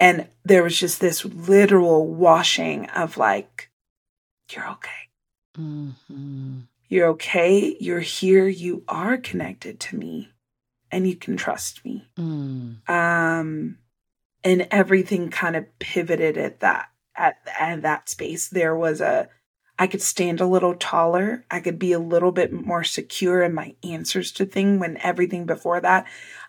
And 0.00 0.28
there 0.44 0.62
was 0.62 0.78
just 0.78 1.00
this 1.00 1.24
literal 1.24 2.06
washing 2.06 2.88
of 2.90 3.16
like, 3.16 3.70
you're 4.50 4.68
okay. 4.70 4.90
Mm-hmm. 5.56 6.60
You're 6.88 7.08
okay. 7.08 7.76
You're 7.78 8.00
here. 8.00 8.48
You 8.48 8.82
are 8.88 9.16
connected 9.16 9.78
to 9.80 9.96
me 9.96 10.30
and 10.90 11.06
you 11.06 11.16
can 11.16 11.36
trust 11.36 11.84
me. 11.84 12.08
Mm. 12.18 12.88
Um, 12.88 13.78
and 14.44 14.68
everything 14.70 15.30
kind 15.30 15.56
of 15.56 15.78
pivoted 15.78 16.36
at 16.38 16.60
that, 16.60 16.90
at, 17.16 17.36
at 17.58 17.82
that 17.82 18.08
space. 18.08 18.48
There 18.48 18.76
was 18.76 19.00
a, 19.00 19.28
I 19.78 19.86
could 19.86 20.02
stand 20.02 20.40
a 20.40 20.46
little 20.46 20.74
taller. 20.74 21.44
I 21.50 21.60
could 21.60 21.78
be 21.78 21.92
a 21.92 21.98
little 21.98 22.32
bit 22.32 22.52
more 22.52 22.84
secure 22.84 23.42
in 23.42 23.54
my 23.54 23.74
answers 23.84 24.32
to 24.32 24.46
things 24.46 24.80
when 24.80 24.98
everything 25.02 25.46
before 25.46 25.80
that 25.80 26.06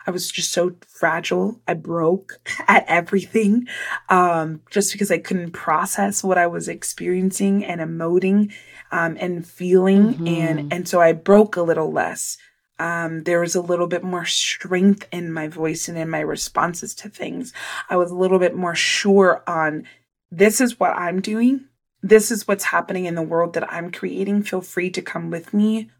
I 0.09 0.11
was 0.11 0.31
just 0.31 0.51
so 0.51 0.75
fragile. 0.87 1.61
I 1.67 1.75
broke 1.75 2.39
at 2.67 2.83
everything 2.87 3.67
um, 4.09 4.61
just 4.71 4.91
because 4.91 5.11
I 5.11 5.19
couldn't 5.19 5.51
process 5.51 6.23
what 6.23 6.39
I 6.39 6.47
was 6.47 6.67
experiencing 6.67 7.63
and 7.63 7.79
emoting 7.79 8.51
um, 8.91 9.17
and 9.19 9.45
feeling. 9.45 10.15
Mm-hmm. 10.15 10.27
And, 10.27 10.73
and 10.73 10.87
so 10.87 10.99
I 10.99 11.13
broke 11.13 11.55
a 11.55 11.61
little 11.61 11.91
less. 11.91 12.37
Um, 12.79 13.23
there 13.23 13.41
was 13.41 13.55
a 13.55 13.61
little 13.61 13.87
bit 13.87 14.03
more 14.03 14.25
strength 14.25 15.07
in 15.11 15.31
my 15.31 15.47
voice 15.47 15.87
and 15.87 15.97
in 15.97 16.09
my 16.09 16.21
responses 16.21 16.95
to 16.95 17.09
things. 17.09 17.53
I 17.89 17.97
was 17.97 18.09
a 18.09 18.15
little 18.15 18.39
bit 18.39 18.55
more 18.55 18.75
sure 18.75 19.43
on 19.45 19.85
this 20.31 20.61
is 20.61 20.79
what 20.79 20.91
I'm 20.91 21.21
doing. 21.21 21.65
This 22.01 22.31
is 22.31 22.47
what's 22.47 22.65
happening 22.65 23.05
in 23.05 23.15
the 23.15 23.21
world 23.21 23.53
that 23.53 23.71
I'm 23.71 23.91
creating. 23.91 24.43
Feel 24.43 24.61
free 24.61 24.89
to 24.91 25.01
come 25.01 25.29
with 25.29 25.53
me 25.53 25.91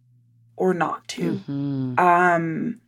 or 0.56 0.74
not 0.74 1.08
to. 1.10 1.34
Mm-hmm. 1.34 2.00
Um, 2.00 2.82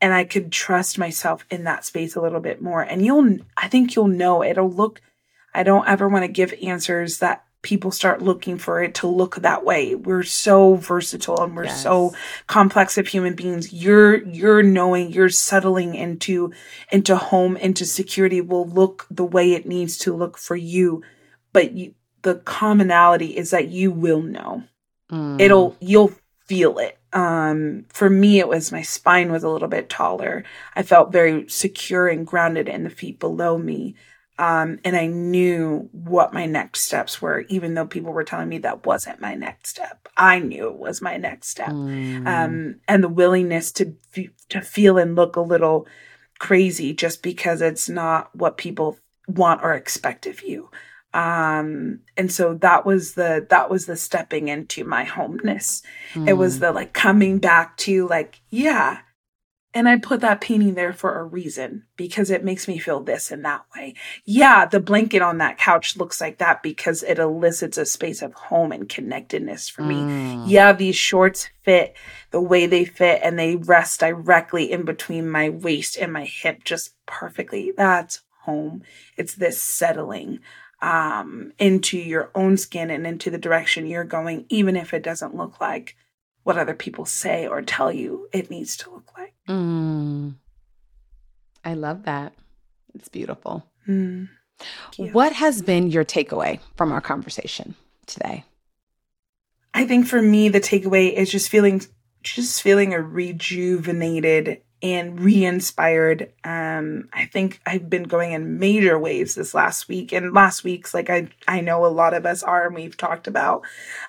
and 0.00 0.14
I 0.14 0.24
could 0.24 0.52
trust 0.52 0.98
myself 0.98 1.44
in 1.50 1.64
that 1.64 1.84
space 1.84 2.16
a 2.16 2.20
little 2.20 2.40
bit 2.40 2.62
more. 2.62 2.82
And 2.82 3.04
you'll, 3.04 3.38
I 3.56 3.68
think 3.68 3.94
you'll 3.94 4.08
know 4.08 4.42
it'll 4.42 4.70
look, 4.70 5.00
I 5.54 5.62
don't 5.62 5.88
ever 5.88 6.08
want 6.08 6.24
to 6.24 6.32
give 6.32 6.54
answers 6.62 7.18
that 7.18 7.44
people 7.64 7.90
start 7.90 8.22
looking 8.22 8.58
for 8.58 8.80
it 8.80 8.94
to 8.96 9.08
look 9.08 9.36
that 9.36 9.64
way. 9.64 9.96
We're 9.96 10.22
so 10.22 10.74
versatile 10.74 11.42
and 11.42 11.56
we're 11.56 11.64
yes. 11.64 11.82
so 11.82 12.14
complex 12.46 12.96
of 12.96 13.08
human 13.08 13.34
beings. 13.34 13.72
You're, 13.72 14.22
you're 14.22 14.62
knowing, 14.62 15.10
you're 15.10 15.30
settling 15.30 15.96
into, 15.96 16.52
into 16.92 17.16
home, 17.16 17.56
into 17.56 17.84
security 17.84 18.40
will 18.40 18.68
look 18.68 19.06
the 19.10 19.24
way 19.24 19.52
it 19.52 19.66
needs 19.66 19.98
to 19.98 20.14
look 20.14 20.38
for 20.38 20.54
you. 20.54 21.02
But 21.52 21.72
you, 21.72 21.94
the 22.22 22.36
commonality 22.36 23.36
is 23.36 23.50
that 23.50 23.68
you 23.68 23.90
will 23.90 24.22
know. 24.22 24.62
Mm. 25.10 25.40
It'll, 25.40 25.76
you'll 25.80 26.12
feel 26.46 26.78
it 26.78 26.98
um, 27.14 27.86
for 27.90 28.10
me, 28.10 28.40
it 28.40 28.48
was 28.48 28.72
my 28.72 28.82
spine 28.82 29.30
was 29.30 29.44
a 29.44 29.48
little 29.48 29.68
bit 29.68 29.88
taller. 29.88 30.44
I 30.74 30.82
felt 30.82 31.12
very 31.12 31.48
secure 31.48 32.08
and 32.08 32.26
grounded 32.26 32.68
in 32.68 32.82
the 32.82 32.90
feet 32.90 33.20
below 33.20 33.56
me. 33.56 33.94
Um, 34.38 34.80
and 34.84 34.96
I 34.96 35.06
knew 35.06 35.88
what 35.92 36.34
my 36.34 36.46
next 36.46 36.80
steps 36.80 37.22
were, 37.22 37.44
even 37.48 37.74
though 37.74 37.86
people 37.86 38.12
were 38.12 38.24
telling 38.24 38.48
me 38.48 38.58
that 38.58 38.84
wasn't 38.84 39.20
my 39.20 39.34
next 39.34 39.70
step. 39.70 40.08
I 40.16 40.40
knew 40.40 40.68
it 40.68 40.78
was 40.78 41.00
my 41.00 41.16
next 41.16 41.48
step. 41.48 41.68
Mm. 41.68 42.26
Um, 42.26 42.80
and 42.88 43.02
the 43.02 43.08
willingness 43.08 43.70
to, 43.72 43.94
to 44.48 44.60
feel 44.60 44.98
and 44.98 45.14
look 45.14 45.36
a 45.36 45.40
little 45.40 45.86
crazy 46.40 46.92
just 46.92 47.22
because 47.22 47.62
it's 47.62 47.88
not 47.88 48.34
what 48.34 48.56
people 48.56 48.98
want 49.28 49.62
or 49.62 49.72
expect 49.72 50.26
of 50.26 50.42
you. 50.42 50.68
Um, 51.12 52.00
and 52.16 52.30
so 52.30 52.54
that 52.54 52.84
was 52.84 53.14
the, 53.14 53.46
that 53.48 53.70
was 53.70 53.86
the 53.86 53.94
stepping 53.94 54.48
into 54.48 54.82
my 54.82 55.04
homeness. 55.04 55.82
Mm. 56.14 56.28
It 56.28 56.32
was 56.32 56.56
hmm. 56.56 56.62
the 56.62 56.72
like 56.72 56.92
coming 56.92 57.38
back 57.38 57.76
to 57.78 58.08
like, 58.08 58.40
yeah. 58.50 58.98
And 59.74 59.88
I 59.88 59.98
put 59.98 60.20
that 60.20 60.40
painting 60.40 60.74
there 60.74 60.92
for 60.92 61.18
a 61.18 61.24
reason 61.24 61.82
because 61.96 62.30
it 62.30 62.44
makes 62.44 62.68
me 62.68 62.78
feel 62.78 63.00
this 63.00 63.32
and 63.32 63.44
that 63.44 63.64
way. 63.74 63.94
Yeah, 64.24 64.66
the 64.66 64.78
blanket 64.78 65.20
on 65.20 65.38
that 65.38 65.58
couch 65.58 65.96
looks 65.96 66.20
like 66.20 66.38
that 66.38 66.62
because 66.62 67.02
it 67.02 67.18
elicits 67.18 67.76
a 67.76 67.84
space 67.84 68.22
of 68.22 68.32
home 68.34 68.70
and 68.70 68.88
connectedness 68.88 69.68
for 69.68 69.82
me. 69.82 69.96
Mm. 69.96 70.44
Yeah, 70.46 70.72
these 70.72 70.94
shorts 70.94 71.50
fit 71.62 71.96
the 72.30 72.40
way 72.40 72.66
they 72.66 72.84
fit 72.84 73.20
and 73.24 73.36
they 73.36 73.56
rest 73.56 73.98
directly 73.98 74.70
in 74.70 74.84
between 74.84 75.28
my 75.28 75.48
waist 75.48 75.98
and 75.98 76.12
my 76.12 76.24
hip 76.24 76.62
just 76.62 76.94
perfectly. 77.06 77.72
That's 77.76 78.20
home. 78.42 78.82
It's 79.16 79.34
this 79.34 79.60
settling 79.60 80.38
um, 80.80 81.52
into 81.58 81.98
your 81.98 82.30
own 82.36 82.58
skin 82.58 82.90
and 82.90 83.06
into 83.06 83.30
the 83.30 83.38
direction 83.38 83.86
you're 83.86 84.04
going, 84.04 84.46
even 84.50 84.76
if 84.76 84.94
it 84.94 85.02
doesn't 85.02 85.34
look 85.34 85.60
like 85.60 85.96
what 86.44 86.58
other 86.58 86.74
people 86.74 87.04
say 87.04 87.46
or 87.46 87.60
tell 87.62 87.90
you 87.90 88.28
it 88.32 88.50
needs 88.50 88.76
to 88.78 88.90
look 88.90 89.10
like. 89.16 89.34
Mm. 89.48 90.34
I 91.64 91.74
love 91.74 92.04
that. 92.04 92.34
It's 92.94 93.08
beautiful. 93.08 93.66
Mm. 93.88 94.28
What 94.96 95.32
has 95.32 95.62
been 95.62 95.90
your 95.90 96.04
takeaway 96.04 96.60
from 96.76 96.92
our 96.92 97.00
conversation 97.00 97.74
today? 98.06 98.44
I 99.72 99.84
think 99.86 100.06
for 100.06 100.22
me, 100.22 100.48
the 100.48 100.60
takeaway 100.60 101.12
is 101.12 101.30
just 101.30 101.48
feeling, 101.48 101.82
just 102.22 102.62
feeling 102.62 102.94
a 102.94 103.02
rejuvenated 103.02 104.62
and 104.82 105.18
re-inspired. 105.18 106.30
Um, 106.44 107.08
I 107.12 107.24
think 107.24 107.60
I've 107.66 107.88
been 107.88 108.04
going 108.04 108.32
in 108.32 108.58
major 108.58 108.98
waves 108.98 109.34
this 109.34 109.54
last 109.54 109.88
week 109.88 110.12
and 110.12 110.34
last 110.34 110.62
week's 110.62 110.92
like 110.92 111.08
I 111.08 111.28
I 111.48 111.62
know 111.62 111.86
a 111.86 111.88
lot 111.88 112.12
of 112.12 112.26
us 112.26 112.42
are 112.42 112.66
and 112.66 112.74
we've 112.74 112.96
talked 112.96 113.26
about 113.26 113.62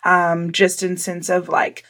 um, 0.03 0.51
just 0.51 0.83
in 0.83 0.97
sense 0.97 1.29
of 1.29 1.47
like 1.47 1.85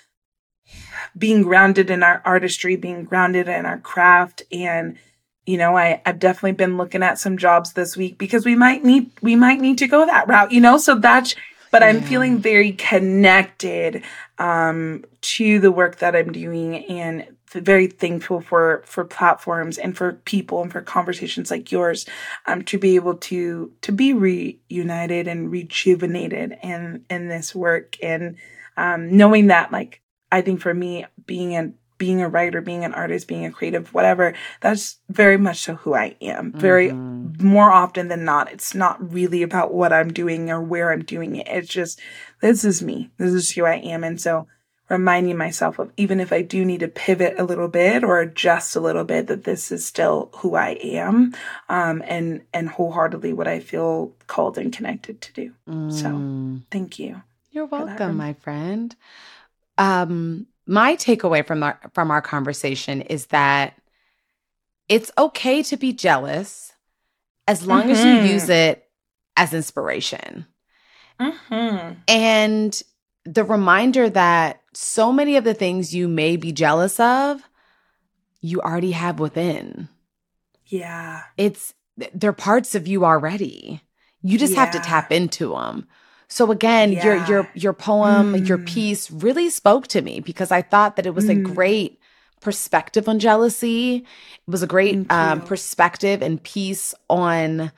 being 1.18 1.42
grounded 1.44 1.90
in 1.90 2.04
our 2.04 2.22
artistry, 2.26 2.76
being 2.76 3.04
grounded 3.04 3.48
in 3.48 3.66
our 3.66 3.80
craft. 3.80 4.44
And 4.52 4.98
you 5.46 5.58
know, 5.58 5.78
I, 5.78 6.02
I've 6.06 6.20
definitely 6.20 6.54
been 6.54 6.78
looking 6.78 7.04
at 7.04 7.20
some 7.20 7.38
jobs 7.38 7.74
this 7.74 7.96
week 7.96 8.18
because 8.18 8.46
we 8.46 8.56
might 8.56 8.84
need 8.84 9.12
we 9.22 9.36
might 9.36 9.60
need 9.60 9.78
to 9.80 9.88
go 9.88 10.06
that 10.06 10.28
route, 10.28 10.52
you 10.52 10.60
know? 10.60 10.78
So 10.78 10.96
that's 10.96 11.36
but 11.72 11.84
I'm 11.84 12.02
feeling 12.02 12.38
very 12.38 12.72
connected 12.72 14.02
um, 14.38 15.04
to 15.22 15.60
the 15.60 15.72
work 15.72 15.98
that 15.98 16.16
I'm 16.16 16.32
doing 16.32 16.86
and 16.86 17.28
very 17.52 17.88
thankful 17.88 18.42
for 18.42 18.82
for 18.86 19.04
platforms 19.04 19.78
and 19.78 19.96
for 19.96 20.14
people 20.26 20.62
and 20.62 20.72
for 20.72 20.82
conversations 20.82 21.52
like 21.52 21.72
yours 21.72 22.06
um, 22.48 22.64
to 22.64 22.78
be 22.78 22.96
able 22.96 23.16
to 23.16 23.72
to 23.82 23.92
be 23.92 24.14
reunited 24.14 25.28
and 25.28 25.52
rejuvenated 25.52 26.58
in 26.64 27.06
in 27.10 27.28
this 27.28 27.54
work. 27.54 27.98
And 28.02 28.38
um, 28.78 29.16
knowing 29.16 29.48
that 29.48 29.72
like 29.72 30.02
I 30.32 30.42
think 30.42 30.62
for 30.62 30.74
me 30.74 31.06
being 31.26 31.56
a 31.56 31.72
being 31.98 32.22
a 32.22 32.28
writer, 32.28 32.60
being 32.60 32.84
an 32.84 32.94
artist, 32.94 33.28
being 33.28 33.46
a 33.46 33.52
creative, 33.52 33.94
whatever, 33.94 34.34
that's 34.60 34.98
very 35.08 35.38
much 35.38 35.62
so 35.62 35.76
who 35.76 35.94
I 35.94 36.18
am. 36.22 36.52
Very 36.52 36.90
mm-hmm. 36.90 37.48
more 37.48 37.72
often 37.72 38.10
than 38.10 38.26
not, 38.26 38.52
it's 38.52 38.76
not 38.76 39.14
really 39.14 39.44
about 39.44 39.74
what 39.74 39.94
I'm 39.94 40.12
doing 40.12 40.52
or 40.52 40.62
where 40.62 40.92
I'm 40.92 41.04
doing 41.04 41.38
it. 41.38 41.48
It's 41.48 41.70
just, 41.70 42.02
this 42.42 42.66
is 42.66 42.82
me. 42.82 43.12
This 43.18 43.34
is 43.34 43.52
who 43.52 43.64
I 43.64 43.76
am. 43.76 44.04
And 44.04 44.20
so 44.20 44.46
reminding 44.90 45.38
myself 45.38 45.80
of 45.80 45.92
even 45.98 46.20
if 46.20 46.32
I 46.32 46.42
do 46.42 46.64
need 46.64 46.82
to 46.82 46.88
pivot 46.88 47.36
a 47.40 47.44
little 47.44 47.68
bit 47.68 48.04
or 48.04 48.20
adjust 48.20 48.76
a 48.76 48.80
little 48.80 49.04
bit, 49.04 49.28
that 49.28 49.44
this 49.44 49.72
is 49.72 49.86
still 49.86 50.30
who 50.38 50.56
I 50.56 50.78
am, 50.82 51.34
um, 51.70 52.04
and 52.06 52.44
and 52.54 52.70
wholeheartedly 52.70 53.34
what 53.34 53.48
I 53.48 53.60
feel 53.60 54.14
called 54.28 54.58
and 54.58 54.72
connected 54.72 55.22
to 55.22 55.34
do. 55.34 55.54
Mm. 55.68 55.92
So, 55.92 56.64
thank 56.72 57.00
you. 57.00 57.24
You're 57.52 57.66
welcome, 57.66 58.18
my 58.18 58.34
friend. 58.34 58.96
Um, 59.78 60.48
my 60.68 60.96
takeaway 60.96 61.46
from 61.46 61.64
our 61.64 61.80
from 61.94 62.12
our 62.12 62.22
conversation 62.22 63.02
is 63.02 63.28
that 63.28 63.76
it's 64.90 65.12
okay 65.18 65.64
to 65.64 65.78
be 65.78 65.94
jealous 65.94 66.74
as 67.48 67.66
long 67.66 67.84
mm-hmm. 67.84 67.92
as 67.92 68.00
you 68.00 68.14
mm-hmm. 68.14 68.28
use 68.28 68.50
it 68.50 68.88
as 69.38 69.54
inspiration. 69.54 70.46
Mm-hmm. 71.20 71.94
And 72.08 72.84
the 73.26 73.44
reminder 73.44 74.10
that 74.10 74.62
so 74.74 75.12
many 75.12 75.36
of 75.38 75.44
the 75.44 75.54
things 75.54 75.94
you 75.94 76.08
may 76.08 76.36
be 76.36 76.52
jealous 76.52 77.00
of, 77.00 77.42
you 78.42 78.62
already 78.62 78.92
have 78.92 79.20
within. 79.20 79.90
Yeah. 80.66 81.24
It's 81.38 81.74
they're 82.14 82.34
parts 82.34 82.76
of 82.76 82.88
you 82.88 83.06
already. 83.06 83.82
You 84.22 84.38
just 84.38 84.54
yeah. 84.54 84.66
have 84.66 84.72
to 84.74 84.80
tap 84.80 85.12
into 85.12 85.50
them. 85.50 85.88
So 86.28 86.52
again, 86.52 86.92
yeah. 86.92 87.06
your 87.06 87.26
your 87.26 87.52
your 87.54 87.74
poem, 87.74 88.34
mm. 88.34 88.48
your 88.48 88.58
piece 88.58 89.12
really 89.12 89.50
spoke 89.50 89.88
to 89.88 90.02
me 90.02 90.20
because 90.20 90.52
I 90.52 90.62
thought 90.62 90.96
that 90.96 91.06
it 91.06 91.14
was 91.14 91.26
mm. 91.26 91.38
a 91.38 91.42
great 91.42 92.00
perspective 92.42 93.10
on 93.10 93.20
jealousy. 93.20 93.98
It 93.98 94.52
was 94.52 94.64
a 94.64 94.68
great 94.68 95.12
um, 95.12 95.42
perspective 95.42 96.22
and 96.22 96.42
piece 96.42 96.94
on 97.10 97.72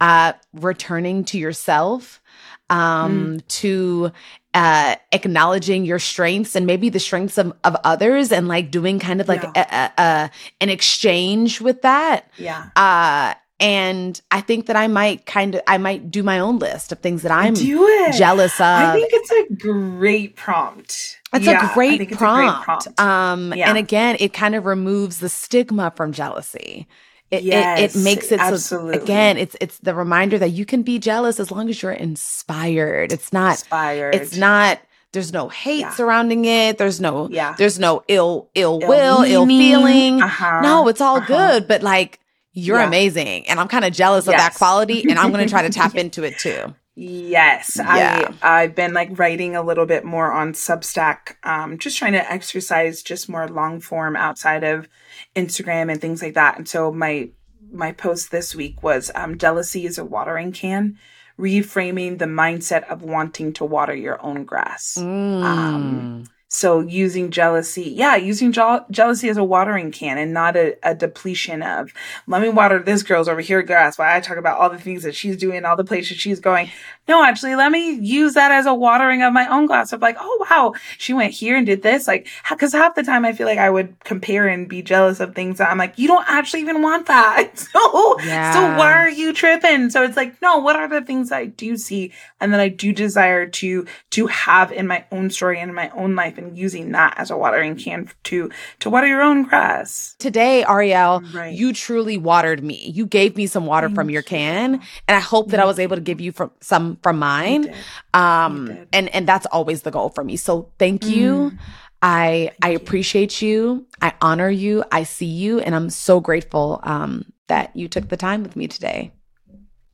uh, 0.00 0.32
returning 0.52 1.24
to 1.24 1.38
yourself, 1.38 2.20
um, 2.68 3.38
mm. 3.38 3.48
to 3.48 4.12
uh, 4.54 4.96
acknowledging 5.12 5.84
your 5.84 5.98
strengths 5.98 6.56
and 6.56 6.66
maybe 6.66 6.88
the 6.88 6.98
strengths 6.98 7.38
of, 7.38 7.52
of 7.64 7.76
others 7.84 8.32
and 8.32 8.48
like 8.48 8.70
doing 8.70 8.98
kind 8.98 9.20
of 9.20 9.28
like 9.28 9.42
yeah. 9.42 9.92
a, 9.96 10.02
a, 10.02 10.04
a, 10.04 10.30
an 10.60 10.68
exchange 10.68 11.60
with 11.60 11.82
that. 11.82 12.30
Yeah. 12.36 12.70
Uh, 12.74 13.34
and 13.60 14.18
I 14.30 14.40
think 14.40 14.66
that 14.66 14.76
I 14.76 14.88
might 14.88 15.26
kind 15.26 15.54
of 15.54 15.60
I 15.66 15.76
might 15.76 16.10
do 16.10 16.22
my 16.22 16.38
own 16.38 16.58
list 16.58 16.92
of 16.92 17.00
things 17.00 17.22
that 17.22 17.30
I'm 17.30 17.54
jealous 17.54 18.54
of. 18.58 18.66
I 18.66 18.92
think 18.94 19.10
it's 19.12 19.30
a 19.30 19.54
great 19.54 20.34
prompt. 20.34 21.18
It's 21.34 21.44
yeah, 21.44 21.70
a 21.70 21.74
great 21.74 22.10
prompt. 22.10 22.12
A 22.12 22.16
great 22.16 22.64
prompt. 22.64 23.00
Um, 23.00 23.52
yeah. 23.54 23.68
and 23.68 23.76
again, 23.76 24.16
it 24.18 24.32
kind 24.32 24.54
of 24.54 24.64
removes 24.64 25.20
the 25.20 25.28
stigma 25.28 25.92
from 25.94 26.12
jealousy. 26.12 26.88
It, 27.30 27.44
yes, 27.44 27.94
it, 27.94 28.00
it, 28.00 28.02
makes 28.02 28.32
it 28.32 28.40
absolutely. 28.40 28.96
so 28.96 29.02
again 29.04 29.36
it's 29.36 29.54
it's 29.60 29.78
the 29.78 29.94
reminder 29.94 30.36
that 30.36 30.48
you 30.48 30.66
can 30.66 30.82
be 30.82 30.98
jealous 30.98 31.38
as 31.38 31.52
long 31.52 31.68
as 31.68 31.80
you're 31.80 31.92
inspired 31.92 33.12
it's 33.12 33.32
not 33.32 33.52
inspired 33.52 34.16
it's 34.16 34.36
not 34.36 34.80
there's 35.12 35.32
no 35.32 35.48
hate 35.48 35.82
yeah. 35.82 35.94
surrounding 35.94 36.44
it 36.44 36.76
there's 36.76 37.00
no 37.00 37.28
yeah 37.28 37.54
there's 37.56 37.78
no 37.78 38.02
ill 38.08 38.50
ill, 38.56 38.80
Ill 38.82 38.88
will 38.88 39.22
meaning. 39.22 39.30
ill 39.32 39.46
feeling 39.46 40.22
uh-huh. 40.22 40.60
no 40.62 40.88
it's 40.88 41.00
all 41.00 41.18
uh-huh. 41.18 41.26
good 41.28 41.68
but 41.68 41.84
like 41.84 42.18
you're 42.52 42.78
yeah. 42.78 42.86
amazing. 42.86 43.48
And 43.48 43.60
I'm 43.60 43.68
kind 43.68 43.84
of 43.84 43.92
jealous 43.92 44.26
yes. 44.26 44.34
of 44.34 44.38
that 44.38 44.54
quality. 44.54 45.02
And 45.08 45.18
I'm 45.18 45.30
going 45.30 45.44
to 45.44 45.50
try 45.50 45.62
to 45.62 45.70
tap 45.70 45.94
into 45.96 46.24
it 46.24 46.38
too. 46.38 46.74
Yes, 46.96 47.76
yeah. 47.78 48.32
I 48.42 48.62
I've 48.62 48.74
been 48.74 48.92
like 48.92 49.18
writing 49.18 49.56
a 49.56 49.62
little 49.62 49.86
bit 49.86 50.04
more 50.04 50.30
on 50.30 50.52
Substack, 50.52 51.36
um, 51.44 51.78
just 51.78 51.96
trying 51.96 52.12
to 52.12 52.30
exercise 52.30 53.02
just 53.02 53.28
more 53.28 53.48
long 53.48 53.80
form 53.80 54.16
outside 54.16 54.64
of 54.64 54.86
Instagram 55.34 55.90
and 55.90 55.98
things 55.98 56.20
like 56.20 56.34
that. 56.34 56.58
And 56.58 56.68
so 56.68 56.92
my 56.92 57.30
my 57.72 57.92
post 57.92 58.30
this 58.30 58.54
week 58.54 58.82
was 58.82 59.10
um, 59.14 59.38
jealousy 59.38 59.86
is 59.86 59.96
a 59.96 60.04
watering 60.04 60.52
can, 60.52 60.98
reframing 61.38 62.18
the 62.18 62.26
mindset 62.26 62.86
of 62.90 63.02
wanting 63.02 63.52
to 63.54 63.64
water 63.64 63.94
your 63.94 64.22
own 64.22 64.44
grass. 64.44 64.98
Mm. 65.00 65.42
Um, 65.42 66.24
so 66.52 66.80
using 66.80 67.30
jealousy, 67.30 67.84
yeah, 67.84 68.16
using 68.16 68.50
je- 68.50 68.80
jealousy 68.90 69.28
as 69.28 69.36
a 69.36 69.44
watering 69.44 69.92
can 69.92 70.18
and 70.18 70.34
not 70.34 70.56
a, 70.56 70.76
a, 70.82 70.96
depletion 70.96 71.62
of, 71.62 71.92
let 72.26 72.42
me 72.42 72.48
water 72.48 72.80
this 72.80 73.04
girl's 73.04 73.28
over 73.28 73.40
here 73.40 73.62
grass 73.62 73.96
while 73.96 74.12
I 74.12 74.18
talk 74.18 74.36
about 74.36 74.58
all 74.58 74.68
the 74.68 74.76
things 74.76 75.04
that 75.04 75.14
she's 75.14 75.36
doing, 75.36 75.64
all 75.64 75.76
the 75.76 75.84
places 75.84 76.16
she's 76.16 76.40
going. 76.40 76.68
No, 77.06 77.22
actually, 77.24 77.54
let 77.54 77.70
me 77.70 77.92
use 77.92 78.34
that 78.34 78.50
as 78.50 78.66
a 78.66 78.74
watering 78.74 79.22
of 79.22 79.32
my 79.32 79.46
own 79.46 79.66
glass 79.66 79.92
of 79.92 80.02
like, 80.02 80.16
oh, 80.18 80.46
wow, 80.50 80.74
she 80.98 81.12
went 81.12 81.32
here 81.32 81.56
and 81.56 81.66
did 81.66 81.82
this. 81.82 82.08
Like, 82.08 82.26
cause 82.44 82.72
half 82.72 82.96
the 82.96 83.04
time 83.04 83.24
I 83.24 83.32
feel 83.32 83.46
like 83.46 83.58
I 83.58 83.70
would 83.70 83.94
compare 84.02 84.48
and 84.48 84.68
be 84.68 84.82
jealous 84.82 85.20
of 85.20 85.36
things 85.36 85.58
that 85.58 85.70
I'm 85.70 85.78
like, 85.78 86.00
you 86.00 86.08
don't 86.08 86.28
actually 86.28 86.62
even 86.62 86.82
want 86.82 87.06
that. 87.06 87.68
So, 87.70 88.20
yeah. 88.22 88.52
so 88.52 88.78
why 88.78 88.92
are 88.92 89.08
you 89.08 89.32
tripping? 89.32 89.90
So 89.90 90.02
it's 90.02 90.16
like, 90.16 90.40
no, 90.42 90.58
what 90.58 90.76
are 90.76 90.88
the 90.88 91.02
things 91.02 91.30
I 91.30 91.46
do 91.46 91.76
see 91.76 92.12
and 92.40 92.52
that 92.52 92.58
I 92.58 92.68
do 92.68 92.92
desire 92.92 93.46
to, 93.46 93.86
to 94.10 94.26
have 94.26 94.72
in 94.72 94.86
my 94.88 95.04
own 95.12 95.30
story 95.30 95.60
and 95.60 95.68
in 95.68 95.74
my 95.74 95.90
own 95.90 96.16
life 96.16 96.38
and 96.42 96.56
using 96.56 96.92
that 96.92 97.14
as 97.16 97.30
a 97.30 97.36
watering 97.36 97.76
can 97.76 98.08
to 98.24 98.50
to 98.80 98.90
water 98.90 99.06
your 99.06 99.22
own 99.22 99.44
grass. 99.44 100.16
Today, 100.18 100.64
Arielle, 100.66 101.32
right. 101.34 101.54
you 101.54 101.72
truly 101.72 102.18
watered 102.18 102.62
me. 102.62 102.88
You 102.88 103.06
gave 103.06 103.36
me 103.36 103.46
some 103.46 103.66
water 103.66 103.88
Thank 103.88 103.96
from 103.96 104.10
your 104.10 104.22
you. 104.22 104.26
can, 104.26 104.74
and 104.74 105.16
I 105.16 105.20
hope 105.20 105.50
that 105.50 105.60
I 105.60 105.64
was 105.64 105.78
able 105.78 105.96
to 105.96 106.02
give 106.02 106.20
you 106.20 106.32
from 106.32 106.50
some 106.60 106.98
from 107.02 107.18
mine. 107.18 107.74
Um, 108.14 108.86
and 108.92 109.08
and 109.14 109.26
that's 109.26 109.46
always 109.46 109.82
the 109.82 109.90
goal 109.90 110.10
for 110.10 110.24
me. 110.24 110.36
So 110.36 110.70
thank 110.78 111.06
you. 111.06 111.52
Mm. 111.52 111.58
I 112.02 112.52
thank 112.60 112.64
I 112.64 112.68
appreciate 112.70 113.42
you. 113.42 113.50
you. 113.50 113.86
I 114.00 114.14
honor 114.20 114.48
you. 114.48 114.84
I 114.90 115.02
see 115.02 115.26
you, 115.26 115.60
and 115.60 115.74
I'm 115.74 115.90
so 115.90 116.20
grateful 116.20 116.80
um, 116.82 117.32
that 117.48 117.74
you 117.76 117.88
took 117.88 118.08
the 118.08 118.16
time 118.16 118.42
with 118.42 118.56
me 118.56 118.68
today. 118.68 119.12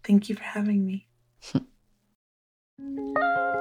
Thank 0.05 0.29
you 0.29 0.37
for 0.37 0.45
having 0.45 0.87
me. 0.87 1.09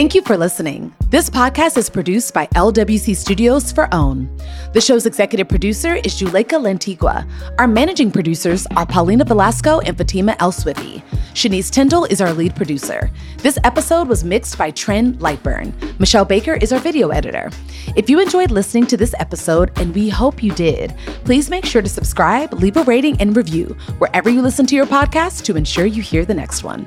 Thank 0.00 0.14
you 0.14 0.22
for 0.22 0.38
listening. 0.38 0.94
This 1.10 1.28
podcast 1.28 1.76
is 1.76 1.90
produced 1.90 2.32
by 2.32 2.46
LWC 2.54 3.14
Studios 3.14 3.70
for 3.70 3.86
OWN. 3.92 4.34
The 4.72 4.80
show's 4.80 5.04
executive 5.04 5.46
producer 5.46 5.96
is 5.96 6.18
Juleka 6.18 6.58
Lantigua. 6.58 7.30
Our 7.58 7.68
managing 7.68 8.10
producers 8.10 8.66
are 8.76 8.86
Paulina 8.86 9.26
Velasco 9.26 9.80
and 9.80 9.98
Fatima 9.98 10.36
El 10.38 10.52
Swiffy. 10.52 11.02
Shanice 11.34 11.70
Tyndall 11.70 12.06
is 12.06 12.22
our 12.22 12.32
lead 12.32 12.56
producer. 12.56 13.10
This 13.42 13.58
episode 13.62 14.08
was 14.08 14.24
mixed 14.24 14.56
by 14.56 14.70
Trent 14.70 15.18
Lightburn. 15.18 15.74
Michelle 16.00 16.24
Baker 16.24 16.54
is 16.54 16.72
our 16.72 16.80
video 16.80 17.10
editor. 17.10 17.50
If 17.94 18.08
you 18.08 18.20
enjoyed 18.20 18.50
listening 18.50 18.86
to 18.86 18.96
this 18.96 19.14
episode, 19.18 19.70
and 19.78 19.94
we 19.94 20.08
hope 20.08 20.42
you 20.42 20.54
did, 20.54 20.94
please 21.24 21.50
make 21.50 21.66
sure 21.66 21.82
to 21.82 21.90
subscribe, 21.90 22.54
leave 22.54 22.78
a 22.78 22.84
rating, 22.84 23.20
and 23.20 23.36
review 23.36 23.76
wherever 23.98 24.30
you 24.30 24.40
listen 24.40 24.64
to 24.64 24.74
your 24.74 24.86
podcast 24.86 25.44
to 25.44 25.56
ensure 25.56 25.84
you 25.84 26.00
hear 26.00 26.24
the 26.24 26.32
next 26.32 26.64
one. 26.64 26.86